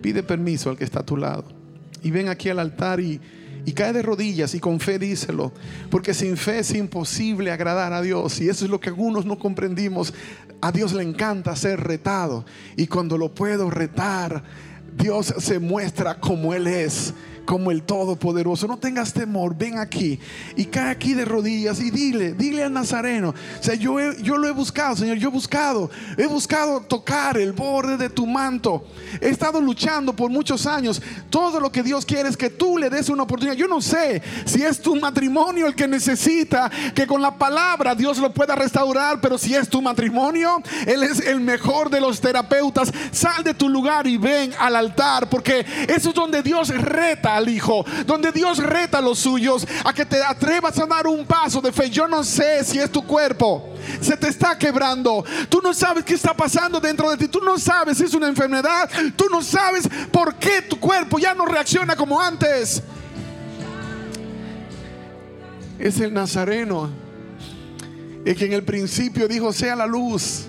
Pide 0.00 0.22
permiso 0.22 0.70
al 0.70 0.78
que 0.78 0.84
está 0.84 1.00
a 1.00 1.06
tu 1.06 1.16
lado. 1.16 1.44
Y 2.02 2.10
ven 2.10 2.28
aquí 2.28 2.48
al 2.48 2.60
altar 2.60 3.00
y, 3.00 3.20
y 3.64 3.72
cae 3.72 3.92
de 3.92 4.02
rodillas 4.02 4.54
y 4.54 4.60
con 4.60 4.78
fe 4.78 4.98
díselo. 4.98 5.52
Porque 5.90 6.14
sin 6.14 6.36
fe 6.36 6.60
es 6.60 6.72
imposible 6.74 7.50
agradar 7.50 7.92
a 7.92 8.02
Dios. 8.02 8.40
Y 8.40 8.48
eso 8.48 8.64
es 8.64 8.70
lo 8.70 8.78
que 8.78 8.90
algunos 8.90 9.26
no 9.26 9.38
comprendimos. 9.38 10.14
A 10.60 10.70
Dios 10.70 10.92
le 10.92 11.02
encanta 11.02 11.56
ser 11.56 11.80
retado. 11.80 12.44
Y 12.76 12.86
cuando 12.86 13.18
lo 13.18 13.34
puedo 13.34 13.68
retar, 13.68 14.44
Dios 14.96 15.34
se 15.38 15.58
muestra 15.58 16.20
como 16.20 16.54
Él 16.54 16.68
es 16.68 17.12
como 17.46 17.70
el 17.70 17.82
Todopoderoso. 17.82 18.66
No 18.66 18.76
tengas 18.76 19.12
temor, 19.14 19.56
ven 19.56 19.78
aquí 19.78 20.18
y 20.56 20.66
cae 20.66 20.90
aquí 20.90 21.14
de 21.14 21.24
rodillas 21.24 21.80
y 21.80 21.90
dile, 21.90 22.34
dile 22.34 22.64
al 22.64 22.72
Nazareno, 22.72 23.30
o 23.30 23.62
sea, 23.62 23.74
yo, 23.74 23.98
yo 24.14 24.36
lo 24.36 24.48
he 24.48 24.50
buscado, 24.50 24.96
Señor, 24.96 25.16
yo 25.16 25.28
he 25.28 25.32
buscado, 25.32 25.90
he 26.18 26.26
buscado 26.26 26.80
tocar 26.80 27.38
el 27.38 27.52
borde 27.52 27.96
de 27.96 28.10
tu 28.10 28.26
manto. 28.26 28.84
He 29.20 29.28
estado 29.28 29.60
luchando 29.60 30.14
por 30.14 30.30
muchos 30.30 30.66
años. 30.66 31.00
Todo 31.30 31.60
lo 31.60 31.70
que 31.70 31.82
Dios 31.82 32.04
quiere 32.04 32.28
es 32.28 32.36
que 32.36 32.50
tú 32.50 32.76
le 32.76 32.90
des 32.90 33.08
una 33.08 33.22
oportunidad. 33.22 33.56
Yo 33.56 33.68
no 33.68 33.80
sé 33.80 34.22
si 34.44 34.62
es 34.62 34.80
tu 34.80 34.96
matrimonio 34.96 35.66
el 35.66 35.74
que 35.74 35.86
necesita 35.86 36.70
que 36.94 37.06
con 37.06 37.22
la 37.22 37.36
palabra 37.38 37.94
Dios 37.94 38.18
lo 38.18 38.32
pueda 38.34 38.54
restaurar, 38.56 39.20
pero 39.20 39.38
si 39.38 39.54
es 39.54 39.68
tu 39.68 39.80
matrimonio, 39.80 40.60
Él 40.86 41.02
es 41.04 41.20
el 41.20 41.40
mejor 41.40 41.90
de 41.90 42.00
los 42.00 42.20
terapeutas. 42.20 42.92
Sal 43.12 43.44
de 43.44 43.54
tu 43.54 43.68
lugar 43.68 44.06
y 44.06 44.16
ven 44.16 44.52
al 44.58 44.76
altar, 44.76 45.28
porque 45.28 45.64
eso 45.88 46.08
es 46.08 46.14
donde 46.14 46.42
Dios 46.42 46.68
reta 46.68 47.35
Hijo, 47.44 47.84
donde 48.06 48.32
Dios 48.32 48.58
reta 48.58 48.98
a 48.98 49.00
los 49.02 49.18
suyos 49.18 49.66
a 49.84 49.92
que 49.92 50.04
te 50.04 50.22
atrevas 50.22 50.78
a 50.78 50.86
dar 50.86 51.06
un 51.06 51.24
paso 51.26 51.60
de 51.60 51.72
fe. 51.72 51.90
Yo 51.90 52.08
no 52.08 52.24
sé 52.24 52.64
si 52.64 52.78
es 52.78 52.90
tu 52.90 53.04
cuerpo, 53.06 53.74
se 54.00 54.16
te 54.16 54.28
está 54.28 54.58
quebrando. 54.58 55.24
Tú 55.48 55.60
no 55.62 55.72
sabes 55.72 56.04
qué 56.04 56.14
está 56.14 56.34
pasando 56.34 56.80
dentro 56.80 57.10
de 57.10 57.16
ti. 57.16 57.28
Tú 57.28 57.40
no 57.40 57.58
sabes 57.58 57.98
si 57.98 58.04
es 58.04 58.14
una 58.14 58.28
enfermedad. 58.28 58.88
Tú 59.14 59.26
no 59.30 59.42
sabes 59.42 59.88
por 60.10 60.34
qué 60.36 60.62
tu 60.62 60.78
cuerpo 60.80 61.18
ya 61.18 61.34
no 61.34 61.46
reacciona 61.46 61.94
como 61.94 62.20
antes. 62.20 62.82
Es 65.78 66.00
el 66.00 66.14
Nazareno, 66.14 66.90
el 68.24 68.34
que 68.34 68.46
en 68.46 68.54
el 68.54 68.64
principio 68.64 69.28
dijo, 69.28 69.52
sea 69.52 69.76
la 69.76 69.86
luz 69.86 70.46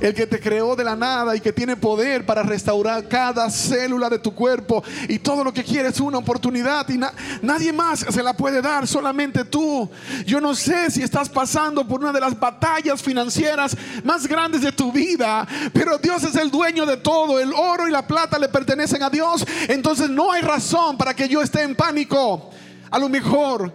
el 0.00 0.14
que 0.14 0.26
te 0.26 0.40
creó 0.40 0.76
de 0.76 0.84
la 0.84 0.96
nada 0.96 1.36
y 1.36 1.40
que 1.40 1.52
tiene 1.52 1.76
poder 1.76 2.26
para 2.26 2.42
restaurar 2.42 3.08
cada 3.08 3.50
célula 3.50 4.08
de 4.08 4.18
tu 4.18 4.34
cuerpo. 4.34 4.82
Y 5.08 5.18
todo 5.18 5.44
lo 5.44 5.52
que 5.52 5.64
quieres 5.64 5.94
es 5.94 6.00
una 6.00 6.18
oportunidad 6.18 6.88
y 6.88 6.98
nadie 7.42 7.72
más 7.72 8.00
se 8.00 8.22
la 8.22 8.34
puede 8.34 8.60
dar, 8.62 8.86
solamente 8.86 9.44
tú. 9.44 9.88
Yo 10.26 10.40
no 10.40 10.54
sé 10.54 10.90
si 10.90 11.02
estás 11.02 11.28
pasando 11.28 11.86
por 11.86 12.00
una 12.00 12.12
de 12.12 12.20
las 12.20 12.38
batallas 12.38 13.02
financieras 13.02 13.76
más 14.02 14.26
grandes 14.26 14.62
de 14.62 14.72
tu 14.72 14.92
vida, 14.92 15.46
pero 15.72 15.98
Dios 15.98 16.22
es 16.24 16.34
el 16.36 16.50
dueño 16.50 16.86
de 16.86 16.96
todo. 16.96 17.38
El 17.38 17.52
oro 17.52 17.88
y 17.88 17.90
la 17.90 18.06
plata 18.06 18.38
le 18.38 18.48
pertenecen 18.48 19.02
a 19.02 19.10
Dios. 19.10 19.44
Entonces 19.68 20.08
no 20.08 20.32
hay 20.32 20.42
razón 20.42 20.96
para 20.96 21.14
que 21.14 21.28
yo 21.28 21.42
esté 21.42 21.62
en 21.62 21.74
pánico. 21.74 22.50
A 22.90 22.98
lo 22.98 23.08
mejor 23.08 23.72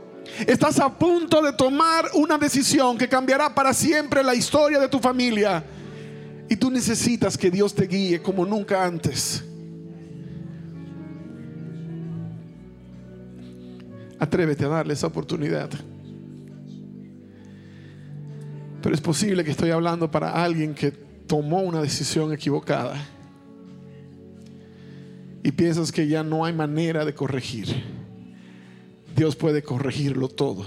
estás 0.47 0.79
a 0.79 0.89
punto 0.89 1.41
de 1.41 1.53
tomar 1.53 2.09
una 2.13 2.37
decisión 2.37 2.97
que 2.97 3.09
cambiará 3.09 3.53
para 3.53 3.73
siempre 3.73 4.23
la 4.23 4.35
historia 4.35 4.79
de 4.79 4.87
tu 4.87 4.99
familia. 4.99 5.63
Y 6.49 6.55
tú 6.55 6.71
necesitas 6.71 7.37
que 7.37 7.51
Dios 7.51 7.75
te 7.75 7.85
guíe 7.85 8.21
como 8.21 8.43
nunca 8.43 8.83
antes. 8.83 9.43
Atrévete 14.17 14.65
a 14.65 14.69
darle 14.69 14.93
esa 14.93 15.07
oportunidad. 15.07 15.69
Pero 18.81 18.95
es 18.95 19.01
posible 19.01 19.43
que 19.43 19.51
estoy 19.51 19.69
hablando 19.69 20.09
para 20.09 20.31
alguien 20.43 20.73
que 20.73 20.91
tomó 20.91 21.61
una 21.61 21.81
decisión 21.81 22.33
equivocada 22.33 22.95
y 25.43 25.51
piensas 25.51 25.91
que 25.91 26.07
ya 26.07 26.23
no 26.23 26.45
hay 26.45 26.53
manera 26.53 27.05
de 27.05 27.13
corregir. 27.13 27.67
Dios 29.15 29.35
puede 29.35 29.61
corregirlo 29.61 30.27
todo. 30.29 30.65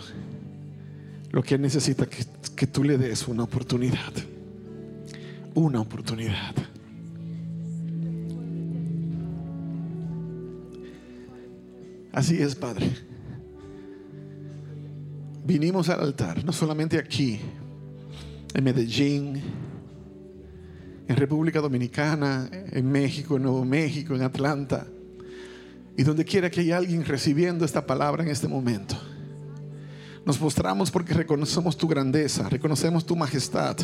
Lo 1.30 1.43
que 1.43 1.59
necesita 1.59 2.07
que, 2.07 2.24
que 2.55 2.66
tú 2.66 2.85
le 2.85 2.99
des 2.99 3.26
una 3.26 3.43
oportunidad. 3.43 4.12
Una 5.55 5.81
oportunidad. 5.81 6.55
Así 12.13 12.41
es, 12.41 12.55
Padre. 12.55 12.91
Vinimos 15.45 15.89
al 15.89 16.01
altar, 16.01 16.45
no 16.45 16.53
solamente 16.53 16.99
aquí, 16.99 17.41
en 18.55 18.65
Medellín, 18.65 19.43
en 21.09 21.17
República 21.17 21.61
Dominicana, 21.61 22.49
en 22.53 22.91
México, 22.91 23.37
en 23.37 23.43
Nuevo 23.43 23.65
México, 23.65 24.15
en 24.15 24.23
Atlanta, 24.23 24.87
y 25.97 26.03
donde 26.03 26.25
quiera 26.25 26.51
que 26.51 26.61
haya 26.61 26.77
alguien 26.77 27.05
recibiendo 27.05 27.65
esta 27.65 27.85
palabra 27.85 28.23
en 28.23 28.31
este 28.31 28.47
momento. 28.47 28.95
Nos 30.25 30.39
postramos 30.39 30.91
porque 30.91 31.15
reconocemos 31.15 31.77
tu 31.77 31.89
grandeza, 31.89 32.49
reconocemos 32.49 33.05
tu 33.05 33.17
majestad, 33.17 33.77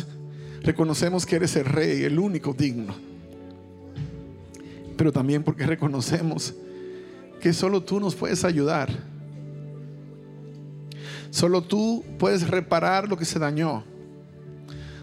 reconocemos 0.61 1.25
que 1.25 1.37
eres 1.37 1.55
el 1.55 1.65
rey, 1.65 2.03
el 2.03 2.19
único 2.19 2.53
digno, 2.53 2.95
pero 4.97 5.11
también 5.11 5.43
porque 5.43 5.65
reconocemos 5.65 6.53
que 7.39 7.53
solo 7.53 7.81
tú 7.81 7.99
nos 7.99 8.15
puedes 8.15 8.43
ayudar. 8.43 8.89
Solo 11.31 11.61
tú 11.61 12.03
puedes 12.17 12.47
reparar 12.47 13.07
lo 13.07 13.17
que 13.17 13.25
se 13.25 13.39
dañó. 13.39 13.83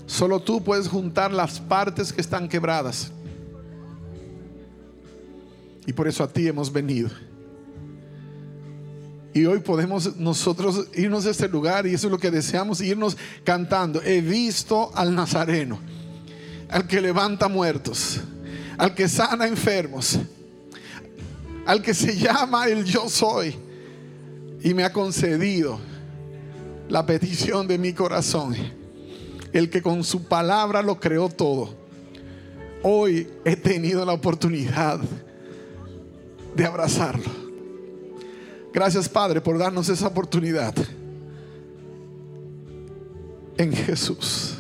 Solo 0.07 0.41
tú 0.41 0.63
puedes 0.63 0.89
juntar 0.89 1.33
las 1.33 1.61
partes 1.61 2.13
que 2.13 2.21
están 2.21 2.49
quebradas. 2.49 3.13
Y 5.87 5.93
por 5.93 6.09
eso 6.09 6.25
a 6.25 6.29
ti 6.29 6.47
hemos 6.49 6.73
venido. 6.73 7.11
Y 9.37 9.45
hoy 9.45 9.59
podemos 9.59 10.17
nosotros 10.17 10.87
irnos 10.95 11.27
a 11.27 11.31
este 11.31 11.47
lugar 11.47 11.87
y 11.87 11.93
eso 11.93 12.07
es 12.07 12.11
lo 12.11 12.19
que 12.19 12.31
deseamos, 12.31 12.81
irnos 12.81 13.19
cantando. 13.45 14.01
He 14.03 14.23
visto 14.23 14.91
al 14.95 15.15
Nazareno, 15.15 15.79
al 16.71 16.87
que 16.87 17.03
levanta 17.03 17.47
muertos, 17.47 18.19
al 18.79 18.95
que 18.95 19.07
sana 19.11 19.47
enfermos, 19.47 20.19
al 21.67 21.83
que 21.83 21.93
se 21.93 22.17
llama 22.17 22.67
el 22.69 22.87
yo 22.87 23.11
soy 23.11 23.55
y 24.63 24.73
me 24.73 24.85
ha 24.85 24.91
concedido 24.91 25.81
la 26.89 27.05
petición 27.05 27.69
de 27.69 27.77
mi 27.77 27.93
corazón. 27.93 28.57
El 29.53 29.69
que 29.69 29.83
con 29.83 30.03
su 30.03 30.25
palabra 30.25 30.81
lo 30.81 30.99
creó 30.99 31.29
todo. 31.29 31.75
Hoy 32.83 33.29
he 33.45 33.55
tenido 33.55 34.03
la 34.07 34.15
oportunidad 34.15 34.99
de 36.55 36.65
abrazarlo. 36.65 37.46
Gracias 38.77 39.09
Padre 39.09 39.41
por 39.41 39.57
darnos 39.57 39.89
esa 39.89 40.07
oportunidad. 40.07 40.75
En 43.57 43.73
Jesús. 43.73 44.59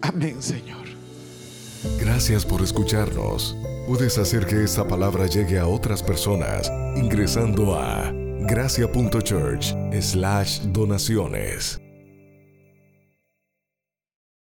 Amén 0.00 0.42
Señor. 0.42 0.86
Gracias 2.00 2.46
por 2.46 2.62
escucharnos. 2.62 3.54
Puedes 3.86 4.16
hacer 4.16 4.46
que 4.46 4.64
esta 4.64 4.88
palabra 4.88 5.26
llegue 5.26 5.58
a 5.58 5.66
otras 5.66 6.02
personas 6.02 6.72
ingresando 6.96 7.78
a 7.78 8.10
gracia.church 8.46 9.74
slash 10.00 10.60
donaciones. 10.72 11.81